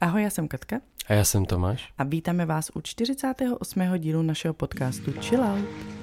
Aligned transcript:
Ahoj, 0.00 0.22
já 0.22 0.30
jsem 0.30 0.48
Katka. 0.48 0.80
A 1.06 1.12
já 1.12 1.24
jsem 1.24 1.44
Tomáš. 1.44 1.92
A 1.98 2.04
vítáme 2.04 2.46
vás 2.46 2.70
u 2.74 2.80
48. 2.80 3.80
dílu 3.98 4.22
našeho 4.22 4.54
podcastu 4.54 5.12
Chill 5.20 5.44
Out. 5.44 5.99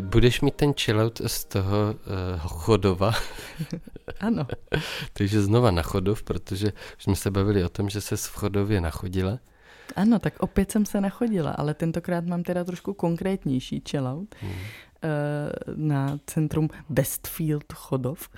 Budeš 0.00 0.40
mít 0.40 0.54
ten 0.54 0.72
chillout 0.72 1.20
z 1.26 1.44
toho 1.44 1.94
uh, 1.94 2.40
Chodova? 2.40 3.12
ano. 4.20 4.46
Takže 5.12 5.42
znova 5.42 5.70
na 5.70 5.82
Chodov, 5.82 6.22
protože 6.22 6.72
už 6.96 7.02
jsme 7.02 7.16
se 7.16 7.30
bavili 7.30 7.64
o 7.64 7.68
tom, 7.68 7.88
že 7.88 8.00
se 8.00 8.16
v 8.16 8.34
Chodově 8.34 8.80
nachodila. 8.80 9.38
Ano, 9.96 10.18
tak 10.18 10.34
opět 10.42 10.70
jsem 10.70 10.86
se 10.86 11.00
nachodila, 11.00 11.50
ale 11.50 11.74
tentokrát 11.74 12.24
mám 12.24 12.42
teda 12.42 12.64
trošku 12.64 12.94
konkrétnější 12.94 13.82
chillout. 13.88 14.34
Hmm 14.40 14.52
na 15.76 16.18
centrum 16.26 16.68
Westfield 16.90 17.72
Chodov. 17.72 18.28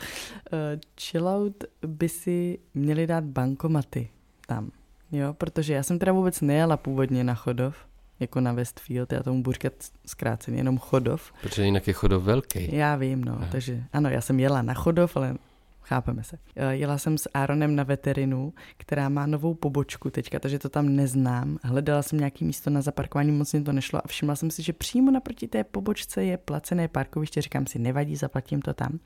Chillout 1.01 1.65
by 1.87 2.09
si 2.09 2.59
měli 2.75 3.07
dát 3.07 3.25
bankomaty 3.25 4.09
tam, 4.47 4.71
jo, 5.13 5.35
protože 5.35 5.75
já 5.75 5.83
jsem 5.83 5.99
teda 5.99 6.13
vůbec 6.13 6.41
nejela 6.41 6.77
původně 6.77 7.25
na 7.25 7.35
Chodov, 7.35 7.77
jako 8.21 8.41
na 8.41 8.53
Westfield, 8.53 9.13
já 9.13 9.23
tomu 9.23 9.43
budu 9.43 9.53
říkat 9.53 9.73
zkráceně 10.07 10.57
jenom 10.57 10.79
Chodov. 10.79 11.33
Protože 11.43 11.65
jinak 11.65 11.87
je 11.87 11.93
Chodov 11.93 12.23
velký. 12.23 12.77
Já 12.77 12.97
vím, 12.97 13.25
no, 13.25 13.33
Aha. 13.33 13.49
takže 13.53 13.85
ano, 13.93 14.11
já 14.11 14.21
jsem 14.21 14.41
jela 14.41 14.63
na 14.63 14.75
Chodov, 14.75 15.17
ale 15.17 15.35
chápeme 15.83 16.25
se. 16.25 16.39
Eh, 16.57 16.75
jela 16.75 16.99
jsem 16.99 17.19
s 17.19 17.29
Aaronem 17.35 17.77
na 17.77 17.83
veterinu, 17.83 18.53
která 18.77 19.09
má 19.09 19.27
novou 19.27 19.55
pobočku 19.55 20.11
teďka, 20.11 20.39
takže 20.39 20.59
to 20.59 20.69
tam 20.69 20.89
neznám. 20.89 21.59
Hledala 21.63 22.03
jsem 22.03 22.19
nějaký 22.19 22.45
místo 22.45 22.71
na 22.71 22.83
zaparkování, 22.83 23.33
moc 23.33 23.53
mi 23.53 23.63
to 23.63 23.73
nešlo 23.73 24.01
a 24.05 24.09
všimla 24.09 24.37
jsem 24.37 24.51
si, 24.51 24.63
že 24.63 24.73
přímo 24.73 25.11
naproti 25.11 25.49
té 25.49 25.65
pobočce 25.65 26.25
je 26.25 26.37
placené 26.37 26.89
parkoviště, 26.89 27.43
říkám 27.43 27.67
si, 27.67 27.79
nevadí, 27.79 28.17
zaplatím 28.17 28.63
to 28.63 28.75
tam. 28.75 28.99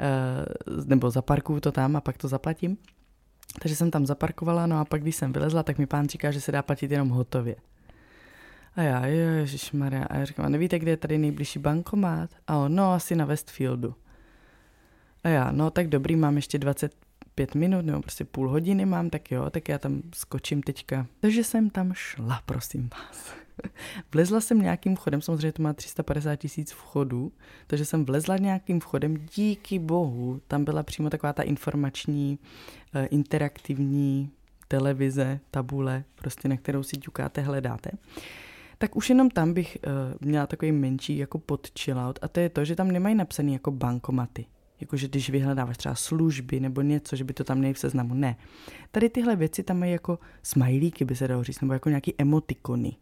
Eh, 0.00 0.84
nebo 0.84 1.10
zaparkuju 1.10 1.60
to 1.60 1.72
tam 1.72 1.96
a 1.96 2.00
pak 2.00 2.16
to 2.16 2.28
zaplatím. 2.28 2.76
Takže 3.62 3.76
jsem 3.76 3.90
tam 3.90 4.06
zaparkovala, 4.06 4.66
no 4.66 4.78
a 4.78 4.84
pak 4.84 5.02
když 5.02 5.16
jsem 5.16 5.32
vylezla, 5.32 5.62
tak 5.62 5.78
mi 5.78 5.86
pán 5.86 6.08
říká, 6.08 6.30
že 6.30 6.40
se 6.40 6.52
dá 6.52 6.62
platit 6.62 6.90
jenom 6.90 7.08
hotově. 7.08 7.56
A 8.76 8.82
já, 8.82 9.06
ježišmarja, 9.06 10.04
a 10.04 10.16
já 10.16 10.24
říkám, 10.24 10.46
a 10.46 10.48
nevíte, 10.48 10.78
kde 10.78 10.90
je 10.90 10.96
tady 10.96 11.18
nejbližší 11.18 11.58
bankomat? 11.58 12.30
A 12.46 12.56
on, 12.56 12.74
no, 12.74 12.92
asi 12.92 13.16
na 13.16 13.24
Westfieldu. 13.24 13.94
A 15.24 15.28
já, 15.28 15.52
no, 15.52 15.70
tak 15.70 15.88
dobrý, 15.88 16.16
mám 16.16 16.36
ještě 16.36 16.58
25 16.58 17.54
minut, 17.54 17.84
nebo 17.84 18.00
prostě 18.00 18.24
půl 18.24 18.48
hodiny 18.48 18.86
mám, 18.86 19.10
tak 19.10 19.30
jo, 19.30 19.50
tak 19.50 19.68
já 19.68 19.78
tam 19.78 20.02
skočím 20.14 20.62
teďka. 20.62 21.06
Takže 21.20 21.44
jsem 21.44 21.70
tam 21.70 21.92
šla, 21.92 22.42
prosím 22.46 22.90
vás. 22.92 23.34
Vlezla 24.12 24.40
jsem 24.40 24.62
nějakým 24.62 24.96
vchodem, 24.96 25.22
samozřejmě 25.22 25.52
to 25.52 25.62
má 25.62 25.72
350 25.72 26.36
tisíc 26.36 26.72
vchodů, 26.72 27.32
takže 27.66 27.84
jsem 27.84 28.04
vlezla 28.04 28.36
nějakým 28.36 28.80
vchodem, 28.80 29.16
díky 29.16 29.78
bohu, 29.78 30.40
tam 30.48 30.64
byla 30.64 30.82
přímo 30.82 31.10
taková 31.10 31.32
ta 31.32 31.42
informační, 31.42 32.38
eh, 32.94 33.06
interaktivní 33.06 34.30
televize, 34.68 35.40
tabule, 35.50 36.04
prostě 36.14 36.48
na 36.48 36.56
kterou 36.56 36.82
si 36.82 36.96
ťukáte, 36.96 37.40
hledáte 37.40 37.90
tak 38.78 38.96
už 38.96 39.08
jenom 39.08 39.30
tam 39.30 39.52
bych 39.52 39.78
uh, 39.86 39.92
měla 40.28 40.46
takový 40.46 40.72
menší 40.72 41.18
jako 41.18 41.38
pod 41.38 41.68
chillout 41.78 42.18
a 42.22 42.28
to 42.28 42.40
je 42.40 42.48
to, 42.48 42.64
že 42.64 42.76
tam 42.76 42.90
nemají 42.90 43.14
napsaný 43.14 43.52
jako 43.52 43.70
bankomaty. 43.70 44.46
Jakože 44.80 45.08
když 45.08 45.30
vyhledáváš 45.30 45.76
třeba 45.76 45.94
služby 45.94 46.60
nebo 46.60 46.80
něco, 46.80 47.16
že 47.16 47.24
by 47.24 47.32
to 47.32 47.44
tam 47.44 47.58
měli 47.58 47.74
v 47.74 47.78
seznamu. 47.78 48.14
Ne. 48.14 48.36
Tady 48.90 49.08
tyhle 49.08 49.36
věci 49.36 49.62
tam 49.62 49.78
mají 49.78 49.92
jako 49.92 50.18
smajlíky, 50.42 51.04
by 51.04 51.16
se 51.16 51.28
dalo 51.28 51.44
říct, 51.44 51.60
nebo 51.60 51.72
jako 51.72 51.88
nějaký 51.88 52.14
emotikony. 52.18 52.96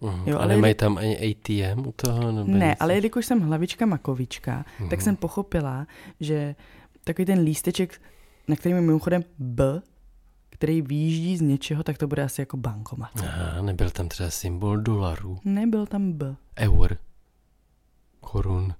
Uh-huh. 0.00 0.22
Jo, 0.26 0.36
ale 0.38 0.44
a 0.44 0.48
nemají 0.48 0.74
tam 0.74 0.98
ani 0.98 1.30
ATM 1.30 1.86
u 1.86 1.92
toho? 1.92 2.32
Nebo 2.32 2.50
ne, 2.52 2.66
něco? 2.66 2.82
ale 2.82 2.94
jelikož 2.94 3.26
jsem 3.26 3.40
hlavička 3.40 3.86
makovička, 3.86 4.64
uh-huh. 4.80 4.88
tak 4.88 5.02
jsem 5.02 5.16
pochopila, 5.16 5.86
že 6.20 6.54
takový 7.04 7.26
ten 7.26 7.40
lísteček, 7.40 8.00
na 8.48 8.56
kterým 8.56 8.76
je 8.76 8.82
mimochodem 8.82 9.24
B, 9.38 9.82
který 10.60 10.82
výjíždí 10.82 11.36
z 11.36 11.40
něčeho, 11.40 11.82
tak 11.82 11.98
to 11.98 12.06
bude 12.06 12.22
asi 12.22 12.40
jako 12.40 12.56
bankomat. 12.56 13.10
Aha, 13.22 13.62
nebyl 13.62 13.90
tam 13.90 14.08
třeba 14.08 14.30
symbol 14.30 14.76
dolarů. 14.76 15.38
Nebyl 15.44 15.86
tam 15.86 16.12
B. 16.12 16.36
Eur. 16.58 16.96
Korun. 18.20 18.74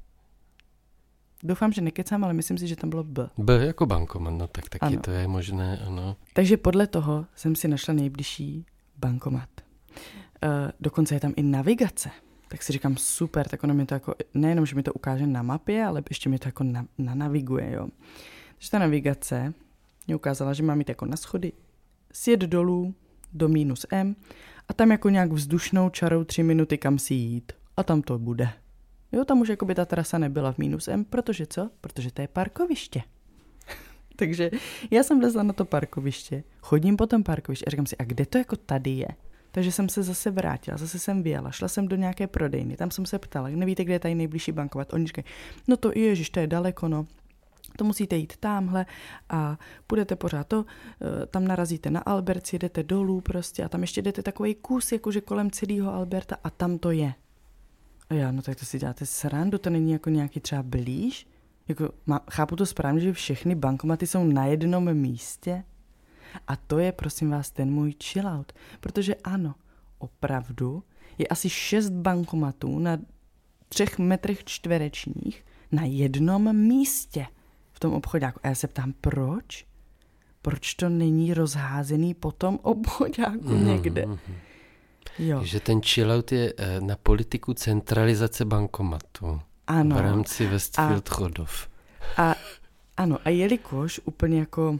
Doufám, 1.42 1.72
že 1.72 1.80
nekecám, 1.80 2.24
ale 2.24 2.32
myslím 2.32 2.58
si, 2.58 2.66
že 2.66 2.76
tam 2.76 2.90
bylo 2.90 3.04
B. 3.04 3.28
B 3.38 3.66
jako 3.66 3.86
bankomat, 3.86 4.34
no 4.34 4.46
tak 4.46 4.69
taky 4.69 4.86
ano. 4.86 5.00
to 5.00 5.10
je 5.10 5.28
možné, 5.28 5.78
ano. 5.86 6.16
Takže 6.32 6.56
podle 6.56 6.86
toho 6.86 7.26
jsem 7.34 7.56
si 7.56 7.69
našla 7.69 7.94
nejbližží 7.94 8.66
bankomat. 8.96 9.48
Uh, 10.44 10.50
dokonce 10.80 11.14
je 11.14 11.20
tam 11.20 11.32
i 11.36 11.42
navigace. 11.42 12.10
Tak 12.48 12.62
si 12.62 12.72
říkám, 12.72 12.96
super, 12.96 13.48
tak 13.48 13.64
ono 13.64 13.74
mi 13.74 13.86
to 13.86 13.94
jako, 13.94 14.14
nejenom, 14.34 14.66
že 14.66 14.76
mi 14.76 14.82
to 14.82 14.92
ukáže 14.92 15.26
na 15.26 15.42
mapě, 15.42 15.84
ale 15.84 16.02
ještě 16.10 16.28
mi 16.28 16.38
to 16.38 16.48
jako 16.48 16.64
na, 16.64 16.86
na 16.98 17.14
naviguje, 17.14 17.72
jo. 17.72 17.88
Takže 18.54 18.70
ta 18.70 18.78
navigace 18.78 19.54
mě 20.06 20.16
ukázala, 20.16 20.52
že 20.52 20.62
mám 20.62 20.78
jít 20.78 20.88
jako 20.88 21.06
na 21.06 21.16
schody, 21.16 21.52
sjet 22.12 22.41
dolů 22.41 22.94
do 23.32 23.48
minus 23.48 23.87
M 23.91 24.16
a 24.69 24.72
tam 24.72 24.91
jako 24.91 25.09
nějak 25.09 25.32
vzdušnou 25.32 25.91
čarou 25.91 26.25
tři 26.25 26.43
minuty 26.43 26.78
kam 26.78 26.98
si 26.98 27.15
jít. 27.15 27.53
A 27.76 27.82
tam 27.82 28.03
to 28.03 28.19
bude. 28.19 28.48
Jo, 29.12 29.25
tam 29.25 29.41
už 29.41 29.48
jako 29.48 29.65
by 29.65 29.75
ta 29.75 29.84
trasa 29.84 30.19
nebyla 30.19 30.53
v 30.53 30.59
minus 30.59 30.88
M, 30.88 31.04
protože 31.04 31.47
co? 31.47 31.70
Protože 31.81 32.10
to 32.12 32.22
je 32.22 32.28
parkoviště. 32.28 33.03
Takže 34.16 34.50
já 34.91 35.03
jsem 35.03 35.20
vlezla 35.20 35.43
na 35.43 35.53
to 35.53 35.65
parkoviště, 35.65 36.44
chodím 36.60 36.97
po 36.97 37.06
tom 37.06 37.22
parkovišti 37.22 37.65
a 37.65 37.70
říkám 37.70 37.87
si, 37.87 37.97
a 37.97 38.04
kde 38.04 38.26
to 38.26 38.38
jako 38.38 38.56
tady 38.56 38.91
je? 38.91 39.09
Takže 39.53 39.72
jsem 39.72 39.88
se 39.88 40.03
zase 40.03 40.31
vrátila, 40.31 40.76
zase 40.76 40.99
jsem 40.99 41.22
vyjela, 41.22 41.50
šla 41.50 41.69
jsem 41.69 41.88
do 41.88 41.97
nějaké 41.97 42.26
prodejny, 42.26 42.76
tam 42.76 42.91
jsem 42.91 43.06
se 43.06 43.19
ptala, 43.19 43.49
nevíte, 43.49 43.84
kde 43.84 43.94
je 43.94 43.99
tady 43.99 44.15
nejbližší 44.15 44.53
bankovat? 44.53 44.93
Oni 44.93 45.06
říkají, 45.06 45.25
no 45.69 45.76
to 45.76 45.93
ježiš, 45.94 46.31
to 46.31 46.41
je 46.41 46.47
daleko, 46.47 46.88
no 46.88 47.06
to 47.80 47.84
musíte 47.84 48.16
jít 48.16 48.36
tamhle 48.36 48.86
a 49.28 49.58
půjdete 49.86 50.16
pořád 50.16 50.46
to, 50.46 50.64
eh, 51.00 51.26
tam 51.26 51.44
narazíte 51.44 51.91
na 51.91 52.00
Albert, 52.00 52.52
jedete 52.52 52.82
dolů 52.82 53.20
prostě 53.20 53.64
a 53.64 53.68
tam 53.68 53.80
ještě 53.80 54.02
jdete 54.02 54.22
takový 54.22 54.54
kus 54.54 54.92
jakože 54.92 55.20
kolem 55.20 55.50
celého 55.50 55.94
Alberta 55.94 56.36
a 56.44 56.50
tam 56.50 56.78
to 56.78 56.90
je. 56.90 57.14
A 58.10 58.14
já, 58.14 58.32
no 58.32 58.42
tak 58.42 58.58
to 58.58 58.64
si 58.66 58.78
děláte 58.78 59.06
srandu, 59.06 59.58
to 59.58 59.70
není 59.70 59.92
jako 59.92 60.10
nějaký 60.10 60.40
třeba 60.40 60.62
blíž? 60.62 61.26
Jako, 61.69 61.90
má, 62.06 62.20
chápu 62.30 62.56
to 62.56 62.66
správně, 62.66 63.00
že 63.00 63.12
všechny 63.12 63.54
bankomaty 63.54 64.06
jsou 64.06 64.24
na 64.24 64.46
jednom 64.46 64.94
místě? 64.94 65.64
A 66.46 66.56
to 66.56 66.78
je, 66.78 66.92
prosím 66.92 67.30
vás, 67.30 67.50
ten 67.50 67.70
můj 67.70 67.94
chillout. 68.04 68.52
Protože 68.80 69.14
ano, 69.14 69.54
opravdu 69.98 70.82
je 71.19 71.26
asi 71.26 71.50
šest 71.50 71.90
bankomatů 71.90 72.78
na 72.78 72.98
třech 73.69 73.98
metrech 73.98 74.44
čtverečních 74.44 75.44
na 75.72 75.84
jednom 75.84 76.56
místě 76.56 77.26
tom 77.80 77.92
obchodáku. 77.92 78.41
A 78.42 78.48
já 78.48 78.54
se 78.54 78.68
ptám, 78.68 78.94
proč? 79.00 79.66
Proč 80.42 80.74
to 80.74 80.88
není 80.88 81.34
rozházený 81.34 82.14
po 82.14 82.32
tom 82.32 82.58
obchodáku 82.62 83.48
mm, 83.48 83.66
někde? 83.66 84.06
Mm, 84.06 84.18
jo. 85.18 85.44
Že 85.44 85.60
ten 85.60 85.80
chillout 85.80 86.32
je 86.32 86.52
eh, 86.56 86.80
na 86.80 86.96
politiku 86.96 87.54
centralizace 87.54 88.44
bankomatu. 88.44 89.40
Ano. 89.66 89.96
V 89.96 90.00
rámci 90.00 90.46
Westfield 90.46 91.08
a, 91.08 91.14
Chodov. 91.14 91.69
A 92.16 92.34
ano, 92.96 93.19
a 93.24 93.28
jelikož 93.28 94.00
úplně 94.04 94.38
jako 94.38 94.70
uh, 94.70 94.78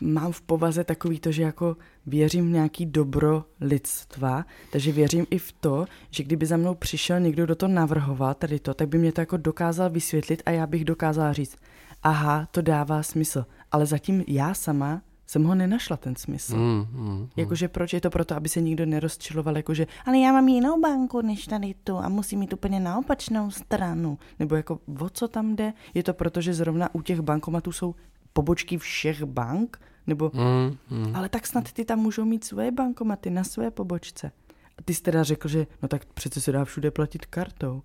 mám 0.00 0.32
v 0.32 0.42
povaze 0.42 0.84
takový 0.84 1.20
to, 1.20 1.32
že 1.32 1.42
jako 1.42 1.76
věřím 2.06 2.46
v 2.46 2.52
nějaký 2.52 2.86
dobro 2.86 3.44
lidstva, 3.60 4.44
takže 4.72 4.92
věřím 4.92 5.26
i 5.30 5.38
v 5.38 5.52
to, 5.52 5.86
že 6.10 6.24
kdyby 6.24 6.46
za 6.46 6.56
mnou 6.56 6.74
přišel 6.74 7.20
někdo, 7.20 7.44
kdo 7.44 7.54
to 7.54 7.68
navrhoval, 7.68 8.34
tady 8.34 8.58
to, 8.58 8.74
tak 8.74 8.88
by 8.88 8.98
mě 8.98 9.12
to 9.12 9.20
jako 9.20 9.36
dokázal 9.36 9.90
vysvětlit 9.90 10.42
a 10.46 10.50
já 10.50 10.66
bych 10.66 10.84
dokázala 10.84 11.32
říct, 11.32 11.56
aha, 12.02 12.48
to 12.50 12.62
dává 12.62 13.02
smysl. 13.02 13.46
Ale 13.72 13.86
zatím 13.86 14.24
já 14.26 14.54
sama 14.54 15.02
jsem 15.28 15.44
ho 15.44 15.54
nenašla 15.54 15.96
ten 15.96 16.16
smysl. 16.16 16.56
Mm, 16.56 16.86
mm, 16.92 17.08
mm. 17.08 17.28
Jakože 17.36 17.68
proč 17.68 17.92
je 17.92 18.00
to 18.00 18.10
proto, 18.10 18.34
aby 18.34 18.48
se 18.48 18.60
nikdo 18.60 18.86
nerozčiloval, 18.86 19.56
jakože, 19.56 19.86
ale 20.06 20.18
já 20.18 20.32
mám 20.32 20.48
jinou 20.48 20.80
banku 20.80 21.22
než 21.22 21.46
tady 21.46 21.74
tu 21.84 21.96
a 21.96 22.08
musím 22.08 22.38
mít 22.38 22.52
úplně 22.52 22.80
na 22.80 22.98
opačnou 22.98 23.50
stranu. 23.50 24.18
Nebo 24.38 24.56
jako, 24.56 24.80
o 25.00 25.08
co 25.08 25.28
tam 25.28 25.56
jde? 25.56 25.72
Je 25.94 26.02
to 26.02 26.14
proto, 26.14 26.40
že 26.40 26.54
zrovna 26.54 26.94
u 26.94 27.02
těch 27.02 27.20
bankomatů 27.20 27.72
jsou 27.72 27.94
pobočky 28.38 28.78
všech 28.78 29.22
bank, 29.24 29.80
nebo, 30.06 30.30
mm, 30.34 30.76
mm. 30.90 31.16
ale 31.16 31.28
tak 31.28 31.46
snad 31.46 31.72
ty 31.72 31.84
tam 31.84 31.98
můžou 31.98 32.24
mít 32.24 32.44
svoje 32.44 32.70
bankomaty 32.70 33.30
na 33.30 33.44
své 33.44 33.70
pobočce. 33.70 34.30
A 34.78 34.82
ty 34.84 34.94
jsi 34.94 35.02
teda 35.02 35.22
řekl, 35.22 35.48
že 35.48 35.66
no 35.82 35.88
tak 35.88 36.04
přece 36.04 36.40
se 36.40 36.52
dá 36.52 36.64
všude 36.64 36.90
platit 36.90 37.26
kartou. 37.26 37.82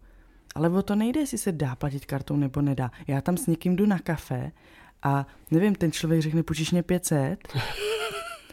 Ale 0.55 0.69
o 0.69 0.81
to 0.81 0.95
nejde, 0.95 1.19
jestli 1.19 1.37
se 1.37 1.51
dá 1.51 1.75
platit 1.75 2.05
kartou 2.05 2.35
nebo 2.35 2.61
nedá. 2.61 2.91
Já 3.07 3.21
tam 3.21 3.37
s 3.37 3.47
někým 3.47 3.75
jdu 3.75 3.85
na 3.85 3.99
kafe 3.99 4.51
a 5.03 5.27
nevím, 5.51 5.75
ten 5.75 5.91
člověk 5.91 6.21
řekne, 6.21 6.43
půjčíš 6.43 6.71
mě 6.71 6.83
500? 6.83 7.47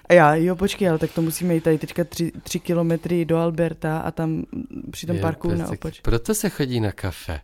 A 0.08 0.12
já, 0.12 0.34
jo, 0.34 0.56
počkej, 0.56 0.88
ale 0.88 0.98
tak 0.98 1.12
to 1.12 1.22
musíme 1.22 1.54
jít 1.54 1.64
tady 1.64 1.78
teďka 1.78 2.04
tři, 2.04 2.32
tři 2.42 2.60
kilometry 2.60 3.24
do 3.24 3.36
Alberta 3.36 3.98
a 3.98 4.10
tam 4.10 4.44
při 4.90 5.06
tom 5.06 5.18
parku 5.18 5.54
na 5.54 5.68
opoč. 5.68 6.00
Proto 6.00 6.34
se 6.34 6.48
chodí 6.48 6.80
na 6.80 6.92
kafe. 6.92 7.40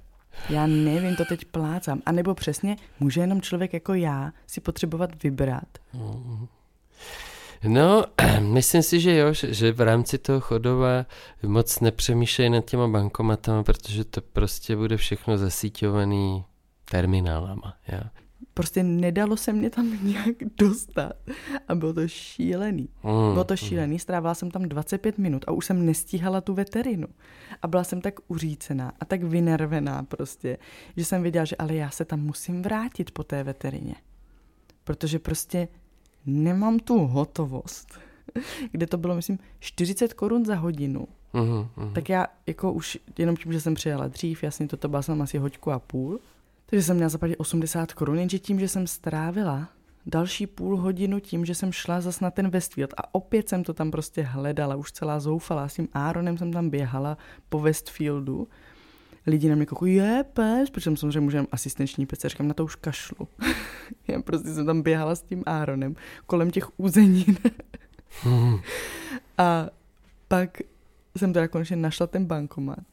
Já 0.50 0.66
nevím, 0.66 1.16
to 1.16 1.24
teď 1.24 1.44
plácám. 1.44 2.02
A 2.06 2.12
nebo 2.12 2.34
přesně, 2.34 2.76
může 3.00 3.20
jenom 3.20 3.40
člověk 3.40 3.72
jako 3.72 3.94
já 3.94 4.32
si 4.46 4.60
potřebovat 4.60 5.22
vybrat. 5.22 5.68
No, 7.64 8.04
myslím 8.40 8.82
si, 8.82 9.00
že 9.00 9.16
jo, 9.16 9.32
že 9.32 9.72
v 9.72 9.80
rámci 9.80 10.18
toho 10.18 10.40
chodova 10.40 11.06
moc 11.42 11.80
nepřemýšlej 11.80 12.50
nad 12.50 12.64
těma 12.64 12.88
bankomatama, 12.88 13.62
protože 13.62 14.04
to 14.04 14.20
prostě 14.20 14.76
bude 14.76 14.96
všechno 14.96 15.38
zasíťovaný 15.38 16.44
terminálama. 16.90 17.74
Ja. 17.88 18.00
Prostě 18.54 18.82
nedalo 18.82 19.36
se 19.36 19.52
mě 19.52 19.70
tam 19.70 19.98
nějak 20.06 20.36
dostat 20.58 21.12
a 21.68 21.74
bylo 21.74 21.92
to 21.92 22.08
šílený. 22.08 22.88
Mm, 23.04 23.32
bylo 23.32 23.44
to 23.44 23.56
šílený, 23.56 23.98
strávila 23.98 24.34
jsem 24.34 24.50
tam 24.50 24.62
25 24.62 25.18
minut 25.18 25.44
a 25.48 25.52
už 25.52 25.66
jsem 25.66 25.86
nestíhala 25.86 26.40
tu 26.40 26.54
veterinu. 26.54 27.06
A 27.62 27.68
byla 27.68 27.84
jsem 27.84 28.00
tak 28.00 28.14
uřícená 28.28 28.92
a 29.00 29.04
tak 29.04 29.22
vynervená 29.22 30.02
prostě, 30.02 30.58
že 30.96 31.04
jsem 31.04 31.22
věděla, 31.22 31.44
že 31.44 31.56
ale 31.56 31.74
já 31.74 31.90
se 31.90 32.04
tam 32.04 32.20
musím 32.20 32.62
vrátit 32.62 33.10
po 33.10 33.24
té 33.24 33.44
veterině. 33.44 33.94
Protože 34.84 35.18
prostě 35.18 35.68
nemám 36.26 36.78
tu 36.78 36.98
hotovost, 36.98 37.98
kde 38.72 38.86
to 38.86 38.98
bylo, 38.98 39.14
myslím, 39.14 39.38
40 39.60 40.14
korun 40.14 40.44
za 40.44 40.54
hodinu. 40.54 41.08
Uhum, 41.32 41.68
uhum. 41.76 41.92
Tak 41.94 42.08
já 42.08 42.26
jako 42.46 42.72
už 42.72 42.98
jenom 43.18 43.36
tím, 43.36 43.52
že 43.52 43.60
jsem 43.60 43.74
přijela 43.74 44.08
dřív, 44.08 44.42
jasně, 44.42 44.68
toto 44.68 44.88
byla 44.88 45.02
jsem 45.02 45.22
asi 45.22 45.38
hoďku 45.38 45.70
a 45.70 45.78
půl, 45.78 46.20
takže 46.66 46.82
jsem 46.82 46.96
měla 46.96 47.08
zaplatit 47.08 47.36
80 47.36 47.92
korun, 47.92 48.18
jenže 48.18 48.38
tím, 48.38 48.60
že 48.60 48.68
jsem 48.68 48.86
strávila 48.86 49.68
další 50.06 50.46
půl 50.46 50.76
hodinu 50.76 51.20
tím, 51.20 51.44
že 51.44 51.54
jsem 51.54 51.72
šla 51.72 52.00
zas 52.00 52.20
na 52.20 52.30
ten 52.30 52.48
Westfield 52.50 52.94
a 52.96 53.14
opět 53.14 53.48
jsem 53.48 53.64
to 53.64 53.74
tam 53.74 53.90
prostě 53.90 54.22
hledala, 54.22 54.76
už 54.76 54.92
celá 54.92 55.20
zoufala, 55.20 55.68
s 55.68 55.74
tím 55.74 55.88
Aaronem 55.92 56.38
jsem 56.38 56.52
tam 56.52 56.70
běhala 56.70 57.18
po 57.48 57.60
Westfieldu, 57.60 58.48
lidi 59.26 59.48
na 59.48 59.54
mě 59.54 59.66
koukají, 59.66 59.94
je 59.94 60.24
pes, 60.32 60.70
protože 60.70 60.84
jsem 60.84 60.96
samozřejmě 60.96 61.20
můžem 61.20 61.46
asistenční 61.52 62.06
pes, 62.06 62.18
říkám, 62.26 62.48
na 62.48 62.54
to 62.54 62.64
už 62.64 62.74
kašlu. 62.74 63.28
Já 64.08 64.22
prostě 64.22 64.54
jsem 64.54 64.66
tam 64.66 64.82
běhala 64.82 65.14
s 65.14 65.22
tím 65.22 65.42
Aaronem 65.46 65.96
kolem 66.26 66.50
těch 66.50 66.80
úzenin. 66.80 67.36
a 69.38 69.68
pak 70.28 70.58
jsem 71.16 71.32
teda 71.32 71.48
konečně 71.48 71.76
našla 71.76 72.06
ten 72.06 72.24
bankomat. 72.24 72.84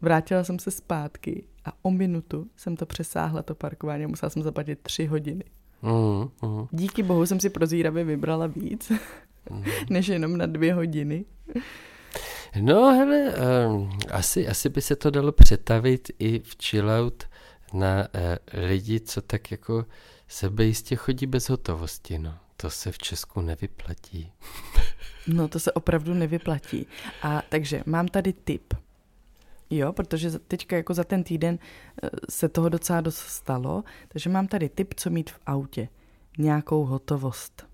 Vrátila 0.00 0.44
jsem 0.44 0.58
se 0.58 0.70
zpátky 0.70 1.44
a 1.64 1.72
o 1.82 1.90
minutu 1.90 2.46
jsem 2.56 2.76
to 2.76 2.86
přesáhla, 2.86 3.42
to 3.42 3.54
parkování, 3.54 4.06
musela 4.06 4.30
jsem 4.30 4.42
zaplatit 4.42 4.78
tři 4.82 5.06
hodiny. 5.06 5.44
Uh, 5.80 6.28
uh. 6.42 6.66
Díky 6.70 7.02
bohu 7.02 7.26
jsem 7.26 7.40
si 7.40 7.50
prozíravě 7.50 8.04
vybrala 8.04 8.46
víc, 8.46 8.92
uh. 9.50 9.64
než 9.90 10.08
jenom 10.08 10.36
na 10.36 10.46
dvě 10.46 10.74
hodiny. 10.74 11.24
No 12.60 12.90
hele, 12.90 13.34
um, 13.66 13.98
asi, 14.10 14.48
asi 14.48 14.68
by 14.68 14.82
se 14.82 14.96
to 14.96 15.10
dalo 15.10 15.32
přetavit 15.32 16.10
i 16.18 16.38
v 16.40 16.56
chillout 16.64 17.24
na 17.72 18.08
uh, 18.14 18.60
lidi, 18.68 19.00
co 19.00 19.22
tak 19.22 19.50
jako 19.50 19.84
sebejistě 20.28 20.96
chodí 20.96 21.26
bez 21.26 21.48
hotovosti, 21.48 22.18
no. 22.18 22.34
To 22.56 22.70
se 22.70 22.92
v 22.92 22.98
Česku 22.98 23.40
nevyplatí. 23.40 24.32
no 25.26 25.48
to 25.48 25.60
se 25.60 25.72
opravdu 25.72 26.14
nevyplatí. 26.14 26.86
A 27.22 27.42
takže 27.48 27.82
mám 27.86 28.08
tady 28.08 28.32
tip. 28.32 28.74
Jo, 29.76 29.92
protože 29.92 30.38
teďka 30.38 30.76
jako 30.76 30.94
za 30.94 31.04
ten 31.04 31.24
týden 31.24 31.58
eh, 32.02 32.08
se 32.30 32.48
toho 32.48 32.68
docela 32.68 33.00
dost 33.00 33.18
stalo, 33.18 33.84
takže 34.08 34.30
mám 34.30 34.46
tady 34.46 34.68
tip, 34.68 34.94
co 34.94 35.10
mít 35.10 35.30
v 35.30 35.38
autě. 35.46 35.88
Nějakou 36.38 36.84
hotovost. 36.84 37.66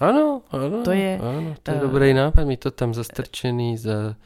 Ano, 0.00 0.42
ano. 0.50 0.82
To 0.82 0.90
je, 0.90 1.18
ano, 1.18 1.54
to 1.62 1.70
je 1.70 1.76
uh, 1.76 1.82
dobrý 1.82 2.14
nápad, 2.14 2.44
mít 2.44 2.60
to 2.60 2.70
tam 2.70 2.94
zastrčený 2.94 3.76
za... 3.76 4.16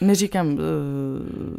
Neříkám 0.00 0.52
uh, 0.52 0.58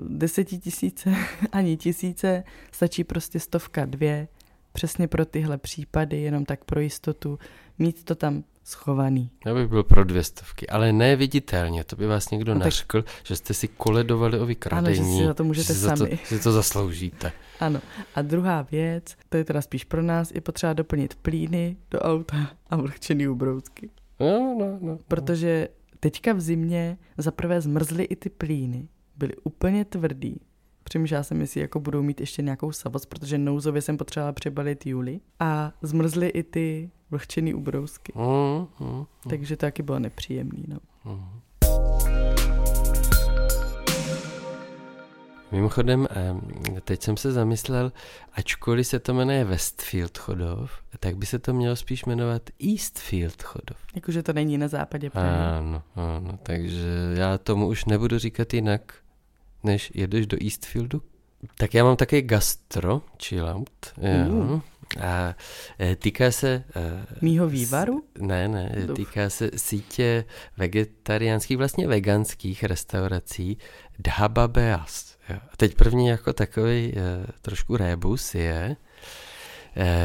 desetitisíce 0.07 1.15
ani 1.51 1.77
tisíce, 1.77 2.43
stačí 2.71 3.03
prostě 3.03 3.39
stovka, 3.39 3.85
dvě, 3.85 4.27
přesně 4.73 5.07
pro 5.07 5.25
tyhle 5.25 5.57
případy, 5.57 6.21
jenom 6.21 6.45
tak 6.45 6.65
pro 6.65 6.79
jistotu, 6.79 7.39
mít 7.79 8.03
to 8.03 8.15
tam 8.15 8.43
schovaný. 8.63 9.31
Já 9.45 9.53
bych 9.53 9.67
byl 9.67 9.83
pro 9.83 10.03
dvě 10.03 10.23
stovky, 10.23 10.67
ale 10.67 10.93
ne 10.93 11.15
viditelně, 11.15 11.83
to 11.83 11.95
by 11.95 12.07
vás 12.07 12.31
někdo 12.31 12.53
no 12.53 12.59
nařkl, 12.59 13.05
že 13.23 13.35
jste 13.35 13.53
si 13.53 13.67
koledovali 13.67 14.39
o 14.39 14.45
vykradení. 14.45 14.97
Ano, 14.97 15.11
že 15.11 15.17
si 15.17 15.25
za 15.25 15.33
to 15.33 15.43
můžete 15.43 15.73
že 15.73 15.79
sami. 15.79 15.97
Za 15.97 16.07
to, 16.07 16.15
si 16.25 16.39
to 16.39 16.51
zasloužíte. 16.51 17.31
Ano. 17.59 17.81
A 18.15 18.21
druhá 18.21 18.61
věc, 18.61 19.15
to 19.29 19.37
je 19.37 19.43
teda 19.43 19.61
spíš 19.61 19.83
pro 19.83 20.01
nás, 20.01 20.31
je 20.31 20.41
potřeba 20.41 20.73
doplnit 20.73 21.15
plíny 21.15 21.77
do 21.91 21.99
auta 21.99 22.49
a 22.69 22.75
vlhčený 22.75 23.27
ubrousky. 23.27 23.89
No, 24.19 24.39
no, 24.39 24.55
no, 24.59 24.77
no. 24.81 24.97
Protože 25.07 25.67
teďka 25.99 26.33
v 26.33 26.41
zimě 26.41 26.97
zaprvé 27.17 27.61
zmrzly 27.61 28.03
i 28.03 28.15
ty 28.15 28.29
plíny. 28.29 28.87
Byly 29.15 29.33
úplně 29.43 29.85
tvrdý. 29.85 30.39
Přemýšlela 30.83 31.23
jsem, 31.23 31.41
jestli 31.41 31.61
jako 31.61 31.79
budou 31.79 32.01
mít 32.01 32.19
ještě 32.19 32.41
nějakou 32.41 32.71
savost, 32.71 33.05
protože 33.05 33.37
nouzově 33.37 33.81
jsem 33.81 33.97
potřebovala 33.97 34.31
přebalit 34.31 34.85
Juli. 34.85 35.19
A 35.39 35.73
zmrzly 35.81 36.27
i 36.27 36.43
ty 36.43 36.89
vlhčený 37.11 37.53
ubrousky. 37.53 38.13
Mm, 38.15 38.67
mm, 38.79 38.95
mm. 38.97 39.05
Takže 39.29 39.57
to 39.57 39.61
taky 39.61 39.83
bylo 39.83 39.99
nepříjemný. 39.99 40.65
No. 40.67 40.77
Mm. 41.05 41.39
Mimochodem, 45.51 46.07
teď 46.83 47.03
jsem 47.03 47.17
se 47.17 47.31
zamyslel, 47.31 47.91
ačkoliv 48.33 48.87
se 48.87 48.99
to 48.99 49.13
jmenuje 49.13 49.43
Westfield 49.43 50.17
Chodov, 50.17 50.71
tak 50.99 51.17
by 51.17 51.25
se 51.25 51.39
to 51.39 51.53
mělo 51.53 51.75
spíš 51.75 52.05
jmenovat 52.05 52.41
Eastfield 52.71 53.43
Chodov. 53.43 53.77
Jakože 53.95 54.23
to 54.23 54.33
není 54.33 54.57
na 54.57 54.67
západě 54.67 55.09
Prahy. 55.09 55.57
Ano, 55.57 55.83
ano, 55.95 56.39
takže 56.43 56.87
já 57.13 57.37
tomu 57.37 57.67
už 57.67 57.85
nebudu 57.85 58.19
říkat 58.19 58.53
jinak, 58.53 58.93
než 59.63 59.91
jedeš 59.95 60.27
do 60.27 60.38
Eastfieldu. 60.44 61.01
Tak 61.57 61.73
já 61.73 61.83
mám 61.83 61.95
taky 61.95 62.21
gastro, 62.21 63.01
chill 63.23 63.47
out. 63.50 63.94
Uh. 63.97 64.61
A 65.01 65.35
e, 65.79 65.95
týká 65.95 66.31
se... 66.31 66.63
E, 66.75 67.06
Mýho 67.21 67.50
vývaru? 67.50 68.03
Ne, 68.17 68.47
ne, 68.47 68.88
týká 68.95 69.29
se 69.29 69.51
sítě 69.56 70.25
vegetariánských, 70.57 71.57
vlastně 71.57 71.88
veganských 71.88 72.63
restaurací 72.63 73.57
Dhaba 74.00 74.47
Beas. 74.47 75.17
A 75.29 75.57
teď 75.57 75.75
první 75.75 76.07
jako 76.07 76.33
takový 76.33 76.94
e, 76.94 76.94
trošku 77.41 77.77
rébus 77.77 78.35
je, 78.35 78.75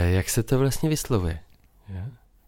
jak 0.05 0.29
se 0.29 0.43
to 0.43 0.59
vlastně 0.59 0.89
vyslovuje. 0.89 1.39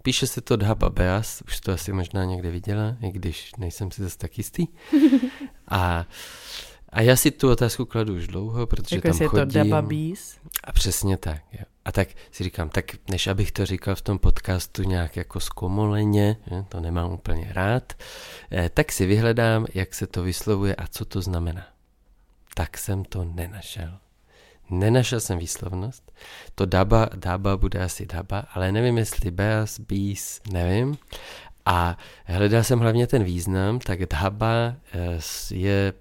Píše 0.03 0.27
se 0.27 0.41
to 0.41 0.57
Dhaba 0.57 0.91
Beas, 0.91 1.43
už 1.47 1.61
to 1.61 1.73
asi 1.73 1.93
možná 1.93 2.25
někde 2.25 2.51
viděla, 2.51 2.97
i 3.03 3.11
když 3.11 3.53
nejsem 3.59 3.91
si 3.91 4.03
zase 4.03 4.19
tak 4.19 4.39
jistý. 4.39 4.67
A 5.69 6.07
a 6.89 7.01
já 7.01 7.17
si 7.17 7.31
tu 7.31 7.51
otázku 7.51 7.85
kladu 7.85 8.15
už 8.15 8.27
dlouho, 8.27 8.67
protože 8.67 8.97
jako 8.97 9.09
tam 9.09 9.19
je 9.21 9.29
chodím. 9.29 9.47
to 9.47 9.53
Dababís? 9.53 10.39
A 10.65 10.73
přesně 10.73 11.17
tak. 11.17 11.43
Jo. 11.53 11.65
A 11.85 11.93
tak 11.93 12.09
si 12.31 12.45
říkám, 12.45 12.69
tak 12.69 12.85
než 13.11 13.27
abych 13.27 13.53
to 13.53 13.67
říkal 13.67 13.95
v 13.95 14.03
tom 14.03 14.19
podcastu 14.19 14.83
nějak 14.83 15.17
jako 15.17 15.41
zkomoleně, 15.41 16.37
to 16.69 16.81
nemám 16.81 17.13
úplně 17.13 17.49
rád, 17.53 17.93
eh, 18.53 18.69
tak 18.75 18.93
si 18.93 19.07
vyhledám, 19.07 19.67
jak 19.75 19.95
se 19.95 20.07
to 20.07 20.23
vyslovuje 20.23 20.75
a 20.75 20.87
co 20.87 21.05
to 21.05 21.23
znamená. 21.23 21.67
Tak 22.55 22.79
jsem 22.79 23.05
to 23.05 23.25
nenašel. 23.25 23.99
Nenašel 24.71 25.21
jsem 25.21 25.39
výslovnost. 25.39 26.13
To 26.55 26.67
daba, 26.67 27.09
daba 27.15 27.57
bude 27.57 27.83
asi 27.85 28.07
daba, 28.07 28.45
ale 28.55 28.73
nevím, 28.73 28.99
jestli 28.99 29.31
beas, 29.31 29.81
bis, 29.81 30.41
nevím. 30.53 30.99
A 31.67 31.99
hledal 32.25 32.65
jsem 32.65 32.79
hlavně 32.79 33.07
ten 33.07 33.25
význam, 33.25 33.79
tak 33.79 34.07
daba 34.07 34.75
eh, 34.95 35.19
je 35.51 35.93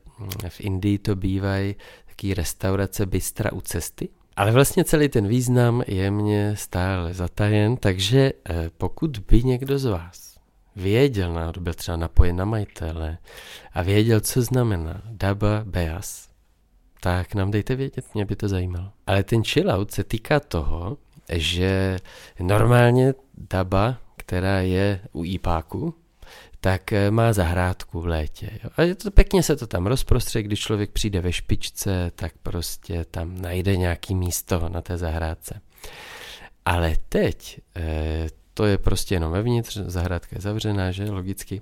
v 0.50 0.62
Indii 0.62 0.98
to 0.98 1.16
bývají 1.16 1.76
taky 2.08 2.34
restaurace 2.34 3.06
bystra 3.06 3.54
u 3.54 3.62
cesty. 3.62 4.10
Ale 4.36 4.52
vlastně 4.52 4.84
celý 4.84 5.10
ten 5.10 5.28
význam 5.28 5.84
je 5.88 6.12
mě 6.12 6.56
stále 6.56 7.14
zatajen, 7.14 7.78
takže 7.78 8.32
eh, 8.50 8.70
pokud 8.78 9.20
by 9.20 9.44
někdo 9.44 9.80
z 9.80 9.86
vás 9.86 10.36
věděl, 10.76 11.34
náhodou 11.34 11.62
byl 11.62 11.74
třeba 11.74 11.98
napojen 11.98 12.36
na 12.36 12.46
majitele 12.46 13.18
a 13.74 13.82
věděl, 13.84 14.20
co 14.20 14.42
znamená 14.42 15.02
daba 15.12 15.64
beas, 15.66 16.30
tak 17.00 17.36
nám 17.36 17.52
dejte 17.52 17.76
vědět, 17.76 18.06
mě 18.14 18.26
by 18.26 18.36
to 18.36 18.48
zajímalo. 18.48 18.92
Ale 19.08 19.24
ten 19.24 19.44
chillout 19.44 19.92
se 19.92 20.04
týká 20.04 20.40
toho, 20.40 20.98
že 21.34 21.98
normálně 22.40 23.14
daba, 23.38 23.98
která 24.18 24.62
je 24.62 25.00
u 25.14 25.24
IPáku, 25.24 25.94
tak 26.66 26.94
eh, 26.94 27.12
má 27.12 27.34
zahrádku 27.34 28.02
v 28.02 28.06
létě. 28.06 28.50
Jo. 28.64 28.70
A 28.78 28.82
je 28.82 28.96
to, 28.96 29.12
pěkně 29.12 29.44
se 29.44 29.56
to 29.56 29.68
tam 29.68 29.88
rozprostře, 29.88 30.44
když 30.44 30.60
člověk 30.60 30.92
přijde 30.92 31.22
ve 31.22 31.34
špičce, 31.34 32.12
tak 32.16 32.34
prostě 32.44 33.06
tam 33.12 33.42
najde 33.42 33.78
nějaký 33.78 34.16
místo 34.16 34.70
na 34.70 34.82
té 34.82 34.98
zahrádce. 34.98 35.62
Ale 36.66 36.96
teď 37.10 37.60
eh, 37.76 38.28
to 38.54 38.66
je 38.66 38.78
prostě 38.78 39.16
jenom 39.16 39.32
vevnitř, 39.32 39.78
zahrádka 39.78 40.36
je 40.36 40.42
zavřená, 40.42 40.92
že 40.92 41.12
logicky. 41.12 41.62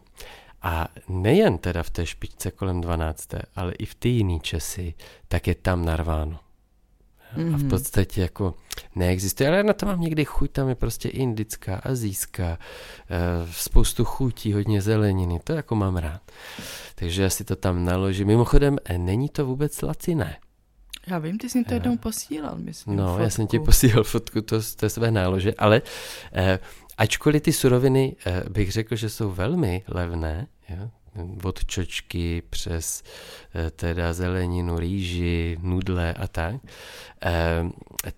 A 0.61 0.87
nejen 1.09 1.57
teda 1.57 1.83
v 1.83 1.89
té 1.89 2.05
špičce 2.05 2.51
kolem 2.51 2.81
12., 2.81 3.29
ale 3.55 3.71
i 3.71 3.85
v 3.85 3.95
té 3.95 4.07
jiné 4.07 4.39
česi, 4.39 4.93
tak 5.27 5.47
je 5.47 5.55
tam 5.55 5.85
narváno. 5.85 6.39
Mm-hmm. 7.35 7.53
A 7.53 7.57
v 7.57 7.61
mhm. 7.61 7.69
podstatě 7.69 8.21
jako 8.21 8.53
neexistuje, 8.95 9.49
ale 9.49 9.63
na 9.63 9.73
to 9.73 9.85
mám 9.85 10.01
někdy 10.01 10.25
chuť, 10.25 10.51
tam 10.51 10.69
je 10.69 10.75
prostě 10.75 11.09
indická, 11.09 11.75
azijská, 11.75 12.57
eh, 13.09 13.47
spoustu 13.51 14.05
chutí, 14.05 14.53
hodně 14.53 14.81
zeleniny, 14.81 15.39
to 15.43 15.53
jako 15.53 15.75
mám 15.75 15.97
rád. 15.97 16.21
Takže 16.95 17.23
já 17.23 17.29
si 17.29 17.43
to 17.43 17.55
tam 17.55 17.85
naložím. 17.85 18.27
Mimochodem, 18.27 18.77
eh, 18.85 18.97
není 18.97 19.29
to 19.29 19.45
vůbec 19.45 19.81
laciné. 19.81 20.37
Já 21.07 21.19
vím, 21.19 21.37
ty 21.37 21.49
jsi 21.49 21.57
mi 21.57 21.63
to 21.63 21.73
jednou 21.73 21.97
posílal, 21.97 22.55
myslím. 22.57 22.95
No, 22.95 23.07
fotku. 23.07 23.23
já 23.23 23.29
jsem 23.29 23.47
ti 23.47 23.59
posílal 23.59 24.03
fotku 24.03 24.41
to, 24.41 24.61
z 24.61 24.75
té 24.75 24.89
své 24.89 25.11
nálože, 25.11 25.53
ale 25.57 25.81
eh, 26.33 26.59
ačkoliv 26.97 27.41
ty 27.41 27.53
suroviny 27.53 28.15
eh, 28.25 28.43
bych 28.49 28.71
řekl, 28.71 28.95
že 28.95 29.09
jsou 29.09 29.31
velmi 29.31 29.83
levné, 29.87 30.47
jo, 30.69 30.89
od 31.43 31.65
čočky 31.65 32.43
přes 32.49 33.03
eh, 33.55 33.69
teda 33.71 34.13
zeleninu, 34.13 34.79
rýži, 34.79 35.57
nudle 35.61 36.13
a 36.13 36.27
tak, 36.27 36.55
eh, 37.25 37.63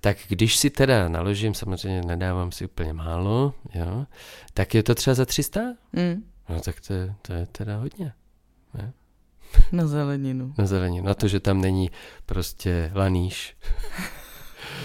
tak 0.01 0.17
když 0.27 0.57
si 0.57 0.69
teda 0.69 1.07
naložím, 1.09 1.53
samozřejmě 1.53 2.01
nedávám 2.01 2.51
si 2.51 2.65
úplně 2.65 2.93
málo, 2.93 3.53
jo, 3.73 4.05
tak 4.53 4.73
je 4.73 4.83
to 4.83 4.95
třeba 4.95 5.13
za 5.13 5.25
300? 5.25 5.61
Mm. 5.93 6.23
No 6.49 6.59
tak 6.61 6.75
to, 6.87 6.93
je- 6.93 7.15
to 7.21 7.33
je 7.33 7.45
teda 7.45 7.77
hodně. 7.77 8.13
Ne? 8.73 8.93
Na 9.71 9.87
zeleninu. 9.87 10.53
Na 10.57 10.65
zeleninu. 10.65 11.05
Na 11.05 11.13
to, 11.13 11.27
že 11.27 11.39
tam 11.39 11.61
není 11.61 11.91
prostě 12.25 12.91
laníš. 12.95 13.55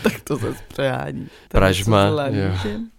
Tak 0.02 0.20
to 0.20 0.36
zase 0.36 0.62
přehání. 0.68 1.28
Pražma, 1.48 2.08
laníšem. 2.10 2.90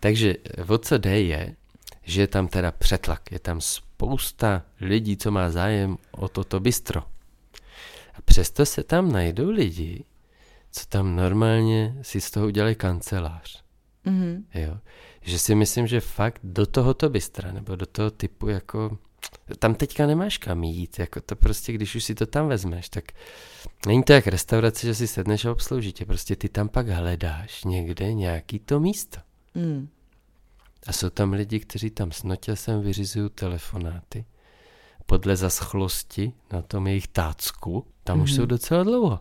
Takže 0.00 0.34
o 0.68 0.78
co 0.78 0.98
jde 0.98 1.20
je, 1.20 1.54
že 2.02 2.20
je 2.20 2.26
tam 2.26 2.48
teda 2.48 2.72
přetlak. 2.72 3.32
Je 3.32 3.38
tam 3.38 3.60
spousta 3.96 4.62
lidí, 4.80 5.16
co 5.16 5.30
má 5.30 5.50
zájem 5.50 5.96
o 6.10 6.28
toto 6.28 6.60
bistro. 6.60 7.00
A 8.14 8.22
přesto 8.24 8.66
se 8.66 8.82
tam 8.82 9.12
najdou 9.12 9.50
lidi, 9.50 10.04
co 10.70 10.86
tam 10.88 11.16
normálně 11.16 11.96
si 12.02 12.20
z 12.20 12.30
toho 12.30 12.46
udělají 12.46 12.74
kancelář. 12.74 13.64
Mhm. 14.04 14.44
Jo. 14.54 14.78
Že 15.20 15.38
si 15.38 15.54
myslím, 15.54 15.86
že 15.86 16.00
fakt 16.00 16.40
do 16.44 16.66
tohoto 16.66 17.08
bystra, 17.08 17.52
nebo 17.52 17.76
do 17.76 17.86
toho 17.86 18.10
typu 18.10 18.48
jako... 18.48 18.98
Tam 19.58 19.74
teďka 19.74 20.06
nemáš 20.06 20.38
kam 20.38 20.64
jít, 20.64 20.98
jako 20.98 21.20
to 21.20 21.36
prostě, 21.36 21.72
když 21.72 21.94
už 21.94 22.04
si 22.04 22.14
to 22.14 22.26
tam 22.26 22.48
vezmeš, 22.48 22.88
tak 22.88 23.04
není 23.86 24.02
to 24.02 24.12
jak 24.12 24.26
restaurace, 24.26 24.86
že 24.86 24.94
si 24.94 25.06
sedneš 25.06 25.44
a 25.44 25.52
obslouží 25.52 25.92
tě. 25.92 26.04
Prostě 26.04 26.36
ty 26.36 26.48
tam 26.48 26.68
pak 26.68 26.88
hledáš 26.88 27.64
někde 27.64 28.12
nějaký 28.14 28.58
to 28.58 28.80
místo. 28.80 29.20
Mm. 29.54 29.88
A 30.86 30.92
jsou 30.92 31.10
tam 31.10 31.32
lidi, 31.32 31.60
kteří 31.60 31.90
tam 31.90 32.12
s 32.12 32.22
notěsem 32.22 32.80
vyřizují 32.82 33.30
telefonáty. 33.30 34.24
Podle 35.06 35.36
zaschlosti 35.36 36.32
na 36.52 36.62
tom 36.62 36.86
jejich 36.86 37.08
tácku, 37.08 37.86
tam 38.04 38.18
mm-hmm. 38.18 38.22
už 38.22 38.30
Mhm. 38.30 38.36
jsou 38.36 38.46
docela 38.46 38.82
dlouho. 38.82 39.20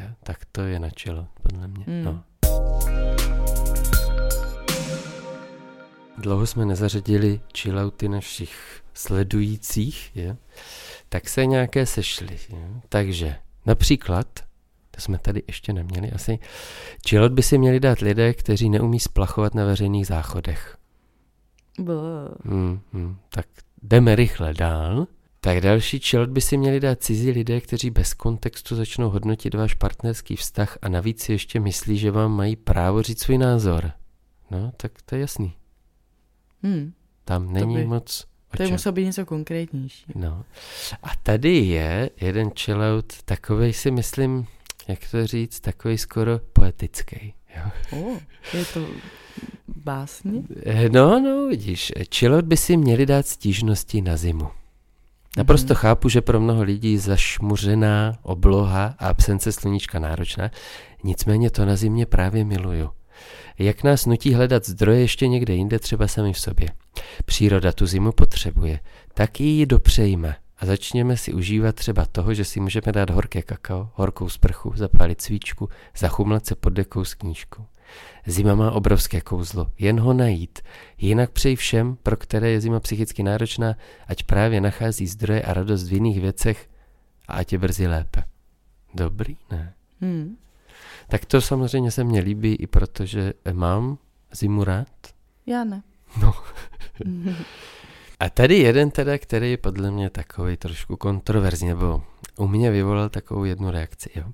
Jo, 0.00 0.06
tak 0.22 0.44
to 0.52 0.60
je 0.60 0.78
na 0.78 0.90
čelo, 0.90 1.26
podle 1.42 1.68
mě. 1.68 1.84
Mm. 1.88 2.04
No. 2.04 2.24
Dlouho 6.18 6.46
jsme 6.46 6.66
nezařadili 6.66 7.40
chillouty 7.58 8.08
našich 8.08 8.82
sledujících, 8.94 10.10
je? 10.14 10.36
tak 11.08 11.28
se 11.28 11.46
nějaké 11.46 11.86
sešly. 11.86 12.38
Je? 12.48 12.80
Takže 12.88 13.36
například, 13.66 14.26
to 14.94 15.00
jsme 15.00 15.18
tady 15.18 15.42
ještě 15.46 15.72
neměli 15.72 16.12
asi, 16.12 16.38
chillout 17.08 17.32
by 17.32 17.42
si 17.42 17.58
měli 17.58 17.80
dát 17.80 17.98
lidé, 17.98 18.34
kteří 18.34 18.70
neumí 18.70 19.00
splachovat 19.00 19.54
na 19.54 19.64
veřejných 19.64 20.06
záchodech. 20.06 20.76
Hmm, 22.44 22.80
hmm, 22.92 23.16
tak 23.28 23.46
jdeme 23.82 24.16
rychle 24.16 24.54
dál. 24.54 25.06
Tak 25.40 25.60
další 25.60 25.98
chillout 25.98 26.30
by 26.30 26.40
si 26.40 26.56
měli 26.56 26.80
dát 26.80 27.02
cizí 27.02 27.30
lidé, 27.30 27.60
kteří 27.60 27.90
bez 27.90 28.14
kontextu 28.14 28.76
začnou 28.76 29.10
hodnotit 29.10 29.54
váš 29.54 29.74
partnerský 29.74 30.36
vztah 30.36 30.78
a 30.82 30.88
navíc 30.88 31.22
si 31.22 31.32
ještě 31.32 31.60
myslí, 31.60 31.98
že 31.98 32.10
vám 32.10 32.32
mají 32.32 32.56
právo 32.56 33.02
říct 33.02 33.22
svůj 33.22 33.38
názor. 33.38 33.90
No, 34.50 34.72
tak 34.76 34.92
to 35.04 35.14
je 35.14 35.20
jasný. 35.20 35.52
Hmm. 36.62 36.92
Tam 37.24 37.52
není 37.52 37.76
by- 37.76 37.84
moc 37.84 38.26
o 38.54 38.56
To 38.56 38.62
je 38.62 38.68
muselo 38.68 38.92
být 38.92 39.04
něco 39.04 39.26
konkrétnější. 39.26 40.04
No. 40.14 40.44
A 41.02 41.08
tady 41.22 41.58
je 41.58 42.10
jeden 42.20 42.50
chillout, 42.58 43.12
takovej 43.24 43.72
si 43.72 43.90
myslím, 43.90 44.46
jak 44.88 44.98
to 45.10 45.26
říct, 45.26 45.60
takový 45.60 45.98
skoro 45.98 46.38
poetický. 46.52 47.34
Jo? 47.56 47.62
Oh, 48.00 48.18
je 48.54 48.64
to 48.64 48.86
básně? 49.76 50.42
Eh, 50.66 50.88
No, 50.88 51.20
no, 51.20 51.46
vidíš, 51.46 51.92
chillout 52.14 52.44
by 52.44 52.56
si 52.56 52.76
měli 52.76 53.06
dát 53.06 53.26
stížnosti 53.26 54.00
na 54.02 54.16
zimu. 54.16 54.48
Naprosto 55.36 55.74
Mhm. 55.74 55.80
chápu, 55.80 56.08
že 56.08 56.20
pro 56.20 56.40
mnoho 56.40 56.62
lidí 56.62 56.98
zašmuřená 56.98 58.18
obloha 58.22 58.94
a 58.98 59.08
absence 59.08 59.52
sluníčka 59.52 59.98
náročná, 59.98 60.50
nicméně 61.04 61.50
to 61.50 61.64
na 61.64 61.76
zimě 61.76 62.06
právě 62.06 62.44
miluju. 62.44 62.90
Jak 63.58 63.82
nás 63.84 64.06
nutí 64.06 64.34
hledat 64.34 64.66
zdroje 64.66 65.00
ještě 65.00 65.28
někde 65.28 65.54
jinde, 65.54 65.78
třeba 65.78 66.08
sami 66.08 66.32
v 66.32 66.38
sobě. 66.40 66.68
Příroda 67.24 67.72
tu 67.72 67.86
zimu 67.86 68.12
potřebuje, 68.12 68.80
tak 69.14 69.40
ji 69.40 69.66
dopřejme 69.66 70.36
a 70.58 70.66
začněme 70.66 71.16
si 71.16 71.32
užívat 71.32 71.74
třeba 71.74 72.04
toho, 72.04 72.34
že 72.34 72.44
si 72.44 72.60
můžeme 72.60 72.92
dát 72.92 73.10
horké 73.10 73.42
kakao, 73.42 73.90
horkou 73.94 74.28
sprchu, 74.28 74.72
zapálit 74.76 75.20
svíčku, 75.20 75.68
zachumlat 75.96 76.46
se 76.46 76.54
pod 76.54 76.70
dekou 76.70 77.04
s 77.04 77.14
knížkou. 77.14 77.64
Zima 78.26 78.54
má 78.54 78.70
obrovské 78.70 79.20
kouzlo, 79.20 79.70
jen 79.78 80.00
ho 80.00 80.12
najít. 80.12 80.58
Jinak 80.98 81.30
přeji 81.30 81.56
všem, 81.56 81.96
pro 82.02 82.16
které 82.16 82.50
je 82.50 82.60
zima 82.60 82.80
psychicky 82.80 83.22
náročná, 83.22 83.74
ať 84.06 84.22
právě 84.22 84.60
nachází 84.60 85.06
zdroje 85.06 85.42
a 85.42 85.54
radost 85.54 85.88
v 85.88 85.92
jiných 85.92 86.20
věcech 86.20 86.68
a 87.28 87.32
ať 87.32 87.52
je 87.52 87.58
brzy 87.58 87.86
lépe. 87.86 88.24
Dobrý, 88.94 89.36
ne? 89.50 89.74
Hmm. 90.00 90.36
Tak 91.08 91.24
to 91.24 91.40
samozřejmě 91.40 91.90
se 91.90 92.04
mně 92.04 92.20
líbí 92.20 92.54
i 92.54 92.66
protože 92.66 93.32
mám 93.52 93.98
zimu 94.32 94.64
rád. 94.64 94.88
Já 95.46 95.64
ne. 95.64 95.82
No. 96.20 96.34
A 98.24 98.30
tady 98.30 98.58
jeden 98.58 98.90
teda, 98.90 99.18
který 99.18 99.50
je 99.50 99.56
podle 99.56 99.90
mě 99.90 100.10
takový 100.10 100.56
trošku 100.56 100.96
kontroverzní, 100.96 101.68
nebo 101.68 102.02
u 102.36 102.48
mě 102.48 102.70
vyvolal 102.70 103.08
takovou 103.08 103.44
jednu 103.44 103.70
reakci. 103.70 104.10
Jo. 104.14 104.24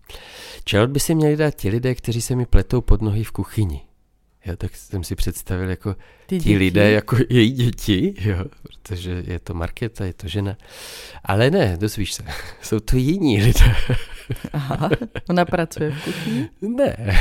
Čelot 0.64 0.90
by 0.90 1.00
si 1.00 1.14
měli 1.14 1.36
dát 1.36 1.54
ti 1.54 1.68
lidé, 1.68 1.94
kteří 1.94 2.20
se 2.20 2.36
mi 2.36 2.46
pletou 2.46 2.80
pod 2.80 3.02
nohy 3.02 3.24
v 3.24 3.30
kuchyni. 3.30 3.80
Já 4.44 4.56
tak 4.56 4.76
jsem 4.76 5.04
si 5.04 5.14
představil 5.14 5.70
jako 5.70 5.96
Ty 6.26 6.38
ti 6.38 6.56
lidé 6.56 6.90
jako 6.90 7.16
její 7.28 7.50
děti, 7.52 8.14
jo, 8.20 8.44
protože 8.62 9.24
je 9.26 9.38
to 9.38 9.54
Markéta, 9.54 10.04
je 10.04 10.14
to 10.14 10.28
žena. 10.28 10.56
Ale 11.24 11.50
ne, 11.50 11.76
dozvíš 11.80 12.12
se, 12.12 12.24
jsou 12.62 12.80
to 12.80 12.96
jiní 12.96 13.42
lidé. 13.42 13.74
Aha, 14.52 14.90
ona 15.28 15.44
pracuje 15.44 15.90
v 15.90 16.04
kuchyni? 16.04 16.48
Ne. 16.60 17.20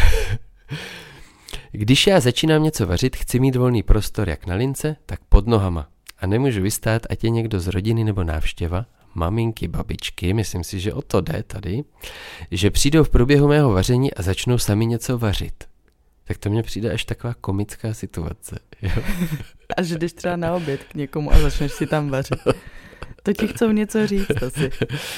Když 1.72 2.08
já 2.08 2.20
začínám 2.20 2.64
něco 2.64 2.88
vařit, 2.88 3.16
chci 3.16 3.40
mít 3.40 3.56
volný 3.56 3.84
prostor 3.84 4.30
jak 4.30 4.46
na 4.46 4.56
lince, 4.56 4.96
tak 5.06 5.20
pod 5.30 5.48
nohama. 5.48 5.88
A 6.22 6.28
nemůžu 6.28 6.62
vystát, 6.62 7.02
ať 7.10 7.24
je 7.24 7.30
někdo 7.30 7.60
z 7.60 7.68
rodiny 7.68 8.04
nebo 8.04 8.24
návštěva, 8.24 8.86
maminky, 9.16 9.68
babičky, 9.68 10.34
myslím 10.34 10.64
si, 10.64 10.80
že 10.80 10.94
o 10.94 11.02
to 11.02 11.22
jde 11.22 11.44
tady, 11.44 11.84
že 12.52 12.72
přijdou 12.72 13.04
v 13.04 13.10
průběhu 13.10 13.48
mého 13.48 13.74
vaření 13.74 14.14
a 14.14 14.22
začnou 14.22 14.58
sami 14.58 14.86
něco 14.86 15.18
vařit. 15.18 15.64
Tak 16.24 16.38
to 16.38 16.50
mně 16.50 16.64
přijde 16.64 16.92
až 16.92 17.06
taková 17.06 17.34
komická 17.42 17.94
situace. 17.94 18.60
Jo? 18.82 18.92
A 19.78 19.82
že 19.84 19.98
jdeš 19.98 20.14
třeba 20.14 20.36
na 20.36 20.54
oběd 20.54 20.84
k 20.84 20.96
někomu 20.96 21.34
a 21.34 21.40
začneš 21.40 21.72
si 21.72 21.88
tam 21.88 22.10
vařit. 22.10 22.40
To 23.24 23.34
ti 23.34 23.48
chcou 23.48 23.72
něco 23.72 24.08
říct 24.08 24.44
asi. 24.44 24.70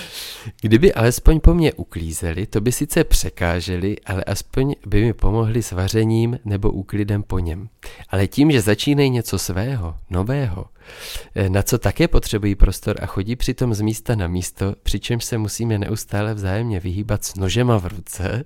Kdyby 0.61 0.93
alespoň 0.93 1.39
po 1.39 1.53
mně 1.53 1.73
uklízeli, 1.73 2.47
to 2.47 2.61
by 2.61 2.71
sice 2.71 3.03
překáželi, 3.03 3.95
ale 4.05 4.23
aspoň 4.23 4.75
by 4.85 5.01
mi 5.01 5.13
pomohli 5.13 5.63
s 5.63 5.71
vařením 5.71 6.39
nebo 6.45 6.71
úklidem 6.71 7.23
po 7.23 7.39
něm. 7.39 7.69
Ale 8.09 8.27
tím, 8.27 8.51
že 8.51 8.61
začínají 8.61 9.09
něco 9.09 9.39
svého, 9.39 9.97
nového, 10.09 10.65
na 11.47 11.63
co 11.63 11.77
také 11.77 12.07
potřebují 12.07 12.55
prostor 12.55 12.95
a 13.01 13.05
chodí 13.05 13.35
přitom 13.35 13.73
z 13.73 13.81
místa 13.81 14.15
na 14.15 14.27
místo, 14.27 14.75
přičemž 14.83 15.25
se 15.25 15.37
musíme 15.37 15.77
neustále 15.77 16.33
vzájemně 16.33 16.79
vyhýbat 16.79 17.23
s 17.23 17.35
nožema 17.35 17.77
v 17.77 17.85
ruce 17.85 18.43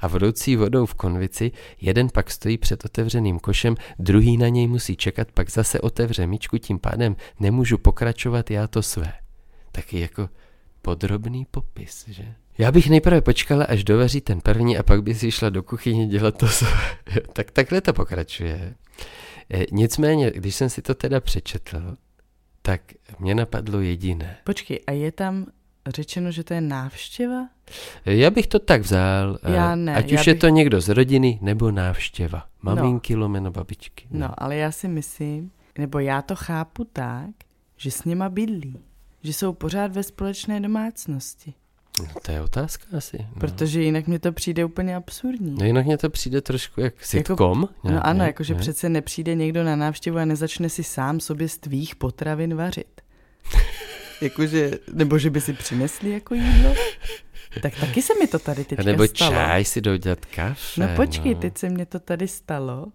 a 0.00 0.08
vroucí 0.08 0.56
vodou 0.56 0.86
v 0.86 0.94
konvici, 0.94 1.52
jeden 1.80 2.08
pak 2.08 2.30
stojí 2.30 2.58
před 2.58 2.84
otevřeným 2.84 3.38
košem, 3.38 3.74
druhý 3.98 4.36
na 4.36 4.48
něj 4.48 4.66
musí 4.66 4.96
čekat, 4.96 5.32
pak 5.32 5.50
zase 5.50 5.80
otevře 5.80 6.26
míčku, 6.26 6.58
tím 6.58 6.78
pádem 6.78 7.16
nemůžu 7.40 7.78
pokračovat 7.78 8.50
já 8.50 8.66
to 8.66 8.82
své. 8.82 9.12
Taky 9.72 10.00
jako 10.00 10.28
podrobný 10.82 11.46
popis, 11.50 12.04
že? 12.08 12.34
Já 12.58 12.72
bych 12.72 12.90
nejprve 12.90 13.20
počkala, 13.20 13.64
až 13.64 13.84
dovaří 13.84 14.20
ten 14.20 14.40
první 14.40 14.78
a 14.78 14.82
pak 14.82 15.02
by 15.02 15.14
si 15.14 15.30
šla 15.30 15.50
do 15.50 15.62
kuchyně 15.62 16.06
dělat 16.06 16.38
to 16.38 16.48
své. 16.48 16.70
Tak 17.32 17.50
takhle 17.50 17.80
to 17.80 17.92
pokračuje. 17.92 18.74
E, 19.54 19.66
nicméně, 19.72 20.30
když 20.30 20.54
jsem 20.54 20.70
si 20.70 20.82
to 20.82 20.94
teda 20.94 21.20
přečetl, 21.20 21.96
tak 22.62 22.80
mě 23.18 23.34
napadlo 23.34 23.80
jediné. 23.80 24.36
Počkej, 24.44 24.80
a 24.86 24.92
je 24.92 25.12
tam 25.12 25.46
řečeno, 25.88 26.30
že 26.32 26.44
to 26.44 26.54
je 26.54 26.60
návštěva? 26.60 27.48
E, 28.06 28.14
Já 28.16 28.30
bych 28.30 28.46
to 28.46 28.58
tak 28.58 28.80
vzal, 28.82 29.38
e, 29.42 29.52
Já 29.52 29.74
ne, 29.74 29.94
ať 29.96 30.10
já 30.12 30.20
už 30.20 30.26
je 30.26 30.34
bych- 30.34 30.40
to 30.40 30.48
někdo 30.48 30.80
z 30.80 30.88
rodiny 30.88 31.38
nebo 31.42 31.70
návštěva. 31.70 32.46
Maminky, 32.62 33.14
no. 33.14 33.20
lomeno 33.20 33.50
babičky. 33.50 34.06
No, 34.10 34.42
ale 34.42 34.56
já 34.56 34.72
si 34.72 34.88
myslím, 34.88 35.50
nebo 35.78 35.98
já 35.98 36.22
to 36.22 36.36
chápu 36.36 36.84
tak, 36.84 37.30
že 37.76 37.90
s 37.90 38.04
nima 38.04 38.28
bydlí. 38.28 38.78
Že 39.22 39.32
jsou 39.32 39.52
pořád 39.52 39.92
ve 39.92 40.02
společné 40.02 40.60
domácnosti. 40.60 41.54
No 42.02 42.08
to 42.22 42.32
je 42.32 42.40
otázka 42.40 42.84
asi. 42.96 43.16
No. 43.20 43.26
Protože 43.40 43.82
jinak 43.82 44.06
mi 44.06 44.18
to 44.18 44.32
přijde 44.32 44.64
úplně 44.64 44.96
absurdní. 44.96 45.56
No 45.60 45.66
jinak 45.66 45.86
mě 45.86 45.98
to 45.98 46.10
přijde 46.10 46.40
trošku 46.40 46.80
jak 46.80 47.04
sitcom. 47.04 47.68
No 47.84 47.90
nějak, 47.90 48.02
ano, 48.06 48.18
ne? 48.18 48.26
jakože 48.26 48.54
Ne? 48.54 48.60
přece 48.60 48.88
nepřijde 48.88 49.34
někdo 49.34 49.64
na 49.64 49.76
návštěvu 49.76 50.18
a 50.18 50.24
nezačne 50.24 50.68
si 50.68 50.84
sám 50.84 51.20
sobě 51.20 51.48
z 51.48 51.58
tvých 51.58 51.96
potravin 51.96 52.54
vařit. 52.54 53.00
jakože, 54.20 54.70
nebo 54.92 55.18
že 55.18 55.30
by 55.30 55.40
si 55.40 55.52
přinesli 55.52 56.10
jako 56.10 56.34
jídlo. 56.34 56.74
Tak 57.62 57.74
taky 57.80 58.02
se 58.02 58.12
mi 58.20 58.26
to 58.26 58.38
tady 58.38 58.64
teďka 58.64 58.82
Nebo 58.82 59.06
stalo. 59.06 59.32
čaj 59.32 59.64
si 59.64 59.80
dodělat 59.80 60.24
kafe. 60.24 60.80
No 60.80 60.88
počkej, 60.96 61.34
teď 61.34 61.58
se 61.58 61.68
mně 61.70 61.86
to 61.86 62.00
tady 62.00 62.28
stalo. 62.28 62.86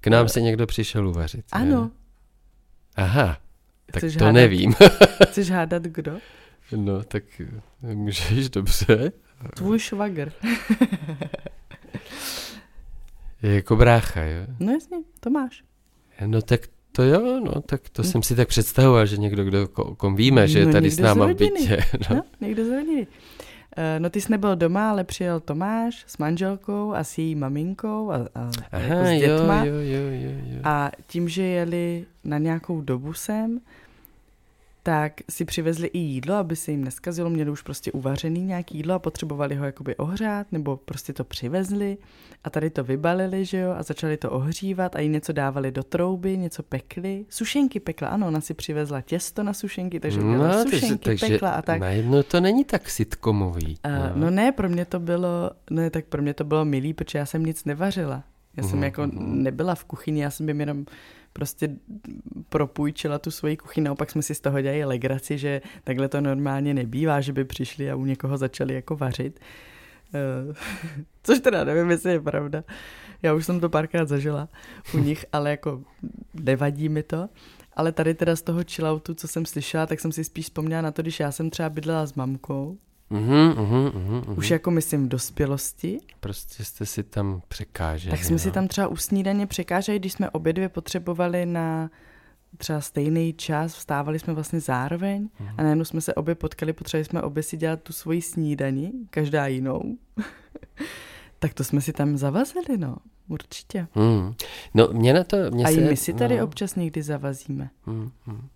K 0.00 0.06
nám 0.06 0.28
se 0.28 0.40
někdo 0.40 0.66
přišel 0.66 1.08
uvařit. 1.08 1.38
je? 1.38 1.44
Ano, 1.52 1.90
Aha, 2.96 3.38
tak 3.92 3.96
Chceš 3.96 4.16
to 4.16 4.24
hádat? 4.24 4.34
nevím. 4.34 4.74
chceš 5.28 5.50
hádat 5.50 5.82
kdo? 5.82 6.18
No, 6.76 7.02
tak 7.02 7.22
můžeš, 7.94 8.48
dobře. 8.50 9.12
Tvůj 9.56 9.78
švagr. 9.78 10.32
Jako 13.42 13.76
brácha, 13.76 14.22
jo? 14.22 14.46
No 14.60 14.72
jasně, 14.72 14.96
to 15.20 15.30
máš. 15.30 15.62
No 16.26 16.42
tak 16.42 16.60
to 16.92 17.02
jo, 17.02 17.40
no, 17.44 17.60
tak 17.60 17.88
to 17.88 18.02
jsem 18.04 18.22
si 18.22 18.36
tak 18.36 18.48
představoval, 18.48 19.06
že 19.06 19.16
někdo, 19.16 19.44
kdo, 19.44 19.68
o 19.74 19.94
kom 19.94 20.16
víme, 20.16 20.48
že 20.48 20.58
je 20.58 20.66
No, 20.66 20.72
tady 20.72 20.90
s 20.90 20.98
náma 20.98 21.26
v 21.26 21.34
bytě. 21.34 21.78
No. 22.10 22.16
No, 22.16 22.22
někdo 22.40 22.64
z 22.64 22.68
rodiny. 22.68 23.06
Eh, 23.76 24.00
No 24.00 24.10
ty 24.10 24.20
jsi 24.20 24.32
nebyl 24.32 24.56
doma, 24.56 24.90
ale 24.90 25.04
přijel 25.04 25.40
Tomáš 25.40 26.04
s 26.06 26.18
manželkou 26.18 26.92
a 26.94 27.04
s 27.04 27.18
její 27.18 27.34
maminkou 27.34 28.10
a, 28.10 28.16
a 28.34 28.50
Aha, 28.72 28.84
jako 28.84 29.04
s 29.06 29.10
jo, 29.10 29.18
dětma. 29.38 29.64
jo, 29.64 29.74
jo, 29.74 30.00
jo, 30.10 30.30
jo. 30.46 30.60
A 30.64 30.90
tím, 31.06 31.28
že 31.28 31.42
jeli 31.42 32.04
na 32.24 32.38
nějakou 32.38 32.80
dobu 32.80 33.12
sem, 33.12 33.60
tak 34.88 35.12
si 35.30 35.44
přivezli 35.44 35.86
i 35.86 35.98
jídlo, 35.98 36.34
aby 36.34 36.56
se 36.56 36.70
jim 36.70 36.84
neskazilo. 36.84 37.30
Měli 37.30 37.50
už 37.50 37.62
prostě 37.62 37.92
uvařený 37.92 38.44
nějaký 38.44 38.76
jídlo 38.76 38.94
a 38.94 38.98
potřebovali 38.98 39.54
ho 39.54 39.64
jakoby 39.64 39.96
ohřát, 39.96 40.52
nebo 40.52 40.76
prostě 40.76 41.12
to 41.12 41.24
přivezli 41.24 41.98
a 42.44 42.50
tady 42.50 42.70
to 42.70 42.84
vybalili, 42.84 43.44
že 43.44 43.58
jo, 43.58 43.74
a 43.78 43.82
začali 43.82 44.16
to 44.16 44.30
ohřívat 44.30 44.96
a 44.96 45.00
jí 45.00 45.08
něco 45.08 45.32
dávali 45.32 45.72
do 45.72 45.82
trouby, 45.82 46.38
něco 46.38 46.62
pekli. 46.62 47.26
Sušenky 47.28 47.80
pekla, 47.80 48.08
ano, 48.08 48.26
ona 48.26 48.40
si 48.40 48.54
přivezla 48.54 49.00
těsto 49.00 49.42
na 49.42 49.52
sušenky, 49.52 50.00
takže 50.00 50.20
udělala 50.20 50.56
No, 50.56 50.64
takže, 50.64 50.80
sušenky, 50.80 51.04
takže 51.04 51.28
pekla 51.28 51.50
a 51.50 51.62
tak. 51.62 51.80
najednou 51.80 52.22
to 52.22 52.40
není 52.40 52.64
tak 52.64 52.90
sitcomový. 52.90 53.78
Uh, 53.86 53.92
no. 53.92 54.12
no 54.14 54.30
ne, 54.30 54.52
pro 54.52 54.68
mě 54.68 54.84
to 54.84 55.00
bylo, 55.00 55.50
ne, 55.70 55.90
tak 55.90 56.04
pro 56.04 56.22
mě 56.22 56.34
to 56.34 56.44
bylo 56.44 56.64
milý, 56.64 56.94
protože 56.94 57.18
já 57.18 57.26
jsem 57.26 57.46
nic 57.46 57.64
nevařila. 57.64 58.24
Já 58.56 58.62
jsem 58.62 58.72
Mhm, 58.76 58.84
jako 58.84 59.02
mhm. 59.02 59.42
nebyla 59.42 59.74
v 59.74 59.84
kuchyni, 59.84 60.22
já 60.22 60.30
jsem 60.30 60.48
jim 60.48 60.60
jenom 60.60 60.84
prostě 61.32 61.76
propůjčila 62.48 63.18
tu 63.18 63.30
svoji 63.30 63.56
kuchyni, 63.56 63.84
naopak 63.84 64.10
jsme 64.10 64.22
si 64.22 64.34
z 64.34 64.40
toho 64.40 64.60
dělali 64.60 64.84
legraci, 64.84 65.38
že 65.38 65.60
takhle 65.84 66.08
to 66.08 66.20
normálně 66.20 66.74
nebývá, 66.74 67.20
že 67.20 67.32
by 67.32 67.44
přišli 67.44 67.90
a 67.90 67.96
u 67.96 68.04
někoho 68.04 68.36
začali 68.38 68.74
jako 68.74 68.96
vařit. 68.96 69.40
Uh, 70.48 70.54
což 71.22 71.40
teda 71.40 71.64
nevím, 71.64 71.90
jestli 71.90 72.12
je 72.12 72.20
pravda. 72.20 72.64
Já 73.22 73.34
už 73.34 73.46
jsem 73.46 73.60
to 73.60 73.68
párkrát 73.68 74.08
zažila 74.08 74.48
u 74.94 74.98
nich, 75.04 75.24
ale 75.32 75.50
jako 75.50 75.82
nevadí 76.34 76.88
mi 76.88 77.02
to. 77.02 77.28
Ale 77.76 77.92
tady 77.92 78.14
teda 78.14 78.36
z 78.36 78.42
toho 78.42 78.60
chilloutu, 78.70 79.14
co 79.14 79.28
jsem 79.28 79.46
slyšela, 79.46 79.86
tak 79.86 80.00
jsem 80.00 80.12
si 80.12 80.24
spíš 80.24 80.44
vzpomněla 80.44 80.82
na 80.82 80.90
to, 80.90 81.02
když 81.02 81.20
já 81.20 81.32
jsem 81.32 81.50
třeba 81.50 81.70
bydlela 81.70 82.06
s 82.06 82.14
mamkou, 82.14 82.78
Mhm, 83.10 83.48
mhm, 83.48 83.90
mhm. 83.94 84.38
už 84.38 84.50
jako 84.50 84.70
myslím 84.70 85.04
v 85.04 85.08
dospělosti, 85.08 85.98
Prostě 86.20 86.64
jste 86.64 86.86
si 86.86 87.02
tam 87.02 87.42
překáželi. 87.48 88.10
tak 88.16 88.24
jsme 88.24 88.38
si 88.38 88.48
no. 88.48 88.54
tam 88.54 88.68
třeba 88.68 88.88
u 88.88 88.96
snídaně 88.96 89.46
překáželi, 89.46 89.98
když 89.98 90.12
jsme 90.12 90.30
obě 90.30 90.52
dvě 90.52 90.68
potřebovali 90.68 91.46
na 91.46 91.90
třeba 92.56 92.80
stejný 92.80 93.32
čas, 93.32 93.74
vstávali 93.74 94.18
jsme 94.18 94.34
vlastně 94.34 94.60
zároveň 94.60 95.28
Mhm. 95.40 95.54
a 95.58 95.62
najednou 95.62 95.84
jsme 95.84 96.00
se 96.00 96.14
obě 96.14 96.34
potkali, 96.34 96.72
potřebovali 96.72 97.04
jsme 97.04 97.22
obě 97.22 97.42
si 97.42 97.56
dělat 97.56 97.82
tu 97.82 97.92
svoji 97.92 98.22
snídani, 98.22 98.92
každá 99.10 99.46
jinou. 99.46 99.80
tak 101.38 101.54
to 101.54 101.64
jsme 101.64 101.80
si 101.80 101.92
tam 101.92 102.16
zavazili, 102.16 102.78
no, 102.78 102.96
určitě. 103.28 103.86
Hmm. 103.94 104.34
No, 104.74 104.88
mě 104.92 105.12
na 105.14 105.24
to... 105.24 105.36
Mě 105.50 105.64
A 105.64 105.68
se, 105.68 105.74
i 105.74 105.80
my 105.80 105.96
si 105.96 106.12
tady 106.12 106.38
no, 106.38 106.44
občas 106.44 106.74
někdy 106.74 107.02
zavazíme. 107.02 107.70
Hmm, 107.86 108.10
hmm. 108.26 108.48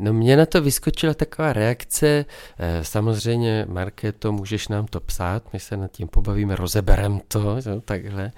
No 0.00 0.12
mě 0.12 0.36
na 0.36 0.46
to 0.46 0.62
vyskočila 0.62 1.14
taková 1.14 1.52
reakce, 1.52 2.24
eh, 2.58 2.84
samozřejmě 2.84 3.66
Markéto, 3.68 4.32
můžeš 4.32 4.68
nám 4.68 4.86
to 4.86 5.00
psát, 5.00 5.52
my 5.52 5.60
se 5.60 5.76
nad 5.76 5.90
tím 5.92 6.08
pobavíme, 6.08 6.56
rozeberem 6.56 7.20
to, 7.28 7.56
jo, 7.66 7.80
takhle. 7.84 8.32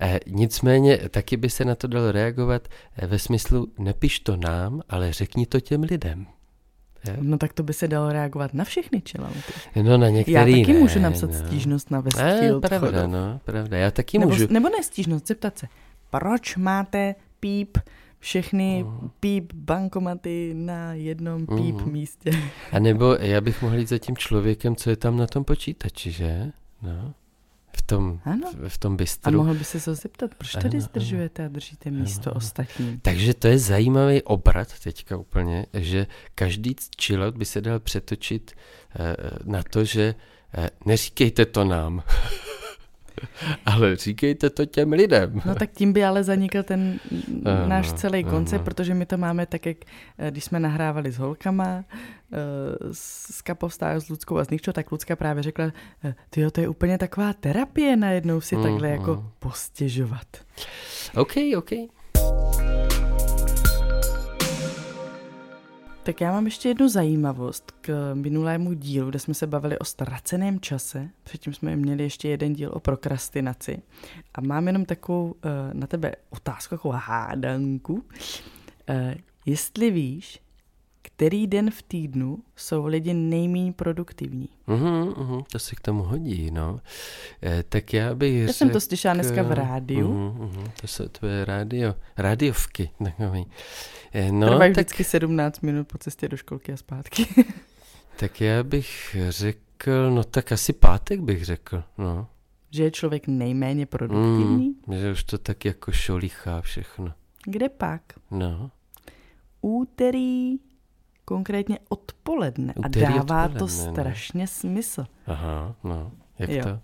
Eh, 0.00 0.20
Nicméně 0.26 0.98
taky 0.98 1.36
by 1.36 1.50
se 1.50 1.64
na 1.64 1.74
to 1.74 1.86
dalo 1.88 2.12
reagovat 2.12 2.68
eh, 2.96 3.06
ve 3.06 3.18
smyslu, 3.18 3.68
nepiš 3.78 4.20
to 4.20 4.36
nám, 4.36 4.82
ale 4.88 5.12
řekni 5.12 5.46
to 5.46 5.60
těm 5.60 5.82
lidem. 5.82 6.26
Jo? 7.08 7.14
No 7.20 7.38
tak 7.38 7.52
to 7.52 7.62
by 7.62 7.72
se 7.72 7.88
dalo 7.88 8.12
reagovat 8.12 8.54
na 8.54 8.64
všechny 8.64 9.02
chillouty. 9.08 9.52
No 9.82 9.98
na 9.98 10.06
Já 10.06 10.12
některý 10.12 10.60
taky 10.62 10.72
ne, 10.72 10.78
můžu 10.78 10.98
napsat 10.98 11.30
no. 11.30 11.38
stížnost 11.46 11.90
na 11.90 12.00
Westfield 12.00 12.66
pravda, 12.66 12.86
Chodov. 12.88 13.10
no, 13.10 13.40
pravda, 13.44 13.76
já 13.76 13.90
taky 13.90 14.18
nebo, 14.18 14.32
můžu. 14.32 14.46
nebo 14.50 14.68
ne 14.68 14.82
stížnost, 14.82 15.26
zeptat 15.26 15.58
se, 15.58 15.66
proč 16.10 16.56
máte 16.56 17.14
píp 17.40 17.78
všechny 18.20 18.84
Mhm. 18.84 19.10
píp 19.20 19.52
bankomaty 19.52 20.52
na 20.54 20.94
jednom 20.94 21.46
píp 21.46 21.74
Mhm. 21.74 21.92
místě. 21.92 22.30
A 22.72 22.78
nebo 22.78 23.14
já 23.14 23.40
bych 23.40 23.62
mohl 23.62 23.78
jít 23.78 23.88
za 23.88 23.98
tím 23.98 24.16
člověkem, 24.16 24.76
co 24.76 24.90
je 24.90 24.96
tam 24.96 25.16
na 25.16 25.26
tom 25.26 25.44
počítači, 25.44 26.10
že? 26.12 26.52
No. 26.82 27.14
V 27.76 27.82
tom, 27.82 28.20
Ano. 28.24 28.50
v, 28.58 28.68
v 28.68 28.78
tom 28.78 28.92
A 28.92 28.96
bistru. 28.96 29.36
mohl 29.38 29.54
by 29.54 29.64
se 29.64 29.80
to 29.80 29.94
zeptat, 29.94 30.34
proč 30.38 30.52
tady 30.52 30.78
Ano, 30.78 30.80
zdržujete 30.80 31.44
a 31.44 31.48
držíte 31.48 31.90
místo 31.90 32.30
ano. 32.30 32.36
ostatním? 32.36 33.00
Takže 33.00 33.34
to 33.34 33.48
je 33.48 33.58
zajímavý 33.58 34.22
obrat 34.22 34.68
teďka 34.84 35.16
úplně, 35.16 35.66
že 35.72 36.06
každý 36.34 36.76
chillout 37.02 37.36
by 37.36 37.44
se 37.44 37.60
dal 37.60 37.80
přetočit 37.80 38.52
eh, 38.98 39.16
na 39.44 39.62
to, 39.62 39.84
že 39.84 40.14
eh, 40.54 40.70
neříkejte 40.86 41.46
to 41.46 41.64
nám, 41.64 42.02
ale 43.66 43.96
říkejte 43.96 44.50
to 44.50 44.66
těm 44.66 44.92
lidem. 44.92 45.42
No 45.46 45.54
tak 45.54 45.70
tím 45.70 45.92
by 45.92 46.04
ale 46.04 46.24
zanikl 46.24 46.62
ten 46.62 47.00
Ano, 47.44 47.68
náš 47.68 47.92
celý 47.92 48.24
koncept, 48.24 48.60
ano. 48.60 48.64
protože 48.64 48.94
my 48.94 49.06
to 49.06 49.16
máme 49.16 49.46
tak, 49.46 49.66
jak 49.66 49.76
eh, 50.18 50.30
když 50.30 50.44
jsme 50.44 50.60
nahrávali 50.60 51.12
s 51.12 51.18
holkama, 51.18 51.84
eh, 52.32 52.36
s 52.92 53.42
Kapovstář, 53.42 54.04
s 54.04 54.08
Luckou 54.08 54.38
a 54.38 54.44
s 54.44 54.50
Nikčou, 54.50 54.72
tak 54.72 54.92
Lucka 54.92 55.16
právě 55.16 55.42
řekla, 55.42 55.72
ty 56.30 56.50
to 56.50 56.60
je 56.60 56.68
úplně 56.68 56.98
taková 56.98 57.32
terapie 57.32 57.96
najednou 57.96 58.40
si 58.40 58.56
takhle 58.56 58.88
Mhm. 58.88 58.98
jako 59.00 59.24
postěžovat. 59.38 60.26
OK, 61.16 61.32
OK. 61.56 61.70
Tak 66.02 66.20
já 66.20 66.32
mám 66.32 66.44
ještě 66.44 66.68
jednu 66.68 66.88
zajímavost 66.88 67.70
k 67.80 68.14
minulému 68.14 68.72
dílu, 68.72 69.10
kde 69.10 69.18
jsme 69.18 69.34
se 69.34 69.46
bavili 69.46 69.78
o 69.78 69.84
ztraceném 69.84 70.60
čase. 70.60 71.08
Předtím 71.22 71.52
jsme 71.54 71.76
měli 71.76 72.02
ještě 72.02 72.28
jeden 72.28 72.52
díl 72.52 72.70
o 72.74 72.80
prokrastinaci. 72.80 73.82
A 74.34 74.40
mám 74.40 74.66
jenom 74.66 74.84
takovou 74.84 75.34
eh, 75.44 75.48
na 75.74 75.86
tebe 75.86 76.14
otázku, 76.30 76.74
takovou 76.74 76.94
hádanku. 76.98 78.04
Eh, 78.88 79.14
Jestli 79.46 79.90
víš, 79.90 80.40
který 81.02 81.46
den 81.46 81.70
v 81.70 81.82
týdnu 81.82 82.38
jsou 82.56 82.86
lidi 82.86 83.14
nejméně 83.14 83.72
produktivní? 83.72 84.48
Uhum, 84.66 85.14
uhum, 85.16 85.44
to 85.52 85.58
se 85.58 85.74
k 85.76 85.80
tomu 85.80 86.02
hodí, 86.02 86.50
no. 86.50 86.80
Eh, 87.42 87.64
tak 87.68 87.92
já 87.92 88.14
bych 88.14 88.34
Já 88.34 88.46
řekl... 88.46 88.56
jsem 88.56 88.70
to 88.70 88.80
slyšela 88.80 89.14
dneska 89.14 89.42
v 89.42 89.52
rádiu. 89.52 90.08
Uhum, 90.08 90.40
uhum, 90.40 90.64
to 90.80 90.86
jsou 90.86 91.08
tvoje 91.08 91.44
rádio, 91.44 91.94
rádiovky. 92.16 92.90
Takový. 93.04 93.46
No, 94.14 94.32
no, 94.32 94.46
Trvají 94.46 94.74
tak, 94.74 94.86
vždycky 94.86 95.04
17 95.04 95.60
minut 95.60 95.88
po 95.88 95.98
cestě 95.98 96.28
do 96.28 96.36
školky 96.36 96.72
a 96.72 96.76
zpátky. 96.76 97.26
tak 98.16 98.40
já 98.40 98.62
bych 98.62 99.16
řekl, 99.28 100.10
no 100.10 100.24
tak 100.24 100.52
asi 100.52 100.72
pátek 100.72 101.20
bych 101.20 101.44
řekl, 101.44 101.82
no. 101.98 102.26
že 102.70 102.82
je 102.82 102.90
člověk 102.90 103.26
nejméně 103.26 103.86
produktivní? 103.86 104.74
Mm, 104.86 104.98
že 104.98 105.12
už 105.12 105.24
to 105.24 105.38
tak 105.38 105.64
jako 105.64 105.92
šolichá 105.92 106.60
všechno. 106.60 107.12
Kde 107.44 107.68
pak? 107.68 108.02
No. 108.30 108.70
úterý, 109.60 110.58
konkrétně 111.30 111.78
odpoledne. 111.88 112.74
Úterý 112.76 113.04
a 113.04 113.22
dává 113.22 113.44
odpoledne, 113.44 113.58
to 113.58 113.68
strašně 113.68 114.46
smysl. 114.46 115.06
Aha, 115.26 115.74
no. 115.84 116.12
Jak 116.38 116.50
Jo. 116.50 116.64
to? 116.64 116.80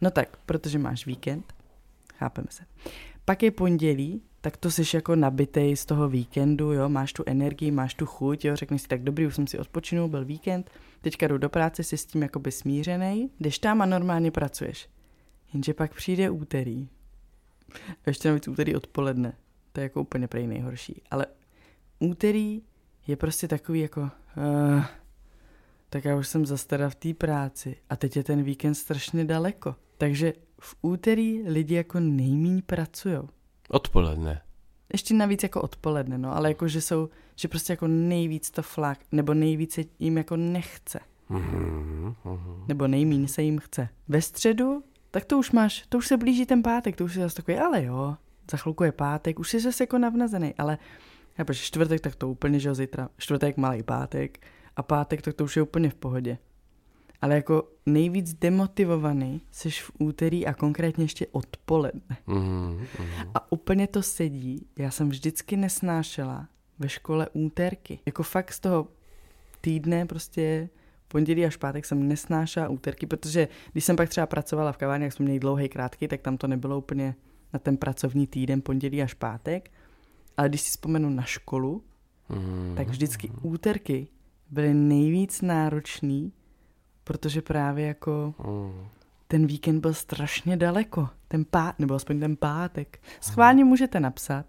No 0.00 0.10
tak, 0.10 0.36
protože 0.46 0.78
máš 0.78 1.06
víkend, 1.06 1.54
chápeme 2.14 2.46
se. 2.50 2.62
Pak 3.24 3.42
je 3.42 3.50
pondělí, 3.50 4.22
tak 4.40 4.56
to 4.56 4.70
jsi 4.70 4.96
jako 4.96 5.16
nabitej 5.16 5.76
z 5.76 5.86
toho 5.86 6.08
víkendu, 6.08 6.72
jo, 6.72 6.88
máš 6.88 7.12
tu 7.12 7.22
energii, 7.26 7.70
máš 7.70 7.94
tu 7.94 8.06
chuť, 8.06 8.44
jo, 8.44 8.56
řekneš 8.56 8.82
si, 8.82 8.88
tak 8.88 9.02
dobrý, 9.02 9.26
už 9.26 9.34
jsem 9.34 9.46
si 9.46 9.58
odpočinul, 9.58 10.08
byl 10.08 10.24
víkend, 10.24 10.70
teďka 11.00 11.28
jdu 11.28 11.38
do 11.38 11.48
práce, 11.48 11.82
jsi 11.82 11.96
s 11.96 12.06
tím 12.06 12.22
jakoby 12.22 12.52
smířený, 12.52 13.30
jdeš 13.40 13.58
tam 13.58 13.82
a 13.82 13.86
normálně 13.86 14.30
pracuješ. 14.30 14.88
Jenže 15.54 15.74
pak 15.74 15.94
přijde 15.94 16.30
úterý. 16.30 16.88
A 17.90 18.06
ještě 18.06 18.28
navíc 18.28 18.48
úterý 18.48 18.76
odpoledne. 18.76 19.32
To 19.72 19.80
je 19.80 19.82
jako 19.82 20.00
úplně 20.00 20.28
prej 20.28 20.46
nejhorší. 20.46 21.02
Ale 21.10 21.26
úterý 21.98 22.62
je 23.06 23.16
prostě 23.16 23.48
takový 23.48 23.80
jako... 23.80 24.00
Uh, 24.00 24.84
tak 25.90 26.04
já 26.04 26.16
už 26.16 26.28
jsem 26.28 26.46
zase 26.46 26.66
teda 26.66 26.90
v 26.90 26.94
té 26.94 27.14
práci 27.14 27.76
a 27.90 27.96
teď 27.96 28.16
je 28.16 28.24
ten 28.24 28.42
víkend 28.42 28.74
strašně 28.74 29.24
daleko. 29.24 29.74
Takže 29.98 30.32
v 30.60 30.76
úterý 30.82 31.42
lidi 31.48 31.74
jako 31.74 32.00
nejmíň 32.00 32.62
pracujou. 32.66 33.28
Odpoledne. 33.68 34.42
Ještě 34.92 35.14
navíc 35.14 35.42
jako 35.42 35.62
odpoledne, 35.62 36.18
no, 36.18 36.36
ale 36.36 36.48
jako, 36.48 36.68
že 36.68 36.80
jsou, 36.80 37.08
že 37.36 37.48
prostě 37.48 37.72
jako 37.72 37.86
nejvíc 37.86 38.50
to 38.50 38.62
flak, 38.62 38.98
nebo 39.12 39.34
nejvíce 39.34 39.84
jim 39.98 40.16
jako 40.16 40.36
nechce, 40.36 41.00
Mhm, 41.28 42.14
mhm. 42.24 42.64
nebo 42.68 42.86
nejmíň 42.86 43.28
se 43.28 43.42
jim 43.42 43.58
chce. 43.58 43.88
Ve 44.08 44.22
středu, 44.22 44.82
tak 45.10 45.24
to 45.24 45.38
už 45.38 45.50
máš, 45.52 45.84
to 45.88 45.98
už 45.98 46.06
se 46.06 46.16
blíží 46.16 46.46
ten 46.46 46.62
pátek, 46.62 46.96
to 46.96 47.04
už 47.04 47.14
je 47.14 47.22
zase 47.22 47.36
takový, 47.36 47.58
ale 47.58 47.84
jo, 47.84 48.16
za 48.50 48.56
chvilku 48.56 48.84
je 48.84 48.92
pátek, 48.92 49.38
už 49.38 49.50
jsi 49.50 49.60
zase 49.60 49.82
jako 49.82 49.98
navnazený, 49.98 50.54
ale 50.58 50.78
já 51.40 51.44
protože 51.44 51.62
čtvrtek, 51.62 52.00
tak 52.00 52.14
to 52.14 52.28
úplně, 52.28 52.60
že 52.60 52.68
jo, 52.68 52.74
zítra, 52.74 53.08
čtvrtek, 53.18 53.56
malý 53.56 53.82
pátek, 53.82 54.46
a 54.76 54.82
pátek, 54.82 55.22
tak 55.22 55.34
to 55.34 55.44
už 55.44 55.56
je 55.56 55.62
úplně 55.62 55.90
v 55.90 55.94
pohodě. 55.94 56.38
ale 57.22 57.34
jako 57.34 57.68
nejvíc 57.86 58.34
demotivovaný 58.34 59.40
jsi 59.50 59.70
v 59.70 59.90
úterý 59.98 60.46
a 60.46 60.54
konkrétně 60.54 61.04
ještě 61.04 61.26
odpoledne. 61.32 62.16
Mm, 62.26 62.86
mm. 62.98 63.06
A 63.34 63.52
úplně 63.52 63.86
to 63.86 64.02
sedí. 64.02 64.66
Já 64.78 64.90
jsem 64.90 65.08
vždycky 65.08 65.56
nesnášela 65.56 66.48
ve 66.78 66.88
škole 66.88 67.28
úterky. 67.32 67.98
Jako 68.06 68.22
fakt 68.22 68.52
z 68.52 68.60
toho 68.60 68.88
týdne 69.60 70.06
prostě 70.06 70.68
pondělí 71.08 71.46
až 71.46 71.56
pátek 71.56 71.84
jsem 71.84 72.08
nesnášela 72.08 72.68
úterky, 72.68 73.06
protože 73.06 73.48
když 73.72 73.84
jsem 73.84 73.96
pak 73.96 74.08
třeba 74.08 74.26
pracovala 74.26 74.72
v 74.72 74.76
kavárně, 74.76 75.04
jak 75.04 75.12
jsme 75.12 75.24
měli 75.24 75.40
dlouhý, 75.40 75.68
krátký, 75.68 76.08
tak 76.08 76.20
tam 76.20 76.36
to 76.36 76.46
nebylo 76.46 76.78
úplně 76.78 77.14
na 77.52 77.58
ten 77.58 77.76
pracovní 77.76 78.26
týden 78.26 78.62
pondělí 78.62 79.02
až 79.02 79.14
pátek. 79.14 79.70
Ale 80.40 80.48
když 80.48 80.60
si 80.60 80.70
vzpomenu 80.70 81.10
na 81.10 81.22
školu, 81.22 81.82
mm. 82.28 82.74
tak 82.76 82.88
vždycky 82.88 83.30
úterky 83.42 84.08
byly 84.50 84.74
nejvíc 84.74 85.42
náročný, 85.42 86.32
protože 87.04 87.42
právě 87.42 87.86
jako 87.86 88.34
mm. 88.46 88.86
ten 89.28 89.46
víkend 89.46 89.80
byl 89.80 89.94
strašně 89.94 90.56
daleko. 90.56 91.08
Ten 91.28 91.44
pát, 91.44 91.78
nebo 91.78 91.94
aspoň 91.94 92.20
ten 92.20 92.36
pátek. 92.36 93.00
Schválně 93.20 93.64
můžete 93.64 94.00
napsat, 94.00 94.46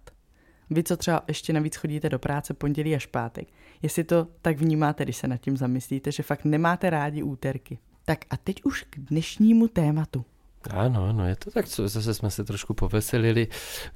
vy, 0.70 0.84
co 0.84 0.98
třeba 0.98 1.24
ještě 1.28 1.54
navíc 1.54 1.76
chodíte 1.76 2.10
do 2.10 2.20
práce 2.20 2.54
pondělí 2.54 2.96
až 2.96 3.06
pátek, 3.06 3.48
jestli 3.82 4.04
to 4.04 4.28
tak 4.42 4.58
vnímáte, 4.58 5.04
když 5.04 5.18
se 5.18 5.28
nad 5.28 5.38
tím 5.38 5.58
zamyslíte, 5.58 6.12
že 6.12 6.24
fakt 6.24 6.46
nemáte 6.46 6.90
rádi 6.90 7.24
úterky. 7.24 7.80
Tak 8.06 8.26
a 8.30 8.38
teď 8.38 8.64
už 8.64 8.84
k 8.90 9.00
dnešnímu 9.00 9.68
tématu. 9.68 10.26
Ano, 10.70 11.06
ano, 11.06 11.28
je 11.28 11.36
to 11.36 11.52
tak, 11.52 11.68
co, 11.68 11.88
zase 11.88 12.14
jsme 12.14 12.32
se 12.32 12.44
trošku 12.44 12.74
poveselili 12.74 13.48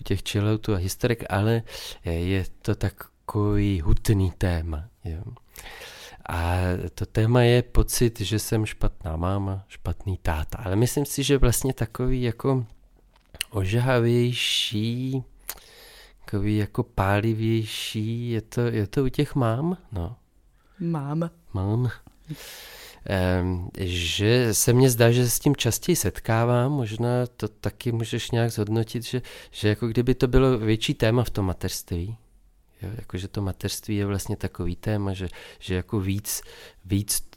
u 0.02 0.04
těch 0.04 0.22
chilloutů 0.30 0.74
a 0.74 0.78
hysterek, 0.78 1.24
ale 1.30 1.62
je 2.06 2.46
to 2.62 2.76
takový 2.76 3.82
hutný 3.82 4.32
téma. 4.38 4.84
Jo. 5.04 5.24
A 6.30 6.58
to 6.94 7.06
téma 7.06 7.42
je 7.42 7.62
pocit, 7.62 8.22
že 8.22 8.40
jsem 8.40 8.66
špatná 8.66 9.16
máma, 9.16 9.66
špatný 9.68 10.18
táta. 10.18 10.58
Ale 10.58 10.76
myslím 10.76 11.06
si, 11.06 11.24
že 11.24 11.38
vlastně 11.38 11.74
takový 11.74 12.22
jako 12.22 12.66
ožahavější, 13.50 15.24
takový 16.26 16.58
jako 16.58 16.84
pálivější, 16.84 18.30
je 18.30 18.42
to, 18.42 18.62
je 18.62 18.88
to 18.88 19.04
u 19.04 19.08
těch 19.08 19.36
mám, 19.36 19.78
no. 19.92 20.16
Mám. 20.80 21.30
Mám. 21.54 21.92
Um, 23.42 23.70
že 23.78 24.54
se 24.54 24.74
mně 24.74 24.90
zdá, 24.90 25.12
že 25.12 25.30
s 25.30 25.40
tím 25.40 25.56
častěji 25.56 25.96
setkávám, 25.96 26.72
možná 26.72 27.28
to 27.38 27.48
taky 27.48 27.92
můžeš 27.92 28.32
nějak 28.32 28.52
zhodnotit, 28.52 29.04
že, 29.04 29.22
že 29.52 29.70
jako 29.70 29.88
kdyby 29.88 30.16
to 30.16 30.28
bylo 30.28 30.58
větší 30.58 30.94
téma 30.94 31.24
v 31.24 31.30
tom 31.30 31.46
mateřství, 31.46 32.18
Jo, 32.82 32.90
jakože 32.98 33.28
to 33.28 33.42
mateřství 33.42 33.96
je 33.96 34.06
vlastně 34.06 34.36
takový 34.36 34.76
téma, 34.76 35.14
že, 35.14 35.28
že 35.60 35.76
jako 35.76 36.00
víc, 36.00 36.42
víc 36.86 37.28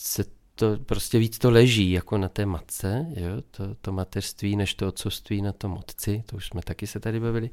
se 0.00 0.24
to 0.54 0.78
prostě 0.78 1.18
víc 1.18 1.38
to 1.38 1.50
leží 1.50 1.90
jako 1.90 2.18
na 2.18 2.28
té 2.28 2.46
matce, 2.46 3.06
jo, 3.16 3.42
to, 3.50 3.74
to 3.74 3.92
mateřství, 3.92 4.56
než 4.56 4.74
to 4.74 4.88
otcovství 4.88 5.42
na 5.42 5.52
tom 5.52 5.72
otci, 5.72 6.22
to 6.26 6.36
už 6.36 6.46
jsme 6.46 6.62
taky 6.62 6.86
se 6.86 7.00
tady 7.00 7.20
bavili, 7.20 7.50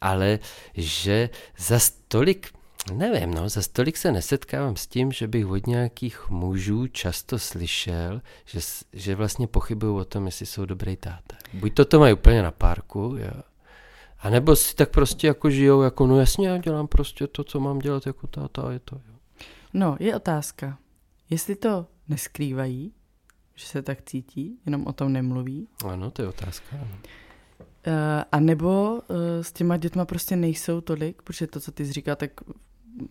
ale 0.00 0.38
že 0.74 1.30
za 1.58 1.78
stolik, 1.78 2.52
nevím, 2.94 3.34
no, 3.34 3.48
za 3.48 3.62
stolik 3.62 3.96
se 3.96 4.12
nesetkávám 4.12 4.76
s 4.76 4.86
tím, 4.86 5.12
že 5.12 5.28
bych 5.28 5.46
od 5.46 5.66
nějakých 5.66 6.30
mužů 6.30 6.86
často 6.86 7.38
slyšel, 7.38 8.22
že, 8.44 8.60
že 8.92 9.14
vlastně 9.14 9.46
pochybují 9.46 10.00
o 10.00 10.04
tom, 10.04 10.26
jestli 10.26 10.46
jsou 10.46 10.64
dobrý 10.64 10.96
táta. 10.96 11.36
Buď 11.52 11.74
to 11.74 11.84
to 11.84 11.98
mají 11.98 12.14
úplně 12.14 12.42
na 12.42 12.50
parku, 12.50 13.16
jo, 13.18 13.42
a 14.22 14.30
nebo 14.30 14.56
si 14.56 14.74
tak 14.74 14.90
prostě 14.90 15.26
jako 15.26 15.50
žijou, 15.50 15.82
jako 15.82 16.06
no 16.06 16.18
jasně, 16.18 16.48
já 16.48 16.58
dělám 16.58 16.88
prostě 16.88 17.26
to, 17.26 17.44
co 17.44 17.60
mám 17.60 17.78
dělat 17.78 18.06
jako 18.06 18.26
táta 18.26 18.62
a 18.62 18.70
je 18.70 18.78
to. 18.78 18.96
Jo. 18.96 19.14
No, 19.72 19.96
je 20.00 20.16
otázka, 20.16 20.78
jestli 21.30 21.56
to 21.56 21.86
neskrývají, 22.08 22.92
že 23.54 23.66
se 23.66 23.82
tak 23.82 24.02
cítí, 24.02 24.58
jenom 24.66 24.86
o 24.86 24.92
tom 24.92 25.12
nemluví. 25.12 25.68
Ano, 25.84 26.10
to 26.10 26.22
je 26.22 26.28
otázka. 26.28 26.66
Ano. 26.72 26.98
Uh, 27.86 27.92
a 28.32 28.40
nebo 28.40 28.92
uh, 28.92 29.16
s 29.40 29.52
těma 29.52 29.76
dětma 29.76 30.04
prostě 30.04 30.36
nejsou 30.36 30.80
tolik, 30.80 31.22
protože 31.22 31.46
to, 31.46 31.60
co 31.60 31.72
ty 31.72 31.86
jsi 31.86 31.92
říkal, 31.92 32.16
tak 32.16 32.30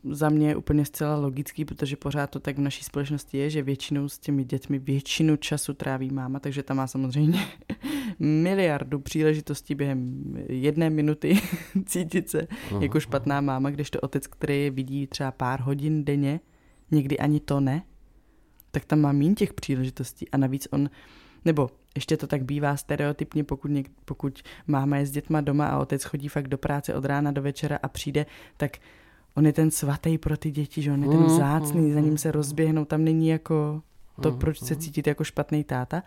za 0.04 0.30
mě 0.30 0.48
je 0.48 0.56
úplně 0.56 0.86
zcela 0.86 1.16
logický, 1.16 1.66
protože 1.66 1.96
pořád 1.96 2.30
to 2.30 2.40
tak 2.40 2.58
v 2.58 2.62
naší 2.62 2.84
společnosti 2.84 3.38
je, 3.38 3.50
že 3.50 3.62
většinou 3.62 4.10
s 4.10 4.20
těmi 4.20 4.44
dětmi 4.44 4.80
většinu 4.80 5.36
času 5.36 5.74
tráví 5.74 6.10
máma, 6.12 6.40
takže 6.40 6.64
tam 6.64 6.78
má 6.78 6.88
samozřejmě 6.88 7.40
miliardu 8.20 9.00
příležitostí 9.00 9.76
během 9.76 10.24
jedné 10.50 10.90
minuty 10.90 11.42
cítit 11.86 12.30
se 12.30 12.42
uh-huh. 12.42 12.82
jako 12.82 13.00
špatná 13.00 13.42
máma, 13.42 13.70
když 13.70 13.90
to 13.90 14.00
otec, 14.00 14.28
který 14.28 14.64
je 14.64 14.72
vidí 14.72 15.08
třeba 15.08 15.32
pár 15.32 15.62
hodin 15.62 16.06
denně, 16.06 16.40
někdy 16.92 17.20
ani 17.20 17.40
to 17.40 17.60
ne, 17.60 17.84
tak 18.72 18.86
tam 18.86 19.00
má 19.00 19.12
méně 19.12 19.36
těch 19.36 19.54
příležitostí 19.54 20.30
a 20.30 20.38
navíc 20.38 20.68
on, 20.72 20.90
nebo 21.46 21.70
ještě 21.96 22.18
to 22.18 22.28
tak 22.28 22.44
bývá 22.44 22.78
stereotypně, 22.78 23.44
pokud, 23.44 23.72
něk, 23.72 23.92
pokud 24.06 24.42
máma 24.68 24.98
je 24.98 25.06
s 25.06 25.12
dětma 25.12 25.42
doma 25.42 25.68
a 25.68 25.80
otec 25.80 26.04
chodí 26.04 26.28
fakt 26.28 26.48
do 26.48 26.58
práce 26.58 26.96
od 26.96 27.06
rána 27.06 27.32
do 27.32 27.42
večera 27.42 27.80
a 27.84 27.88
přijde, 27.88 28.26
tak 28.58 28.78
on 29.36 29.46
je 29.46 29.54
ten 29.54 29.72
svatý 29.72 30.18
pro 30.18 30.38
ty 30.38 30.52
děti, 30.52 30.82
že 30.82 30.92
on 30.92 31.04
je 31.04 31.10
ten 31.10 31.20
mm, 31.20 31.30
zácný, 31.30 31.82
mm, 31.82 31.94
za 31.94 32.00
ním 32.00 32.12
mm. 32.12 32.18
se 32.18 32.32
rozběhnou, 32.32 32.86
tam 32.86 33.04
není 33.04 33.28
jako 33.28 33.82
to, 34.22 34.32
proč 34.32 34.60
se 34.60 34.76
cítit 34.76 35.08
jako 35.08 35.24
špatný 35.24 35.64
táta. 35.64 36.04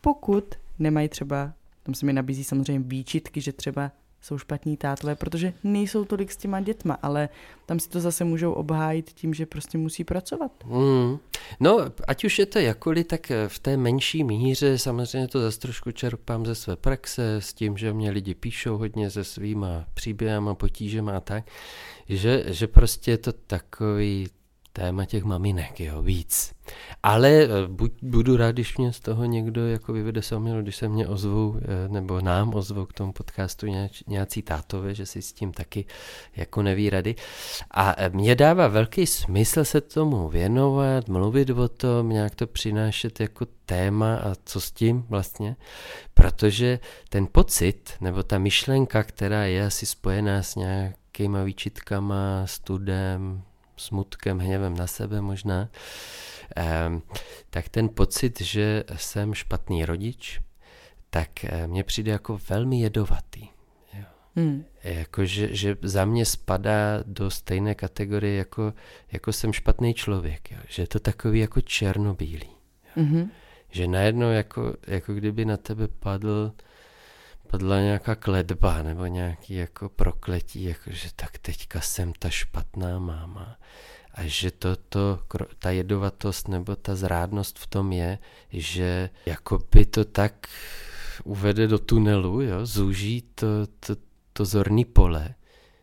Pokud 0.00 0.54
nemají 0.78 1.08
třeba, 1.08 1.52
tam 1.82 1.94
se 1.94 2.06
mi 2.06 2.12
nabízí 2.12 2.44
samozřejmě 2.44 2.88
výčitky, 2.88 3.40
že 3.40 3.52
třeba 3.52 3.92
jsou 4.22 4.38
špatní 4.38 4.76
tátové, 4.76 5.14
protože 5.14 5.52
nejsou 5.64 6.04
tolik 6.04 6.32
s 6.32 6.36
těma 6.36 6.60
dětma, 6.60 6.98
ale 7.02 7.28
tam 7.66 7.80
si 7.80 7.88
to 7.88 8.00
zase 8.00 8.24
můžou 8.24 8.52
obhájit 8.52 9.12
tím, 9.12 9.34
že 9.34 9.46
prostě 9.46 9.78
musí 9.78 10.04
pracovat. 10.04 10.52
Mm. 10.64 11.18
No, 11.60 11.78
ať 12.08 12.24
už 12.24 12.38
je 12.38 12.46
to 12.46 12.58
jakoli, 12.58 13.04
tak 13.04 13.32
v 13.48 13.58
té 13.58 13.76
menší 13.76 14.24
míře 14.24 14.78
samozřejmě 14.78 15.28
to 15.28 15.40
zase 15.40 15.58
trošku 15.58 15.90
čerpám 15.90 16.46
ze 16.46 16.54
své 16.54 16.76
praxe, 16.76 17.36
s 17.36 17.54
tím, 17.54 17.76
že 17.76 17.92
mě 17.92 18.10
lidi 18.10 18.34
píšou 18.34 18.78
hodně 18.78 19.10
se 19.10 19.24
svýma 19.24 19.84
příběhama, 19.94 20.54
potížema 20.54 21.16
a 21.16 21.20
tak, 21.20 21.44
že, 22.08 22.44
že 22.46 22.66
prostě 22.66 23.10
je 23.10 23.18
to 23.18 23.32
takový 23.32 24.28
téma 24.72 25.04
těch 25.04 25.24
maminek, 25.24 25.80
jo, 25.80 26.02
víc. 26.02 26.52
Ale 27.02 27.30
eh, 27.30 27.48
buď, 27.66 27.92
budu 28.02 28.36
rád, 28.36 28.52
když 28.52 28.76
mě 28.76 28.92
z 28.92 29.00
toho 29.00 29.24
někdo 29.24 29.68
jako 29.68 29.92
vyvede 29.92 30.22
samomělo, 30.22 30.62
když 30.62 30.76
se 30.76 30.88
mě 30.88 31.08
ozvou, 31.08 31.56
eh, 31.56 31.88
nebo 31.88 32.20
nám 32.20 32.54
ozvou 32.54 32.86
k 32.86 32.92
tomu 32.92 33.12
podcastu 33.12 33.66
nějací 34.06 34.42
tátové, 34.42 34.94
že 34.94 35.06
si 35.06 35.22
s 35.22 35.32
tím 35.32 35.52
taky 35.52 35.84
jako 36.36 36.62
neví 36.62 36.90
rady. 36.90 37.14
A 37.70 37.94
eh, 37.98 38.10
mě 38.10 38.34
dává 38.34 38.68
velký 38.68 39.06
smysl 39.06 39.64
se 39.64 39.80
tomu 39.80 40.28
věnovat, 40.28 41.08
mluvit 41.08 41.50
o 41.50 41.68
tom, 41.68 42.08
nějak 42.08 42.34
to 42.34 42.46
přinášet 42.46 43.20
jako 43.20 43.46
téma 43.66 44.16
a 44.16 44.34
co 44.44 44.60
s 44.60 44.70
tím 44.70 45.04
vlastně, 45.08 45.56
protože 46.14 46.78
ten 47.08 47.26
pocit, 47.32 47.90
nebo 48.00 48.22
ta 48.22 48.38
myšlenka, 48.38 49.02
která 49.02 49.44
je 49.44 49.66
asi 49.66 49.86
spojená 49.86 50.42
s 50.42 50.54
nějakýma 50.56 51.42
výčitkama, 51.42 52.42
studem, 52.46 53.42
smutkem, 53.76 54.38
hněvem 54.38 54.76
na 54.76 54.86
sebe 54.86 55.20
možná, 55.20 55.68
tak 57.50 57.68
ten 57.68 57.88
pocit, 57.88 58.40
že 58.40 58.84
jsem 58.96 59.34
špatný 59.34 59.84
rodič, 59.84 60.40
tak 61.10 61.44
eh, 61.44 61.66
mně 61.66 61.84
přijde 61.84 62.12
jako 62.12 62.40
velmi 62.48 62.80
jedovatý. 62.80 63.48
Hmm. 64.36 64.64
Jako, 64.84 65.24
že, 65.24 65.54
že 65.56 65.76
za 65.82 66.04
mě 66.04 66.24
spadá 66.24 67.02
do 67.06 67.30
stejné 67.30 67.74
kategorie, 67.74 68.36
jako, 68.36 68.72
jako 69.12 69.32
jsem 69.32 69.52
špatný 69.52 69.94
člověk. 69.94 70.50
Jo. 70.50 70.58
Že 70.68 70.82
je 70.82 70.86
to 70.86 71.00
takový 71.00 71.40
jako 71.40 71.60
černobílý. 71.60 72.48
Hmm. 72.94 73.30
Že 73.70 73.86
najednou 73.86 74.30
jako, 74.30 74.76
jako 74.86 75.14
kdyby 75.14 75.44
na 75.44 75.56
tebe 75.56 75.88
padl 75.88 76.52
padla 77.52 77.80
nějaká 77.80 78.14
kledba 78.14 78.82
nebo 78.82 79.06
nějaký 79.06 79.54
jako 79.54 79.88
prokletí, 79.88 80.64
jako 80.64 80.90
že 80.90 81.08
tak 81.16 81.38
teďka 81.38 81.80
jsem 81.80 82.12
ta 82.12 82.30
špatná 82.30 82.98
máma. 82.98 83.56
A 84.14 84.20
že 84.24 84.50
to, 84.50 84.76
to, 84.76 85.18
ta 85.58 85.70
jedovatost 85.70 86.48
nebo 86.48 86.76
ta 86.76 86.94
zrádnost 86.94 87.58
v 87.58 87.66
tom 87.66 87.92
je, 87.92 88.18
že 88.52 89.10
jako 89.26 89.58
by 89.72 89.84
to 89.84 90.04
tak 90.04 90.48
uvede 91.24 91.66
do 91.66 91.78
tunelu, 91.78 92.40
jo, 92.40 92.66
zúží 92.66 93.22
to, 93.34 93.46
to, 93.80 93.96
to 94.32 94.44
zorný 94.44 94.84
pole, 94.84 95.34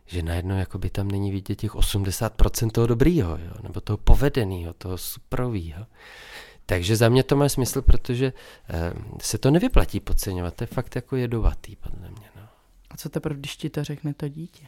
že 0.06 0.22
najednou 0.22 0.58
jako 0.58 0.78
by 0.78 0.90
tam 0.90 1.08
není 1.08 1.30
vidět 1.30 1.54
těch 1.54 1.74
80% 1.74 2.70
toho 2.70 2.86
dobrýho, 2.86 3.30
jo, 3.30 3.52
nebo 3.62 3.80
toho 3.80 3.96
povedeného, 3.96 4.72
toho 4.72 4.98
suprovýho. 4.98 5.86
Takže 6.70 6.96
za 6.96 7.08
mě 7.08 7.22
to 7.22 7.36
má 7.36 7.48
smysl, 7.48 7.82
protože 7.82 8.32
eh, 8.68 8.92
se 9.20 9.38
to 9.38 9.50
nevyplatí 9.50 10.00
podceňovat, 10.00 10.54
to 10.54 10.62
je 10.64 10.66
fakt 10.66 10.96
jako 10.96 11.16
jedovatý, 11.16 11.76
podle 11.76 12.10
mě. 12.10 12.28
No. 12.36 12.42
A 12.90 12.96
co 12.96 13.08
teprve, 13.08 13.38
když 13.38 13.56
ti 13.56 13.70
to 13.70 13.84
řekne 13.84 14.14
to 14.14 14.28
dítě? 14.28 14.66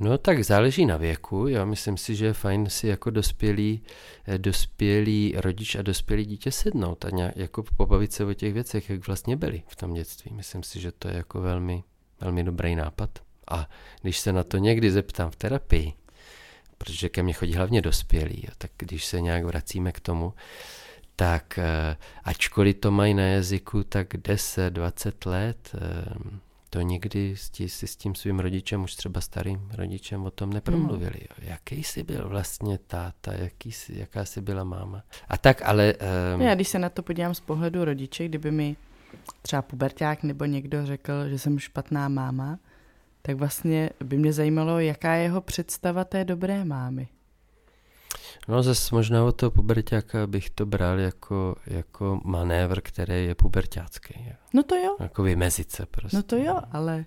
No 0.00 0.18
tak 0.18 0.44
záleží 0.44 0.86
na 0.86 0.96
věku. 0.96 1.46
Já 1.46 1.64
myslím 1.64 1.96
si, 1.96 2.14
že 2.14 2.26
je 2.26 2.32
fajn 2.32 2.70
si 2.70 2.86
jako 2.86 3.10
dospělý, 3.10 3.82
eh, 4.26 4.38
dospělý 4.38 5.34
rodič 5.36 5.74
a 5.74 5.82
dospělý 5.82 6.24
dítě 6.24 6.52
sednout 6.52 7.04
a 7.04 7.10
nějak, 7.10 7.36
jako 7.36 7.62
pobavit 7.76 8.12
se 8.12 8.24
o 8.24 8.34
těch 8.34 8.54
věcech, 8.54 8.90
jak 8.90 9.06
vlastně 9.06 9.36
byli 9.36 9.62
v 9.66 9.76
tom 9.76 9.94
dětství. 9.94 10.30
Myslím 10.34 10.62
si, 10.62 10.80
že 10.80 10.92
to 10.92 11.08
je 11.08 11.16
jako 11.16 11.40
velmi, 11.40 11.84
velmi 12.20 12.44
dobrý 12.44 12.74
nápad. 12.74 13.18
A 13.50 13.68
když 14.02 14.18
se 14.18 14.32
na 14.32 14.44
to 14.44 14.56
někdy 14.56 14.90
zeptám 14.90 15.30
v 15.30 15.36
terapii, 15.36 15.92
protože 16.84 17.08
ke 17.08 17.22
mně 17.22 17.32
chodí 17.32 17.54
hlavně 17.54 17.82
dospělí, 17.82 18.44
jo, 18.46 18.54
tak 18.58 18.70
když 18.76 19.04
se 19.04 19.20
nějak 19.20 19.44
vracíme 19.44 19.92
k 19.92 20.00
tomu, 20.00 20.34
tak 21.16 21.58
eh, 21.58 21.96
ačkoliv 22.24 22.76
to 22.76 22.90
mají 22.90 23.14
na 23.14 23.22
jazyku 23.22 23.84
tak 23.84 24.14
10-20 24.14 25.30
let, 25.30 25.74
eh, 25.74 26.40
to 26.70 26.80
nikdy 26.80 27.36
si 27.36 27.86
s 27.86 27.96
tím 27.96 28.14
svým 28.14 28.40
rodičem, 28.40 28.82
už 28.82 28.94
třeba 28.94 29.20
starým 29.20 29.70
rodičem 29.74 30.24
o 30.24 30.30
tom 30.30 30.52
nepromluvili. 30.52 31.20
Jo. 31.20 31.36
Jaký 31.38 31.84
jsi 31.84 32.02
byl 32.02 32.28
vlastně 32.28 32.78
táta, 32.78 33.32
jaký 33.32 33.72
jsi, 33.72 33.98
jaká 33.98 34.24
jsi 34.24 34.40
byla 34.40 34.64
máma. 34.64 35.02
A 35.28 35.36
tak 35.36 35.62
ale... 35.64 35.94
Um... 36.34 36.40
Já 36.40 36.54
když 36.54 36.68
se 36.68 36.78
na 36.78 36.88
to 36.88 37.02
podívám 37.02 37.34
z 37.34 37.40
pohledu 37.40 37.84
rodiče, 37.84 38.24
kdyby 38.24 38.50
mi 38.50 38.76
třeba 39.42 39.62
puberták 39.62 40.22
nebo 40.22 40.44
někdo 40.44 40.86
řekl, 40.86 41.28
že 41.28 41.38
jsem 41.38 41.58
špatná 41.58 42.08
máma, 42.08 42.58
tak 43.22 43.36
vlastně 43.36 43.90
by 44.04 44.18
mě 44.18 44.32
zajímalo, 44.32 44.78
jaká 44.78 45.14
je 45.14 45.22
jeho 45.22 45.40
představa 45.40 46.04
té 46.04 46.24
dobré 46.24 46.64
mámy. 46.64 47.08
No 48.48 48.62
zase 48.62 48.94
možná 48.94 49.24
od 49.24 49.32
toho 49.32 49.50
pubertáka 49.50 50.26
bych 50.26 50.50
to 50.50 50.66
bral 50.66 50.98
jako, 50.98 51.56
jako 51.66 52.20
manévr, 52.24 52.80
který 52.80 53.24
je 53.26 53.34
pubertácký. 53.34 54.32
No 54.54 54.62
to 54.62 54.74
jo. 54.74 54.96
Jako 55.00 55.22
vymezit 55.22 55.70
se 55.70 55.86
prostě. 55.86 56.16
No 56.16 56.22
to 56.22 56.36
jo, 56.36 56.56
ale 56.72 57.04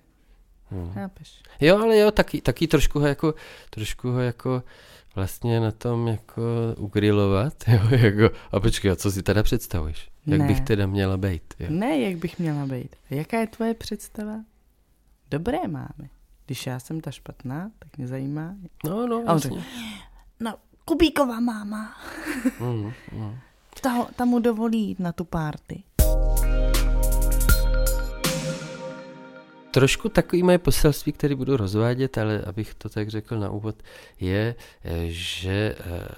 hmm. 0.70 0.92
chápeš. 0.92 1.42
Jo, 1.60 1.78
ale 1.78 1.98
jo, 1.98 2.10
taky, 2.10 2.40
taky 2.40 2.66
trošku 2.66 3.00
ho 3.00 3.06
jako, 3.06 3.34
trošku 3.70 4.10
ho 4.10 4.20
jako 4.20 4.62
vlastně 5.14 5.60
na 5.60 5.70
tom 5.70 6.08
jako 6.08 6.42
ugrilovat, 6.76 7.54
jo, 7.68 7.80
jako, 7.90 8.36
a 8.52 8.60
počkej, 8.60 8.90
a 8.90 8.96
co 8.96 9.12
si 9.12 9.22
teda 9.22 9.42
představuješ? 9.42 10.10
Jak 10.26 10.40
ne. 10.40 10.46
bych 10.46 10.60
teda 10.60 10.86
měla 10.86 11.16
být? 11.16 11.54
Jo? 11.60 11.66
Ne, 11.70 12.00
jak 12.00 12.16
bych 12.16 12.38
měla 12.38 12.66
být. 12.66 12.96
Jaká 13.10 13.40
je 13.40 13.46
tvoje 13.46 13.74
představa? 13.74 14.34
Dobré 15.34 15.68
máme. 15.68 16.08
Když 16.46 16.66
já 16.66 16.78
jsem 16.80 17.00
ta 17.00 17.10
špatná, 17.10 17.70
tak 17.78 17.98
mě 17.98 18.06
zajímá. 18.06 18.56
No, 18.84 19.06
no, 19.06 19.22
vlastně. 19.22 19.64
no, 20.40 20.54
Kubíková 20.84 21.40
máma. 21.40 21.96
Mm, 22.60 22.92
mm. 23.12 23.38
Ta, 23.80 24.04
ta 24.16 24.24
mu 24.24 24.38
dovolí 24.38 24.88
jít 24.88 25.00
na 25.00 25.12
tu 25.12 25.24
párty. 25.24 25.82
Trošku 29.70 30.08
takový 30.08 30.42
moje 30.42 30.58
poselství, 30.58 31.12
které 31.12 31.34
budu 31.34 31.56
rozvádět, 31.56 32.18
ale 32.18 32.42
abych 32.42 32.74
to 32.74 32.88
tak 32.88 33.08
řekl 33.08 33.38
na 33.38 33.50
úvod, 33.50 33.82
je, 34.20 34.54
eh, 34.84 35.06
že 35.08 35.76
eh, 35.78 36.08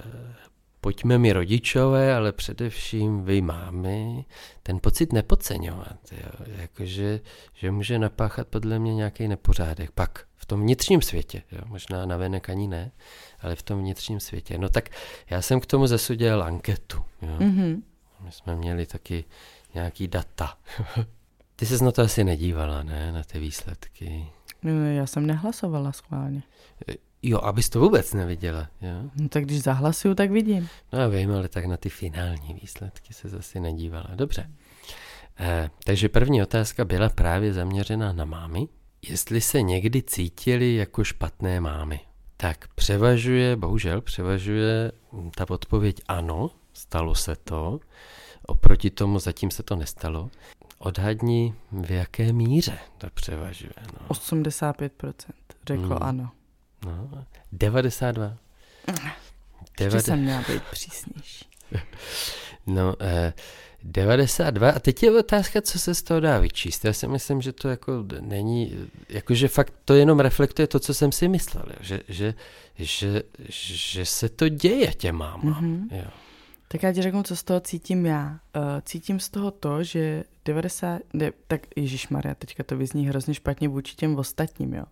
pojďme 0.87 1.18
mi 1.18 1.33
rodičové, 1.33 2.14
ale 2.14 2.33
především 2.33 3.25
vy 3.25 3.40
mámy, 3.40 4.25
ten 4.62 4.79
pocit 4.79 5.12
nepodceňovat. 5.12 5.99
Jo? 6.12 6.46
Jakože, 6.46 7.20
že 7.55 7.70
může 7.70 7.99
napáchat 7.99 8.49
podle 8.49 8.79
mě 8.79 8.94
nějaký 8.94 9.29
nepořádek. 9.29 9.90
Pak 9.90 10.27
v 10.37 10.46
tom 10.46 10.61
vnitřním 10.61 11.03
světě, 11.03 11.42
jo? 11.53 11.61
možná 11.66 12.07
na 12.07 12.16
venek 12.16 12.51
ani 12.51 12.68
ne, 12.68 12.90
ale 13.40 13.57
v 13.57 13.62
tom 13.62 13.79
vnitřním 13.79 14.20
světě. 14.20 14.59
No 14.59 14.68
tak 14.68 14.88
já 15.31 15.42
jsem 15.42 15.61
k 15.61 15.66
tomu 15.66 15.87
zase 15.87 16.12
udělal 16.12 16.42
anketu. 16.42 16.99
Jo? 17.22 17.38
Mm-hmm. 17.38 17.83
My 18.20 18.33
jsme 18.33 18.57
měli 18.57 18.87
taky 18.87 19.25
nějaký 19.75 20.09
data. 20.09 20.59
Ty 21.57 21.66
se 21.66 21.85
na 21.85 21.92
to 21.92 22.03
asi 22.03 22.25
nedívala, 22.25 22.83
ne, 22.83 23.12
na 23.12 23.22
ty 23.25 23.38
výsledky? 23.38 24.27
No, 24.62 24.90
já 24.90 25.07
jsem 25.07 25.27
nehlasovala 25.27 25.92
schválně. 25.92 26.42
Jo, 27.29 27.39
abys 27.39 27.69
to 27.69 27.81
vůbec 27.81 28.15
neviděla, 28.15 28.69
jo? 28.81 29.11
No 29.17 29.29
tak 29.29 29.45
když 29.45 29.62
zahlasuju, 29.62 30.15
tak 30.15 30.31
vidím. 30.31 30.69
No 30.93 30.99
já 30.99 31.09
vím, 31.09 31.33
ale 31.33 31.49
tak 31.49 31.65
na 31.65 31.77
ty 31.77 31.89
finální 31.89 32.55
výsledky 32.62 33.15
se 33.15 33.29
zase 33.29 33.61
nedívala. 33.61 34.07
Dobře. 34.15 34.51
Eh, 35.41 35.71
takže 35.85 36.09
první 36.09 36.43
otázka 36.43 36.85
byla 36.85 37.09
právě 37.09 37.53
zaměřená 37.53 38.12
na 38.12 38.25
mámy. 38.25 38.69
Jestli 39.09 39.41
se 39.41 39.62
někdy 39.62 40.03
cítili 40.03 40.75
jako 40.75 41.05
špatné 41.05 41.61
mámy. 41.61 42.01
Tak 42.37 42.69
převažuje, 42.75 43.57
bohužel 43.57 44.01
převažuje 44.01 44.93
ta 45.35 45.51
odpověď 45.51 46.01
ano, 46.09 46.51
stalo 46.73 47.15
se 47.15 47.37
to. 47.37 47.81
Oproti 48.47 48.91
tomu 48.91 49.19
zatím 49.19 49.51
se 49.51 49.62
to 49.62 49.77
nestalo. 49.77 50.31
Odhadni, 50.79 51.55
v 51.73 51.91
jaké 51.91 52.33
míře 52.33 52.79
to 52.99 53.07
převažuje. 53.15 53.73
No. 53.93 54.09
85% 54.09 55.12
řeklo 55.67 55.87
hmm. 55.87 55.99
ano. 56.01 56.31
No, 56.87 57.25
92. 57.53 58.37
Ještě 59.81 60.01
jsem 60.01 60.20
měla 60.20 60.44
být 60.49 60.62
přísnější. 60.62 61.46
No, 62.68 62.94
eh, 63.01 63.33
92. 63.83 64.70
A 64.70 64.79
teď 64.79 65.03
je 65.03 65.18
otázka, 65.18 65.62
co 65.62 65.79
se 65.79 65.94
z 65.94 66.03
toho 66.03 66.20
dá 66.20 66.38
vyčíst. 66.38 66.85
Já 66.85 66.92
si 66.92 67.09
myslím, 67.09 67.42
že 67.42 67.53
to 67.53 67.68
jako 67.68 68.05
není, 68.20 68.88
jakože 69.09 69.49
fakt 69.49 69.72
to 69.85 69.94
jenom 69.94 70.20
reflektuje 70.20 70.66
to, 70.66 70.81
co 70.81 70.94
jsem 70.94 71.12
si 71.12 71.29
myslel, 71.29 71.64
že, 71.81 72.01
že, 72.09 72.35
že, 72.79 73.22
že 73.49 74.05
se 74.05 74.29
to 74.29 74.49
děje 74.49 74.94
těm 74.94 75.16
mámám. 75.16 75.88
Mm-hmm. 75.90 75.96
Jo. 75.96 76.11
Tak 76.68 76.83
já 76.83 76.92
ti 76.92 77.03
řeknu, 77.03 77.22
co 77.22 77.37
z 77.37 77.42
toho 77.42 77.61
cítím 77.61 78.07
já. 78.07 78.40
Uh, 78.57 78.62
cítím 78.85 79.20
z 79.20 79.29
toho 79.29 79.51
to, 79.51 79.83
že 79.83 80.25
90, 80.44 81.03
ne, 81.12 81.31
tak 81.49 81.61
Ježíš 81.77 82.09
Maria, 82.09 82.35
teďka 82.35 82.62
to 82.62 82.77
vyzní 82.77 83.09
hrozně 83.09 83.35
špatně 83.35 83.68
vůči 83.68 83.96
těm 83.96 84.18
ostatním, 84.18 84.75
jo. 84.75 84.85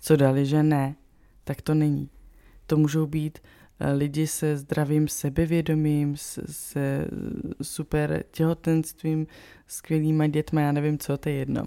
Co 0.00 0.16
dali, 0.16 0.46
že 0.46 0.62
ne, 0.62 0.94
tak 1.44 1.62
to 1.62 1.74
není. 1.74 2.08
To 2.66 2.76
můžou 2.76 3.06
být 3.06 3.38
eh, 3.80 3.92
lidi 3.92 4.26
se 4.26 4.56
zdravým 4.56 5.08
sebevědomím, 5.08 6.16
se 6.50 7.08
super 7.62 8.24
těhotenstvím, 8.30 9.26
skvělýma 9.66 10.26
dětma, 10.26 10.60
já 10.60 10.72
nevím 10.72 10.98
co, 10.98 11.16
to 11.16 11.28
je 11.28 11.34
jedno. 11.34 11.64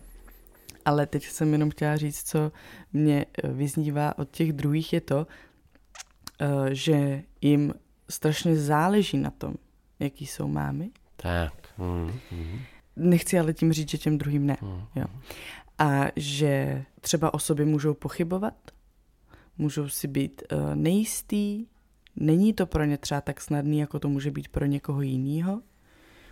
Ale 0.85 1.05
teď 1.05 1.27
jsem 1.27 1.51
jenom 1.51 1.69
chtěla 1.69 1.97
říct, 1.97 2.23
co 2.23 2.51
mě 2.93 3.25
eh, 3.43 3.47
vyznívá 3.47 4.17
od 4.17 4.31
těch 4.31 4.53
druhých, 4.53 4.93
je 4.93 5.01
to, 5.01 5.27
eh, 6.41 6.75
že 6.75 7.23
jim 7.41 7.73
strašně 8.09 8.55
záleží 8.55 9.17
na 9.17 9.31
tom, 9.31 9.53
jaký 9.99 10.25
jsou 10.25 10.47
mámy. 10.47 10.89
Tak. 11.15 11.53
Mm, 11.77 12.11
mm. 12.31 12.59
Nechci 12.95 13.39
ale 13.39 13.53
tím 13.53 13.73
říct, 13.73 13.89
že 13.89 13.97
těm 13.97 14.17
druhým 14.17 14.45
ne. 14.45 14.57
Mm. 14.61 14.81
Jo. 14.95 15.05
A 15.79 16.05
že 16.15 16.83
třeba 17.01 17.33
o 17.33 17.39
sobě 17.39 17.65
můžou 17.65 17.93
pochybovat, 17.93 18.53
můžou 19.57 19.89
si 19.89 20.07
být 20.07 20.43
uh, 20.51 20.75
nejistý, 20.75 21.65
není 22.15 22.53
to 22.53 22.65
pro 22.65 22.83
ně 22.83 22.97
třeba 22.97 23.21
tak 23.21 23.41
snadný, 23.41 23.79
jako 23.79 23.99
to 23.99 24.09
může 24.09 24.31
být 24.31 24.47
pro 24.47 24.65
někoho 24.65 25.01
jiného. 25.01 25.61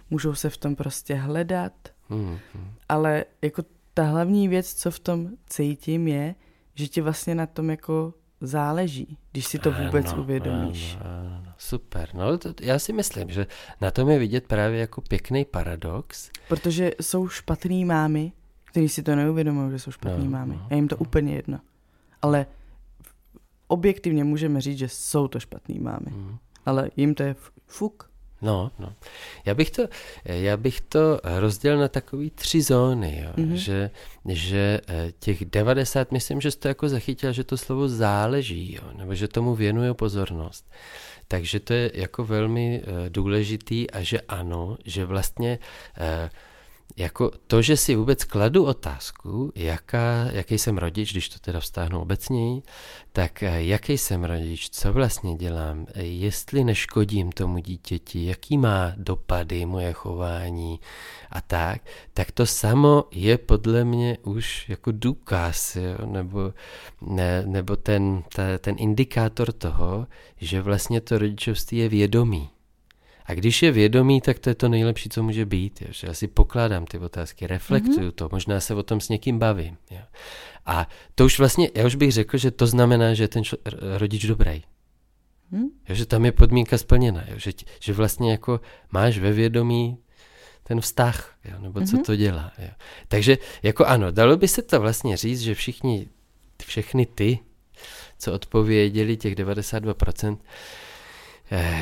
Můžou 0.10 0.36
se 0.36 0.50
v 0.50 0.58
tom 0.58 0.76
prostě 0.76 1.16
hledat, 1.16 1.74
mm, 2.10 2.40
mm. 2.56 2.72
ale 2.90 3.26
jako 3.42 3.64
ta 3.94 4.04
hlavní 4.04 4.48
věc, 4.48 4.74
co 4.74 4.92
v 4.92 5.00
tom 5.00 5.30
cítím, 5.50 6.08
je, 6.08 6.36
že 6.76 6.88
ti 6.88 7.02
vlastně 7.02 7.36
na 7.36 7.46
tom 7.46 7.70
jako 7.70 8.14
záleží, 8.42 9.18
když 9.32 9.46
si 9.46 9.60
to 9.60 9.72
vůbec 9.72 10.14
ano, 10.14 10.22
uvědomíš. 10.22 10.98
Ano, 11.02 11.38
ano, 11.38 11.54
super. 11.58 12.10
No, 12.14 12.38
to, 12.38 12.54
já 12.62 12.80
si 12.80 12.94
myslím, 12.94 13.30
že 13.30 13.48
na 13.82 13.92
tom 13.92 14.10
je 14.10 14.20
vidět 14.20 14.48
právě 14.48 14.80
jako 14.80 15.02
pěkný 15.02 15.46
paradox. 15.46 16.30
Protože 16.48 16.92
jsou 17.02 17.28
špatný 17.28 17.86
mámy, 17.86 18.32
kteří 18.64 18.90
si 18.90 19.04
to 19.04 19.16
neuvědomují, 19.16 19.72
že 19.72 19.80
jsou 19.80 19.92
špatný 19.92 20.26
no, 20.26 20.32
mámy. 20.32 20.56
No, 20.56 20.68
a 20.72 20.76
jim 20.76 20.88
to 20.88 20.96
no. 20.96 21.00
úplně 21.00 21.36
jedno. 21.36 21.60
Ale 22.22 22.46
objektivně 23.74 24.24
můžeme 24.24 24.62
říct, 24.62 24.78
že 24.78 24.90
jsou 24.90 25.28
to 25.28 25.40
špatný 25.40 25.80
mámy. 25.80 26.12
Mm. 26.12 26.38
Ale 26.66 26.90
jim 26.96 27.16
to 27.16 27.24
je 27.24 27.36
fuk. 27.68 28.14
No, 28.42 28.72
no. 28.80 28.94
Já 29.46 29.54
bych 29.54 29.72
to, 29.72 29.88
já 30.26 30.58
bych 30.58 30.82
to 30.82 31.20
rozdělil 31.24 31.80
na 31.80 31.88
takové 31.88 32.30
tři 32.36 32.62
zóny, 32.62 33.24
jo. 33.26 33.32
Mm-hmm. 33.36 33.54
Že, 33.54 33.90
že 34.26 34.82
eh, 34.88 35.12
těch 35.20 35.46
90, 35.46 36.12
myslím, 36.12 36.42
že 36.42 36.52
jsi 36.52 36.60
to 36.60 36.68
jako 36.68 36.90
zachytil, 36.90 37.34
že 37.34 37.44
to 37.44 37.58
slovo 37.58 37.90
záleží, 37.90 38.76
jo, 38.76 38.92
nebo 38.98 39.16
že 39.16 39.28
tomu 39.28 39.56
věnuje 39.56 39.94
pozornost. 39.94 40.72
Takže 41.28 41.60
to 41.60 41.74
je 41.74 41.92
jako 41.94 42.24
velmi 42.24 42.82
uh, 42.82 42.94
důležitý 43.10 43.92
a 43.92 44.02
že 44.02 44.22
ano, 44.22 44.78
že 44.86 45.06
vlastně 45.06 45.60
uh, 46.00 46.30
jako 46.98 47.32
to, 47.48 47.62
že 47.62 47.78
si 47.78 47.96
vůbec 47.96 48.24
kladu 48.24 48.66
otázku, 48.66 49.52
jaká, 49.56 50.28
jaký 50.32 50.58
jsem 50.58 50.78
rodič, 50.78 51.12
když 51.12 51.30
to 51.30 51.40
teda 51.40 51.60
vztáhnu 51.60 52.02
obecněji, 52.02 52.62
tak 53.12 53.44
eh, 53.44 53.64
jaký 53.64 53.98
jsem 53.98 54.24
rodič, 54.24 54.70
co 54.70 54.94
vlastně 54.94 55.36
dělám, 55.36 55.86
jestli 55.96 56.64
neškodím 56.64 57.32
tomu 57.32 57.58
dítěti, 57.58 58.26
jaký 58.26 58.58
má 58.58 58.94
dopady 58.98 59.66
moje 59.66 59.94
chování 59.94 60.80
a 61.30 61.42
tak, 61.42 61.82
tak 62.14 62.32
to 62.32 62.46
samo 62.46 63.04
je 63.12 63.38
podle 63.38 63.84
mě 63.84 64.18
už 64.24 64.70
jako 64.70 64.92
důkaz, 64.92 65.76
jo? 65.76 66.06
nebo, 66.06 66.54
ne, 67.02 67.44
nebo 67.46 67.76
ten, 67.76 68.24
ta, 68.36 68.58
ten 68.58 68.76
indikátor 68.80 69.52
toho, 69.52 70.08
že 70.38 70.62
vlastně 70.62 71.02
to 71.02 71.18
rodičovství 71.18 71.78
je 71.78 71.90
vědomí. 71.90 72.53
A 73.26 73.34
když 73.34 73.64
je 73.64 73.72
vědomí, 73.72 74.22
tak 74.22 74.40
to 74.40 74.50
je 74.50 74.56
to 74.56 74.70
nejlepší, 74.70 75.10
co 75.10 75.24
může 75.24 75.46
být. 75.46 75.82
Jo? 75.82 75.88
Že 75.92 76.08
já 76.08 76.14
si 76.14 76.28
pokládám 76.28 76.86
ty 76.86 76.98
otázky, 76.98 77.48
reflektuju 77.48 78.10
mm-hmm. 78.10 78.16
to, 78.16 78.30
možná 78.32 78.60
se 78.60 78.76
o 78.76 78.84
tom 78.84 79.00
s 79.00 79.10
někým 79.10 79.40
bavím. 79.40 79.78
Jo? 79.92 80.02
A 80.66 80.88
to 81.16 81.26
už 81.26 81.40
vlastně, 81.40 81.70
já 81.76 81.86
už 81.86 81.96
bych 81.96 82.12
řekl, 82.12 82.38
že 82.38 82.52
to 82.52 82.68
znamená, 82.68 83.14
že 83.14 83.24
je 83.24 83.28
ten 83.28 83.44
člo, 83.44 83.58
rodič 83.98 84.26
dobrý. 84.26 84.64
Hmm? 85.52 85.68
Jo, 85.90 85.96
že 85.96 86.06
tam 86.06 86.26
je 86.26 86.32
podmínka 86.32 86.78
splněna, 86.78 87.24
jo? 87.28 87.34
Že, 87.38 87.52
že 87.80 87.94
vlastně 87.94 88.32
jako 88.32 88.62
máš 88.92 89.18
ve 89.18 89.32
vědomí 89.32 89.98
ten 90.64 90.82
vztah, 90.82 91.36
jo? 91.46 91.60
nebo 91.60 91.82
co 91.82 91.86
mm-hmm. 91.86 92.06
to 92.06 92.16
dělá. 92.16 92.52
Jo? 92.58 92.70
Takže 93.08 93.38
jako 93.64 93.86
ano, 93.86 94.12
dalo 94.12 94.38
by 94.38 94.48
se 94.48 94.62
to 94.62 94.80
vlastně 94.80 95.18
říct, 95.18 95.42
že 95.42 95.56
všichni, 95.56 96.08
všechny 96.66 97.06
ty 97.06 97.40
co 98.24 98.34
odpověděli, 98.34 99.18
těch 99.18 99.36
92%, 99.36 100.38
eh, 100.40 100.46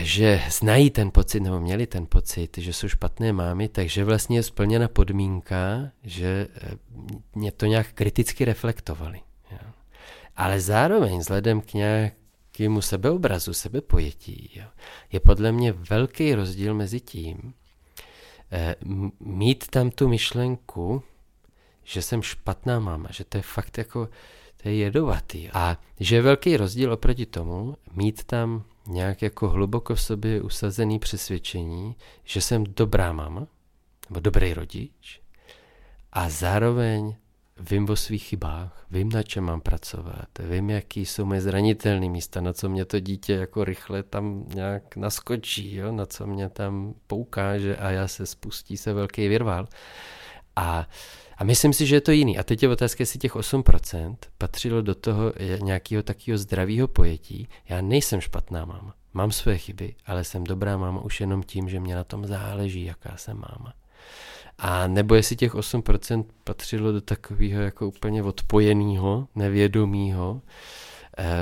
že 0.02 0.42
znají 0.50 0.90
ten 0.90 1.12
pocit, 1.12 1.40
nebo 1.40 1.60
měli 1.60 1.88
ten 1.88 2.06
pocit, 2.06 2.58
že 2.58 2.74
jsou 2.74 2.88
špatné 2.88 3.34
mámy, 3.34 3.70
takže 3.70 4.04
vlastně 4.04 4.38
je 4.38 4.44
splněna 4.44 4.88
podmínka, 4.88 5.92
že 6.04 6.48
eh, 6.56 6.72
mě 7.36 7.52
to 7.52 7.66
nějak 7.66 7.94
kriticky 7.94 8.46
reflektovali. 8.46 9.22
Ale 10.36 10.60
zároveň 10.62 11.20
vzhledem 11.20 11.62
k 11.62 11.74
nějakému 11.74 12.82
sebeobrazu, 12.82 13.54
sebepojetí, 13.54 14.62
je 15.12 15.20
podle 15.20 15.52
mě 15.52 15.72
velký 15.72 16.36
rozdíl 16.36 16.74
mezi 16.74 17.00
tím, 17.00 17.54
eh, 18.52 18.76
mít 19.20 19.68
tam 19.68 19.92
tu 19.92 20.08
myšlenku, 20.08 21.04
že 21.84 22.02
jsem 22.02 22.22
špatná 22.22 22.80
máma, 22.80 23.10
že 23.12 23.24
to 23.24 23.38
je 23.38 23.42
fakt 23.42 23.78
jako, 23.78 24.10
to 24.58 24.70
je 24.70 24.76
jedovatý. 24.76 25.50
A 25.50 25.78
že 26.00 26.16
je 26.16 26.22
velký 26.22 26.58
rozdíl 26.58 26.94
oproti 26.94 27.26
tomu, 27.26 27.78
mít 27.94 28.24
tam 28.24 28.64
nějak 28.88 29.22
jako 29.22 29.50
hluboko 29.50 29.96
v 29.96 30.02
sobě 30.02 30.42
usazený 30.42 31.00
přesvědčení, 31.00 31.96
že 32.24 32.42
jsem 32.42 32.64
dobrá 32.64 33.14
máma, 33.14 33.48
nebo 34.10 34.20
dobrý 34.20 34.54
rodič, 34.54 35.22
a 36.14 36.30
zároveň 36.30 37.16
vím 37.60 37.90
o 37.90 37.96
svých 37.96 38.24
chybách, 38.24 38.86
vím, 38.92 39.10
na 39.10 39.24
čem 39.24 39.44
mám 39.44 39.62
pracovat, 39.62 40.28
vím, 40.40 40.70
jaký 40.70 41.06
jsou 41.06 41.26
moje 41.26 41.42
zranitelné 41.42 42.10
místa, 42.10 42.42
na 42.42 42.54
co 42.54 42.70
mě 42.70 42.86
to 42.86 43.00
dítě 43.00 43.34
jako 43.34 43.64
rychle 43.64 44.04
tam 44.04 44.46
nějak 44.54 44.96
naskočí, 44.96 45.76
jo? 45.76 45.92
na 45.92 46.06
co 46.06 46.28
mě 46.28 46.50
tam 46.50 46.94
poukáže 47.08 47.78
a 47.78 47.90
já 47.90 48.08
se 48.08 48.26
spustí 48.26 48.78
se 48.78 48.94
velký 48.94 49.28
virval. 49.28 49.68
A, 50.56 50.88
a 51.42 51.44
myslím 51.44 51.74
si, 51.74 51.86
že 51.86 51.96
je 51.96 52.02
to 52.02 52.12
jiný. 52.12 52.38
A 52.38 52.44
teď 52.44 52.64
je 52.64 52.70
otázka, 52.70 53.02
jestli 53.02 53.20
těch 53.20 53.36
8% 53.36 54.16
patřilo 54.38 54.82
do 54.82 54.96
toho 54.96 55.34
nějakého 55.62 56.04
takového 56.04 56.38
zdravého 56.38 56.88
pojetí. 56.88 57.48
Já 57.70 57.82
nejsem 57.82 58.22
špatná 58.22 58.66
máma. 58.66 58.96
Mám 59.14 59.32
své 59.32 59.58
chyby, 59.58 59.96
ale 60.06 60.24
jsem 60.24 60.44
dobrá 60.44 60.78
máma 60.78 61.02
už 61.02 61.20
jenom 61.20 61.44
tím, 61.44 61.70
že 61.70 61.80
mě 61.80 61.96
na 61.96 62.04
tom 62.04 62.26
záleží, 62.26 62.86
jaká 62.86 63.18
jsem 63.18 63.38
máma. 63.38 63.74
A 64.58 64.88
nebo 64.88 65.16
jestli 65.16 65.36
těch 65.36 65.56
8% 65.56 66.26
patřilo 66.44 66.92
do 66.92 67.02
takového 67.02 67.62
jako 67.62 67.88
úplně 67.88 68.24
odpojeného, 68.24 69.28
nevědomého 69.36 70.42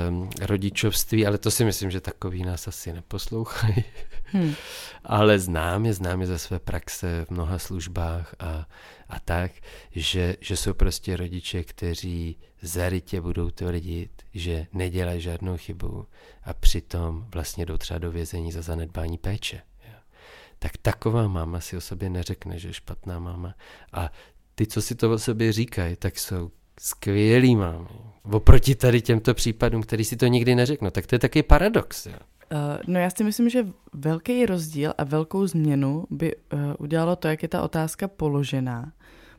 um, 0.08 0.30
rodičovství, 0.40 1.26
ale 1.26 1.38
to 1.38 1.50
si 1.50 1.64
myslím, 1.64 1.90
že 1.90 2.00
takový 2.00 2.42
nás 2.42 2.68
asi 2.68 2.92
neposlouchají. 2.92 3.84
Hmm. 4.24 4.54
ale 5.04 5.38
znám 5.38 5.86
je, 5.86 5.92
znám 5.94 6.20
je 6.20 6.26
ze 6.26 6.38
své 6.38 6.58
praxe 6.58 7.24
v 7.24 7.30
mnoha 7.30 7.58
službách 7.58 8.34
a, 8.38 8.66
a 9.08 9.20
tak, 9.20 9.52
že, 9.90 10.36
že 10.40 10.56
jsou 10.56 10.74
prostě 10.74 11.16
rodiče, 11.16 11.64
kteří 11.64 12.38
zarytě 12.62 13.20
budou 13.20 13.50
tvrdit, 13.50 14.22
že 14.34 14.66
nedělají 14.72 15.20
žádnou 15.20 15.56
chybu 15.56 16.06
a 16.42 16.54
přitom 16.54 17.26
vlastně 17.34 17.66
jdou 17.66 17.76
třeba 17.76 17.98
do 17.98 18.10
vězení 18.10 18.52
za 18.52 18.62
zanedbání 18.62 19.18
péče 19.18 19.62
tak 20.62 20.76
taková 20.76 21.28
máma 21.28 21.60
si 21.60 21.76
o 21.76 21.80
sobě 21.80 22.10
neřekne, 22.10 22.58
že 22.58 22.68
je 22.68 22.74
špatná 22.74 23.18
máma. 23.18 23.54
A 23.92 24.12
ty, 24.54 24.66
co 24.66 24.82
si 24.82 24.94
to 24.94 25.12
o 25.12 25.18
sobě 25.18 25.52
říkají, 25.52 25.96
tak 25.96 26.18
jsou 26.18 26.50
skvělý 26.80 27.56
mámy. 27.56 27.88
Oproti 28.22 28.74
tady 28.74 29.00
těmto 29.00 29.34
případům, 29.34 29.82
který 29.82 30.04
si 30.04 30.16
to 30.16 30.26
nikdy 30.26 30.54
neřeknou. 30.54 30.90
Tak 30.90 31.06
to 31.06 31.14
je 31.14 31.18
taky 31.18 31.42
paradox. 31.42 32.06
Jo. 32.06 32.12
Uh, 32.52 32.58
no 32.86 33.00
já 33.00 33.10
si 33.10 33.24
myslím, 33.24 33.48
že 33.48 33.66
velký 33.92 34.46
rozdíl 34.46 34.92
a 34.98 35.04
velkou 35.04 35.46
změnu 35.46 36.04
by 36.10 36.36
uh, 36.36 36.60
udělalo 36.78 37.16
to, 37.16 37.28
jak 37.28 37.42
je 37.42 37.48
ta 37.48 37.62
otázka 37.62 38.08
položená. 38.08 38.92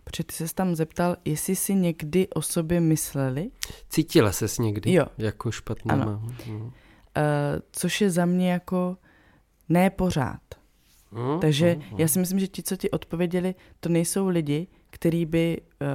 Protože 0.04 0.24
ty 0.24 0.34
se 0.34 0.56
tam 0.56 0.76
zeptal, 0.76 1.16
jestli 1.26 1.56
si 1.56 1.76
někdy 1.76 2.28
o 2.28 2.42
sobě 2.42 2.80
mysleli. 2.80 3.52
Cítila 3.90 4.32
ses 4.32 4.58
někdy 4.58 4.94
jo. 4.94 5.06
jako 5.18 5.52
špatná 5.52 5.94
ano. 5.94 6.06
máma. 6.06 6.28
Uh, 6.58 6.72
což 7.72 8.02
je 8.02 8.10
za 8.10 8.26
mě 8.26 8.52
jako 8.52 8.98
ne 9.70 9.90
pořád. 9.90 10.42
Mm, 11.12 11.40
Takže 11.40 11.76
mm, 11.76 12.00
já 12.00 12.08
si 12.08 12.20
myslím, 12.20 12.40
že 12.40 12.48
ti, 12.48 12.64
co 12.64 12.76
ti 12.76 12.92
odpověděli, 12.92 13.56
to 13.80 13.90
nejsou 13.90 14.28
lidi, 14.28 14.68
kteří 14.90 15.26
by 15.26 15.62
uh, 15.82 15.88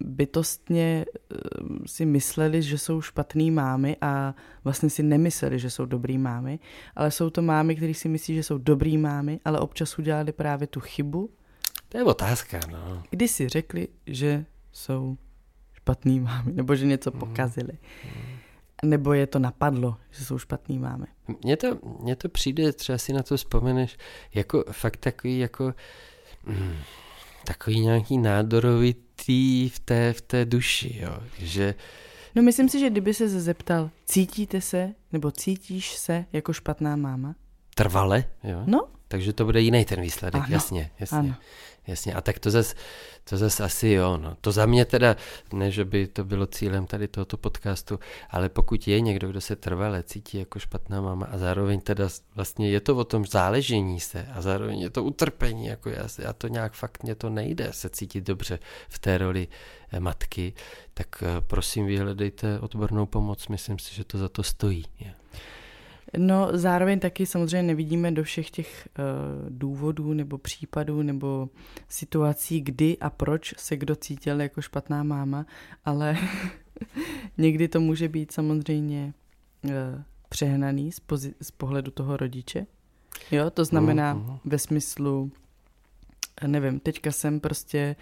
bytostně 0.00 1.04
uh, 1.10 1.78
si 1.86 2.06
mysleli, 2.06 2.62
že 2.62 2.78
jsou 2.78 3.00
špatný 3.00 3.50
mámy 3.50 3.96
a 4.00 4.34
vlastně 4.64 4.90
si 4.90 5.02
nemysleli, 5.02 5.58
že 5.58 5.70
jsou 5.70 5.86
dobrý 5.86 6.18
mámy, 6.18 6.58
ale 6.96 7.10
jsou 7.10 7.30
to 7.30 7.42
mámy, 7.42 7.76
kteří 7.76 7.94
si 7.94 8.08
myslí, 8.08 8.34
že 8.34 8.42
jsou 8.42 8.58
dobrý 8.58 8.98
mámy, 8.98 9.40
ale 9.44 9.60
občas 9.60 9.98
udělali 9.98 10.32
právě 10.32 10.66
tu 10.66 10.80
chybu. 10.80 11.30
To 11.88 11.98
je 11.98 12.04
otázka, 12.04 12.60
no. 12.72 13.02
Kdy 13.10 13.28
si 13.28 13.48
řekli, 13.48 13.88
že 14.06 14.44
jsou 14.72 15.16
špatný 15.72 16.20
mámy, 16.20 16.52
nebo 16.52 16.74
že 16.74 16.86
něco 16.86 17.10
mm, 17.10 17.20
pokazili. 17.20 17.72
Mm 18.04 18.36
nebo 18.84 19.12
je 19.12 19.26
to 19.26 19.38
napadlo, 19.38 19.96
že 20.10 20.24
jsou 20.24 20.38
špatný 20.38 20.78
máme? 20.78 21.06
Mně 21.44 21.56
to, 21.56 21.78
mně 22.00 22.16
to 22.16 22.28
přijde, 22.28 22.72
třeba 22.72 22.98
si 22.98 23.12
na 23.12 23.22
to 23.22 23.36
vzpomeneš, 23.36 23.96
jako 24.34 24.64
fakt 24.72 24.96
takový 24.96 25.38
jako 25.38 25.74
mm, 26.46 26.76
takový 27.46 27.80
nějaký 27.80 28.18
nádorovitý 28.18 29.68
v 29.68 29.78
té, 29.78 30.12
v 30.12 30.20
té 30.20 30.44
duši, 30.44 30.98
jo, 31.02 31.18
že 31.38 31.74
No 32.36 32.42
myslím 32.42 32.68
si, 32.68 32.80
že 32.80 32.90
kdyby 32.90 33.14
se 33.14 33.28
zeptal, 33.28 33.90
cítíte 34.06 34.60
se, 34.60 34.94
nebo 35.12 35.30
cítíš 35.30 35.96
se 35.96 36.24
jako 36.32 36.52
špatná 36.52 36.96
máma? 36.96 37.34
Trvale, 37.74 38.24
jo? 38.44 38.62
No. 38.66 38.88
Takže 39.08 39.32
to 39.32 39.44
bude 39.44 39.60
jiný 39.60 39.84
ten 39.84 40.00
výsledek, 40.00 40.42
ano. 40.42 40.52
jasně, 40.52 40.90
jasně. 41.00 41.18
Ano. 41.18 41.34
Jasně, 41.86 42.14
a 42.14 42.20
tak 42.20 42.38
to 42.38 42.50
zase 42.50 42.74
to 43.28 43.36
zas 43.36 43.60
asi 43.60 43.88
jo. 43.88 44.16
No. 44.16 44.36
To 44.40 44.52
za 44.52 44.66
mě 44.66 44.84
teda, 44.84 45.16
ne, 45.52 45.70
že 45.70 45.84
by 45.84 46.06
to 46.06 46.24
bylo 46.24 46.46
cílem 46.46 46.86
tady 46.86 47.08
tohoto 47.08 47.36
podcastu, 47.36 47.98
ale 48.30 48.48
pokud 48.48 48.88
je 48.88 49.00
někdo, 49.00 49.28
kdo 49.28 49.40
se 49.40 49.56
trvale 49.56 50.02
cítí 50.02 50.38
jako 50.38 50.58
špatná 50.58 51.00
máma 51.00 51.26
a 51.26 51.38
zároveň 51.38 51.80
teda 51.80 52.08
vlastně 52.34 52.70
je 52.70 52.80
to 52.80 52.96
o 52.96 53.04
tom 53.04 53.24
záležení 53.26 54.00
se 54.00 54.26
a 54.34 54.42
zároveň 54.42 54.80
je 54.80 54.90
to 54.90 55.04
utrpení, 55.04 55.66
jako 55.66 55.90
já, 55.90 56.08
já 56.18 56.32
to 56.32 56.48
nějak 56.48 56.72
fakt 56.72 57.02
mě 57.02 57.14
to 57.14 57.30
nejde 57.30 57.68
se 57.72 57.88
cítit 57.88 58.24
dobře 58.24 58.58
v 58.88 58.98
té 58.98 59.18
roli 59.18 59.48
eh, 59.92 60.00
matky, 60.00 60.52
tak 60.94 61.22
eh, 61.22 61.40
prosím 61.40 61.86
vyhledejte 61.86 62.60
odbornou 62.60 63.06
pomoc, 63.06 63.48
myslím 63.48 63.78
si, 63.78 63.94
že 63.94 64.04
to 64.04 64.18
za 64.18 64.28
to 64.28 64.42
stojí. 64.42 64.84
Je. 65.00 65.14
No, 66.16 66.48
zároveň 66.52 67.00
taky 67.00 67.26
samozřejmě 67.26 67.62
nevidíme 67.62 68.12
do 68.12 68.24
všech 68.24 68.50
těch 68.50 68.88
uh, 68.98 69.04
důvodů 69.50 70.12
nebo 70.12 70.38
případů 70.38 71.02
nebo 71.02 71.48
situací, 71.88 72.60
kdy 72.60 72.98
a 72.98 73.10
proč 73.10 73.54
se 73.56 73.76
kdo 73.76 73.96
cítil 73.96 74.40
jako 74.40 74.62
špatná 74.62 75.02
máma, 75.02 75.46
ale 75.84 76.16
někdy 77.38 77.68
to 77.68 77.80
může 77.80 78.08
být 78.08 78.32
samozřejmě 78.32 79.14
uh, 79.64 79.70
přehnaný 80.28 80.92
z, 80.92 81.00
pozi- 81.00 81.34
z 81.42 81.50
pohledu 81.50 81.90
toho 81.90 82.16
rodiče. 82.16 82.66
Jo, 83.30 83.50
to 83.50 83.64
znamená 83.64 84.14
uh-huh. 84.14 84.38
ve 84.44 84.58
smyslu, 84.58 85.30
nevím, 86.46 86.80
teďka 86.80 87.12
jsem 87.12 87.40
prostě 87.40 87.96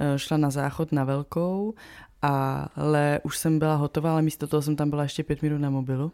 uh, 0.00 0.16
šla 0.16 0.36
na 0.36 0.50
záchod 0.50 0.92
na 0.92 1.04
velkou, 1.04 1.74
ale 2.22 3.20
už 3.22 3.38
jsem 3.38 3.58
byla 3.58 3.74
hotová, 3.74 4.12
ale 4.12 4.22
místo 4.22 4.46
toho 4.46 4.62
jsem 4.62 4.76
tam 4.76 4.90
byla 4.90 5.02
ještě 5.02 5.24
pět 5.24 5.42
minut 5.42 5.58
na 5.58 5.70
mobilu. 5.70 6.12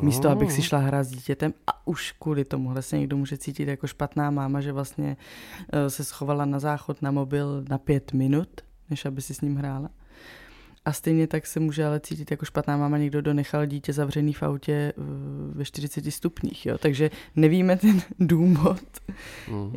Místo, 0.00 0.28
abych 0.30 0.52
si 0.52 0.62
šla 0.62 0.78
hrát 0.78 1.04
s 1.04 1.10
dítětem 1.10 1.54
a 1.66 1.86
už 1.86 2.12
kvůli 2.12 2.44
tomu 2.44 2.74
se 2.80 2.98
někdo 2.98 3.16
může 3.16 3.38
cítit 3.38 3.68
jako 3.68 3.86
špatná 3.86 4.30
máma, 4.30 4.60
že 4.60 4.72
vlastně 4.72 5.16
eh, 5.72 5.90
se 5.90 6.04
schovala 6.04 6.44
na 6.44 6.58
záchod 6.58 7.02
na 7.02 7.10
mobil 7.10 7.64
na 7.68 7.78
pět 7.78 8.12
minut, 8.12 8.48
než 8.90 9.04
aby 9.04 9.22
si 9.22 9.34
s 9.34 9.40
ním 9.40 9.56
hrála. 9.56 9.90
A 10.84 10.92
stejně 10.92 11.26
tak 11.26 11.46
se 11.46 11.60
může 11.60 11.84
ale 11.84 12.00
cítit 12.00 12.30
jako 12.30 12.44
špatná 12.44 12.76
máma 12.76 12.98
někdo, 12.98 13.20
kdo 13.20 13.34
nechal 13.34 13.66
dítě 13.66 13.92
zavřený 13.92 14.32
v 14.32 14.42
autě 14.42 14.92
ve 15.52 15.64
40 15.64 16.10
stupních. 16.10 16.66
Jo? 16.66 16.78
Takže 16.78 17.10
nevíme 17.36 17.76
ten 17.76 18.02
důvod, 18.18 18.80
mm. 19.48 19.74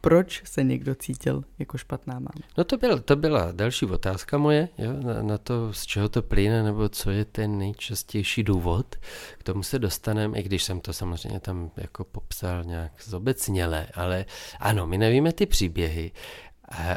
proč 0.00 0.42
se 0.44 0.64
někdo 0.64 0.94
cítil 0.94 1.44
jako 1.58 1.78
špatná 1.78 2.14
máma. 2.14 2.30
No 2.58 2.64
to, 2.64 2.76
byl, 2.76 2.98
to 2.98 3.16
byla 3.16 3.52
další 3.52 3.86
otázka 3.86 4.38
moje, 4.38 4.68
jo? 4.78 4.92
Na, 4.92 5.22
na 5.22 5.38
to, 5.38 5.72
z 5.72 5.86
čeho 5.86 6.08
to 6.08 6.22
plyne, 6.22 6.62
nebo 6.62 6.88
co 6.88 7.10
je 7.10 7.24
ten 7.24 7.58
nejčastější 7.58 8.42
důvod. 8.42 8.96
K 9.38 9.42
tomu 9.42 9.62
se 9.62 9.78
dostaneme, 9.78 10.38
i 10.38 10.42
když 10.42 10.62
jsem 10.62 10.80
to 10.80 10.92
samozřejmě 10.92 11.40
tam 11.40 11.70
jako 11.76 12.04
popsal 12.04 12.64
nějak 12.64 12.92
zobecněle, 13.04 13.86
ale 13.94 14.24
ano, 14.60 14.86
my 14.86 14.98
nevíme 14.98 15.32
ty 15.32 15.46
příběhy, 15.46 16.10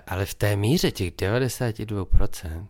ale 0.07 0.25
v 0.25 0.33
té 0.33 0.55
míře 0.55 0.91
těch 0.91 1.13
92%, 1.13 2.67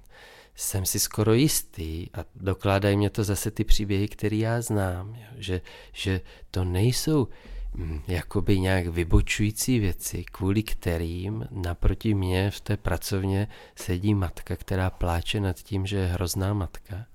jsem 0.60 0.86
si 0.86 1.00
skoro 1.00 1.34
jistý 1.34 2.08
a 2.14 2.26
dokládají 2.36 2.98
mě 2.98 3.10
to 3.10 3.24
zase 3.24 3.52
ty 3.52 3.64
příběhy, 3.64 4.08
které 4.08 4.36
já 4.36 4.62
znám, 4.62 5.16
jo, 5.16 5.28
že, 5.38 5.62
že 5.94 6.22
to 6.52 6.64
nejsou 6.64 7.28
hm, 7.76 8.02
jakoby 8.08 8.60
nějak 8.60 8.88
vybočující 8.88 9.80
věci, 9.80 10.24
kvůli 10.32 10.64
kterým 10.64 11.48
naproti 11.52 12.14
mě 12.14 12.52
v 12.52 12.60
té 12.62 12.78
pracovně 12.78 13.48
sedí 13.76 14.14
matka, 14.14 14.56
která 14.56 14.90
pláče 14.90 15.40
nad 15.40 15.56
tím, 15.56 15.86
že 15.86 15.98
je 15.98 16.08
hrozná 16.08 16.54
matka, 16.54 17.06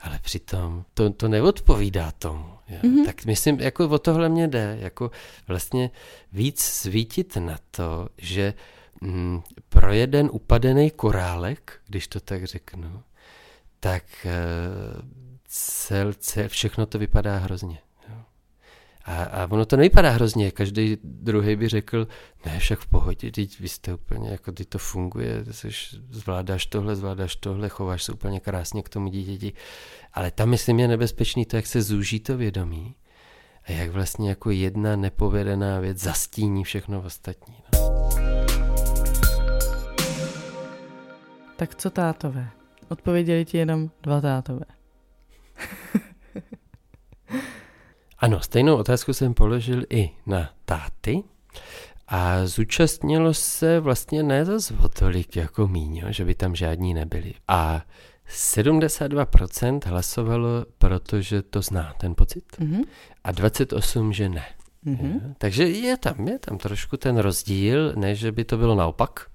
ale 0.00 0.18
přitom 0.22 0.84
to, 0.94 1.10
to 1.10 1.28
neodpovídá 1.28 2.10
tomu. 2.10 2.54
Jo. 2.68 2.78
Mm-hmm. 2.82 3.06
Tak 3.06 3.24
myslím, 3.24 3.60
jako 3.60 3.88
o 3.88 3.98
tohle 3.98 4.28
mě 4.28 4.48
jde, 4.48 4.78
jako 4.80 5.10
vlastně 5.48 5.90
víc 6.32 6.60
svítit 6.60 7.36
na 7.36 7.58
to, 7.70 8.08
že 8.18 8.54
mm, 9.00 9.42
pro 9.68 9.92
jeden 9.92 10.28
upadený 10.32 10.90
korálek, 10.90 11.80
když 11.86 12.08
to 12.08 12.20
tak 12.20 12.44
řeknu, 12.44 13.02
tak 13.80 14.26
e, 14.26 14.38
cel, 15.48 16.12
cel, 16.12 16.48
všechno 16.48 16.86
to 16.86 16.98
vypadá 16.98 17.38
hrozně. 17.38 17.78
A, 19.04 19.22
a 19.22 19.46
ono 19.50 19.66
to 19.66 19.76
nevypadá 19.76 20.10
hrozně, 20.10 20.50
každý 20.50 20.98
druhý 21.04 21.56
by 21.56 21.68
řekl, 21.68 22.08
ne, 22.46 22.58
však 22.58 22.78
v 22.78 22.86
pohodě, 22.86 23.32
teď 23.32 23.60
vy 23.60 23.68
jste 23.68 23.94
úplně, 23.94 24.30
jako 24.30 24.52
ty 24.52 24.64
to 24.64 24.78
funguje, 24.78 25.44
seš, 25.50 25.96
zvládáš 26.10 26.66
tohle, 26.66 26.96
zvládáš 26.96 27.36
tohle, 27.36 27.68
chováš 27.68 28.02
se 28.02 28.12
úplně 28.12 28.40
krásně 28.40 28.82
k 28.82 28.88
tomu 28.88 29.08
dítěti. 29.08 29.52
Ale 30.12 30.30
tam, 30.30 30.48
myslím, 30.48 30.80
je 30.80 30.88
nebezpečný 30.88 31.44
to, 31.44 31.56
jak 31.56 31.66
se 31.66 31.82
zúží 31.82 32.20
to 32.20 32.36
vědomí 32.36 32.94
a 33.64 33.72
jak 33.72 33.90
vlastně 33.90 34.28
jako 34.28 34.50
jedna 34.50 34.96
nepovedená 34.96 35.80
věc 35.80 35.98
zastíní 35.98 36.64
všechno 36.64 37.02
ostatní. 37.02 37.54
No. 37.69 37.69
Tak 41.60 41.74
co 41.74 41.90
tátové? 41.90 42.50
Odpověděli 42.88 43.44
ti 43.44 43.58
jenom 43.58 43.90
dva 44.02 44.20
tátové. 44.20 44.64
ano, 48.18 48.40
stejnou 48.40 48.76
otázku 48.76 49.12
jsem 49.12 49.34
položil 49.34 49.82
i 49.90 50.10
na 50.26 50.50
táty 50.64 51.22
a 52.08 52.46
zúčastnilo 52.46 53.34
se 53.34 53.80
vlastně 53.80 54.22
ne 54.22 54.44
zase 54.44 54.74
o 54.74 54.88
tolik 54.88 55.36
jako 55.36 55.68
míňo, 55.68 56.12
že 56.12 56.24
by 56.24 56.34
tam 56.34 56.54
žádní 56.54 56.94
nebyli. 56.94 57.34
A 57.48 57.82
72% 58.28 59.80
hlasovalo, 59.86 60.66
protože 60.78 61.42
to 61.42 61.62
zná 61.62 61.94
ten 62.00 62.14
pocit 62.14 62.44
mm-hmm. 62.58 62.84
a 63.24 63.32
28, 63.32 64.12
že 64.12 64.28
ne. 64.28 64.44
Mm-hmm. 64.86 65.34
Takže 65.38 65.68
je 65.68 65.96
tam, 65.96 66.28
je 66.28 66.38
tam 66.38 66.58
trošku 66.58 66.96
ten 66.96 67.18
rozdíl, 67.18 67.92
ne, 67.96 68.14
že 68.14 68.32
by 68.32 68.44
to 68.44 68.56
bylo 68.56 68.74
naopak, 68.74 69.29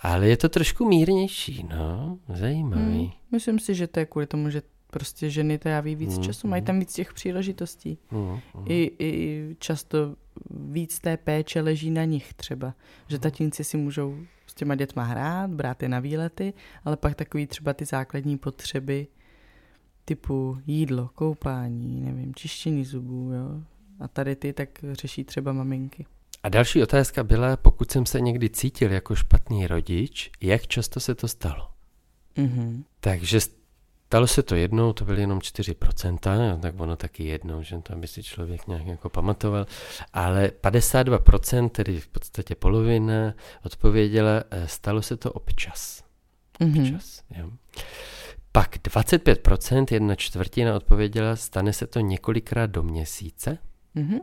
ale 0.00 0.28
je 0.28 0.36
to 0.36 0.48
trošku 0.48 0.88
mírnější, 0.88 1.66
no, 1.70 2.18
zajímavý. 2.28 3.02
Mm, 3.02 3.10
myslím 3.32 3.58
si, 3.58 3.74
že 3.74 3.86
to 3.86 4.00
je 4.00 4.06
kvůli 4.06 4.26
tomu, 4.26 4.50
že 4.50 4.62
prostě 4.90 5.30
ženy 5.30 5.58
tráví 5.58 5.94
víc 5.94 6.18
mm, 6.18 6.24
času, 6.24 6.48
mají 6.48 6.62
tam 6.62 6.78
víc 6.78 6.92
těch 6.92 7.12
příležitostí. 7.12 7.98
Mm, 8.10 8.20
mm. 8.20 8.64
I, 8.68 8.90
I 8.98 9.56
často 9.58 10.16
víc 10.50 10.98
té 10.98 11.16
péče 11.16 11.60
leží 11.60 11.90
na 11.90 12.04
nich 12.04 12.34
třeba, 12.34 12.74
že 13.08 13.18
tatínci 13.18 13.64
si 13.64 13.76
můžou 13.76 14.18
s 14.46 14.54
těma 14.54 14.74
dětma 14.74 15.02
hrát, 15.02 15.50
brát 15.50 15.82
je 15.82 15.88
na 15.88 16.00
výlety, 16.00 16.52
ale 16.84 16.96
pak 16.96 17.14
takový 17.14 17.46
třeba 17.46 17.74
ty 17.74 17.84
základní 17.84 18.38
potřeby 18.38 19.06
typu 20.04 20.58
jídlo, 20.66 21.10
koupání, 21.14 22.00
nevím, 22.00 22.34
čištění 22.34 22.84
zubů, 22.84 23.32
jo. 23.32 23.62
A 24.00 24.08
tady 24.08 24.36
ty 24.36 24.52
tak 24.52 24.68
řeší 24.92 25.24
třeba 25.24 25.52
maminky. 25.52 26.06
A 26.42 26.48
další 26.48 26.82
otázka 26.82 27.24
byla, 27.24 27.56
pokud 27.56 27.90
jsem 27.90 28.06
se 28.06 28.20
někdy 28.20 28.50
cítil 28.50 28.92
jako 28.92 29.14
špatný 29.14 29.66
rodič, 29.66 30.30
jak 30.40 30.66
často 30.66 31.00
se 31.00 31.14
to 31.14 31.28
stalo? 31.28 31.70
Mm-hmm. 32.36 32.84
Takže 33.00 33.40
stalo 34.10 34.26
se 34.26 34.42
to 34.42 34.54
jednou, 34.54 34.92
to 34.92 35.04
byly 35.04 35.20
jenom 35.20 35.38
4%, 35.38 36.60
tak 36.60 36.80
ono 36.80 36.96
taky 36.96 37.24
jednou, 37.24 37.62
že 37.62 37.78
to 37.78 37.96
by 37.96 38.06
si 38.06 38.22
člověk 38.22 38.66
nějak 38.66 38.86
jako 38.86 39.08
pamatoval, 39.08 39.66
ale 40.12 40.50
52%, 40.62 41.68
tedy 41.68 42.00
v 42.00 42.08
podstatě 42.08 42.54
polovina, 42.54 43.34
odpověděla, 43.64 44.42
eh, 44.50 44.68
stalo 44.68 45.02
se 45.02 45.16
to 45.16 45.32
občas. 45.32 46.04
Mm-hmm. 46.60 46.80
Občas, 46.80 47.22
jo. 47.36 47.50
Pak 48.52 48.76
25%, 48.76 49.86
jedna 49.90 50.14
čtvrtina 50.14 50.76
odpověděla, 50.76 51.36
stane 51.36 51.72
se 51.72 51.86
to 51.86 52.00
několikrát 52.00 52.66
do 52.66 52.82
měsíce. 52.82 53.58
Mm-hmm. 53.96 54.20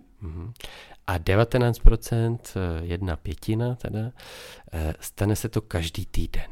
A 1.08 1.18
19%, 1.18 2.40
eh, 2.56 2.86
jedna 2.86 3.16
pětina 3.16 3.76
teda, 3.76 4.12
eh, 4.74 4.94
stane 5.00 5.36
se 5.36 5.50
to 5.50 5.62
každý 5.62 6.06
týden. 6.06 6.52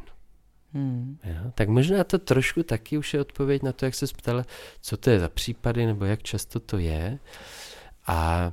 Hmm. 0.74 1.18
Jo, 1.24 1.52
tak 1.56 1.70
možná 1.70 2.04
to 2.04 2.20
trošku 2.20 2.64
taky 2.64 2.98
už 2.98 3.14
je 3.14 3.22
odpověď 3.22 3.64
na 3.64 3.72
to, 3.72 3.86
jak 3.86 3.96
se 3.96 4.06
ptala, 4.08 4.44
co 4.82 4.98
to 4.98 5.10
je 5.10 5.20
za 5.20 5.30
případy, 5.30 5.86
nebo 5.86 6.06
jak 6.06 6.24
často 6.24 6.60
to 6.60 6.78
je. 6.78 7.20
A 8.08 8.52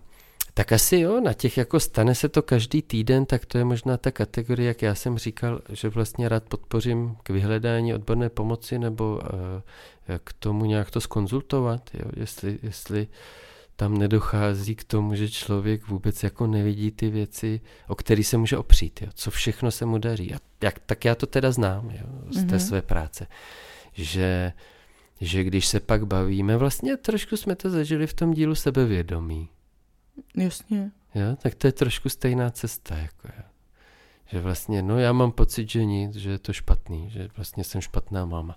tak 0.55 0.73
asi 0.73 0.99
jo, 0.99 1.21
na 1.21 1.33
těch 1.33 1.57
jako 1.57 1.81
stane 1.81 2.15
se 2.15 2.29
to 2.29 2.43
každý 2.43 2.83
týden, 2.83 3.27
tak 3.27 3.47
to 3.47 3.59
je 3.59 3.65
možná 3.65 3.97
ta 3.97 4.11
kategorie, 4.11 4.69
jak 4.69 4.83
já 4.83 4.95
jsem 4.95 5.19
říkal, 5.19 5.61
že 5.69 5.89
vlastně 5.89 6.29
rád 6.29 6.45
podpořím 6.45 7.17
k 7.23 7.31
vyhledání 7.31 7.95
odborné 7.95 8.29
pomoci 8.29 8.79
nebo 8.79 9.21
uh, 9.23 10.19
k 10.25 10.33
tomu 10.33 10.65
nějak 10.65 10.91
to 10.91 11.01
skonzultovat, 11.01 11.91
jo, 11.95 12.11
jestli, 12.17 12.59
jestli 12.63 13.01
uh, 13.01 13.13
tam 13.83 13.99
nedochází 13.99 14.75
k 14.75 14.85
tomu, 14.85 15.15
že 15.15 15.31
člověk 15.31 15.89
vůbec 15.89 16.23
jako 16.23 16.47
nevidí 16.47 16.91
ty 16.91 17.11
věci, 17.11 17.61
o 17.89 17.95
které 17.95 18.25
se 18.25 18.37
může 18.37 18.57
opřít, 18.57 19.03
jo? 19.03 19.09
co 19.15 19.31
všechno 19.31 19.71
se 19.71 19.87
mu 19.87 19.99
daří. 19.99 20.35
A 20.35 20.39
jak, 20.63 20.79
tak 20.79 21.05
já 21.05 21.15
to 21.15 21.27
teda 21.27 21.53
znám 21.53 21.91
jo? 21.91 22.07
z 22.31 22.45
té 22.45 22.57
mm-hmm. 22.57 22.67
své 22.67 22.83
práce, 22.83 23.27
že, 23.93 24.53
že 25.21 25.45
když 25.45 25.67
se 25.67 25.81
pak 25.81 26.07
bavíme, 26.07 26.57
vlastně 26.57 26.97
trošku 26.97 27.37
jsme 27.37 27.57
to 27.57 27.71
zažili 27.71 28.07
v 28.07 28.15
tom 28.15 28.31
dílu 28.31 28.55
sebevědomí. 28.55 29.49
Jasně. 30.37 30.91
Jo? 31.15 31.37
Tak 31.43 31.55
to 31.55 31.67
je 31.67 31.73
trošku 31.73 32.09
stejná 32.09 32.51
cesta. 32.51 32.97
Jako 32.97 33.29
jo. 33.37 33.45
Že 34.27 34.41
vlastně, 34.41 34.83
no 34.83 34.99
já 34.99 35.13
mám 35.13 35.33
pocit, 35.33 35.71
že 35.71 35.85
nic, 35.85 36.15
že 36.15 36.31
je 36.31 36.39
to 36.39 36.53
špatný, 36.53 37.11
že 37.11 37.29
vlastně 37.37 37.65
jsem 37.65 37.81
špatná 37.81 38.27
máma. 38.27 38.57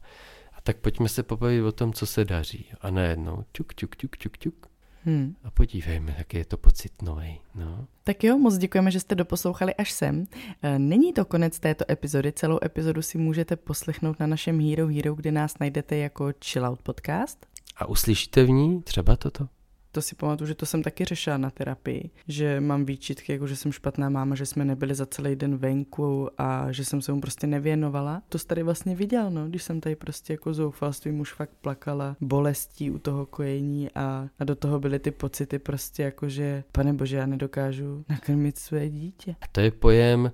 A 0.54 0.62
tak 0.62 0.78
pojďme 0.78 1.10
se 1.10 1.24
pobavit 1.24 1.64
o 1.64 1.72
tom, 1.72 1.94
co 1.94 2.06
se 2.06 2.26
daří. 2.26 2.66
A 2.82 2.90
najednou 2.90 3.46
ťuk, 3.52 3.74
ťuk, 3.74 3.96
ťuk, 3.96 4.18
ťuk, 4.18 4.38
ťuk. 4.38 4.75
Hmm. 5.06 5.36
A 5.44 5.52
podívejme, 5.52 6.16
jaký 6.18 6.38
je 6.38 6.46
to 6.46 6.58
pocit 6.58 7.02
nový. 7.02 7.40
No. 7.56 7.88
Tak 8.04 8.24
jo, 8.24 8.38
moc 8.38 8.58
děkujeme, 8.58 8.92
že 8.92 9.00
jste 9.00 9.16
doposlouchali 9.16 9.76
až 9.76 9.92
sem. 9.92 10.26
E, 10.62 10.80
není 10.80 11.14
to 11.14 11.26
konec 11.26 11.60
této 11.60 11.92
epizody, 11.92 12.32
celou 12.32 12.60
epizodu 12.64 13.02
si 13.02 13.18
můžete 13.18 13.56
poslechnout 13.56 14.20
na 14.20 14.28
našem 14.28 14.70
Hero 14.70 14.88
Hero, 14.88 15.16
kde 15.16 15.32
nás 15.32 15.60
najdete 15.60 15.98
jako 15.98 16.34
Chill 16.46 16.66
Out 16.66 16.82
Podcast. 16.82 17.46
A 17.78 17.86
uslyšíte 17.86 18.44
v 18.44 18.50
ní 18.50 18.82
třeba 18.82 19.16
toto? 19.16 19.48
To 19.96 20.02
si 20.02 20.16
pamatuju, 20.16 20.48
že 20.48 20.56
to 20.56 20.66
jsem 20.66 20.84
taky 20.84 21.06
řešila 21.06 21.38
na 21.38 21.50
terapii, 21.50 22.10
že 22.28 22.62
mám 22.62 22.86
výčitky, 22.86 23.32
jako 23.32 23.48
že 23.48 23.56
jsem 23.56 23.72
špatná 23.72 24.10
máma, 24.10 24.36
že 24.36 24.46
jsme 24.46 24.66
nebyli 24.66 24.96
za 24.96 25.06
celý 25.06 25.36
den 25.36 25.58
venku 25.58 26.30
a 26.38 26.72
že 26.72 26.86
jsem 26.86 27.02
se 27.02 27.12
mu 27.12 27.22
prostě 27.22 27.48
nevěnovala. 27.48 28.22
To 28.30 28.40
jsi 28.40 28.48
tady 28.48 28.64
vlastně 28.64 28.96
viděl, 28.96 29.32
no, 29.32 29.48
když 29.48 29.64
jsem 29.64 29.82
tady 29.82 29.96
prostě 29.96 30.34
jako 30.34 30.54
zoufalstvím 30.54 31.20
už 31.20 31.34
fakt 31.34 31.52
plakala 31.62 32.16
bolestí 32.22 32.92
u 32.92 32.98
toho 32.98 33.26
kojení 33.26 33.90
a, 33.96 34.28
a 34.40 34.44
do 34.44 34.56
toho 34.56 34.80
byly 34.80 35.00
ty 35.00 35.12
pocity 35.12 35.60
prostě 35.60 36.04
jako, 36.04 36.30
že 36.30 36.64
pane 36.72 36.94
bože, 36.94 37.18
já 37.18 37.26
nedokážu 37.26 38.06
nakrmit 38.10 38.58
své 38.58 38.90
dítě. 38.90 39.36
A 39.42 39.46
to 39.52 39.60
je 39.62 39.72
pojem 39.72 40.32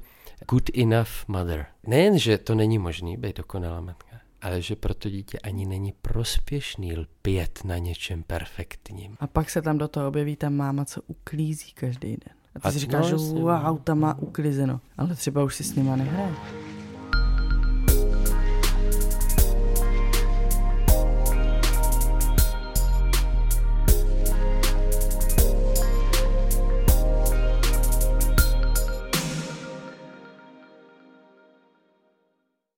good 0.50 0.78
enough 0.78 1.28
mother. 1.28 1.66
Nejen, 1.88 2.20
že 2.20 2.38
to 2.38 2.56
není 2.56 2.78
možný 2.78 3.18
být 3.18 3.38
dokonalá 3.38 3.82
matka, 3.82 4.11
ale 4.42 4.62
že 4.62 4.76
pro 4.76 4.94
to 4.94 5.10
dítě 5.10 5.40
ani 5.40 5.66
není 5.66 5.94
prospěšný 6.02 6.98
lpět 6.98 7.60
na 7.66 7.78
něčem 7.78 8.24
perfektním. 8.24 9.18
A 9.20 9.28
pak 9.28 9.50
se 9.50 9.62
tam 9.62 9.78
do 9.78 9.88
toho 9.88 10.08
objeví 10.08 10.36
ta 10.36 10.50
máma, 10.50 10.86
co 10.86 11.02
uklízí 11.08 11.72
každý 11.72 12.10
den. 12.10 12.36
A 12.56 12.60
ty 12.60 12.68
a 12.68 12.72
si 12.72 12.80
říkáš, 12.80 13.02
no, 13.04 13.10
že 13.10 13.16
wow, 13.16 13.80
tam 13.80 14.00
má 14.00 14.18
uklizeno, 14.18 14.82
ale 14.98 15.16
třeba 15.16 15.44
už 15.44 15.56
si 15.56 15.64
s 15.64 15.76
nima 15.76 15.96
nehraje. 15.96 16.34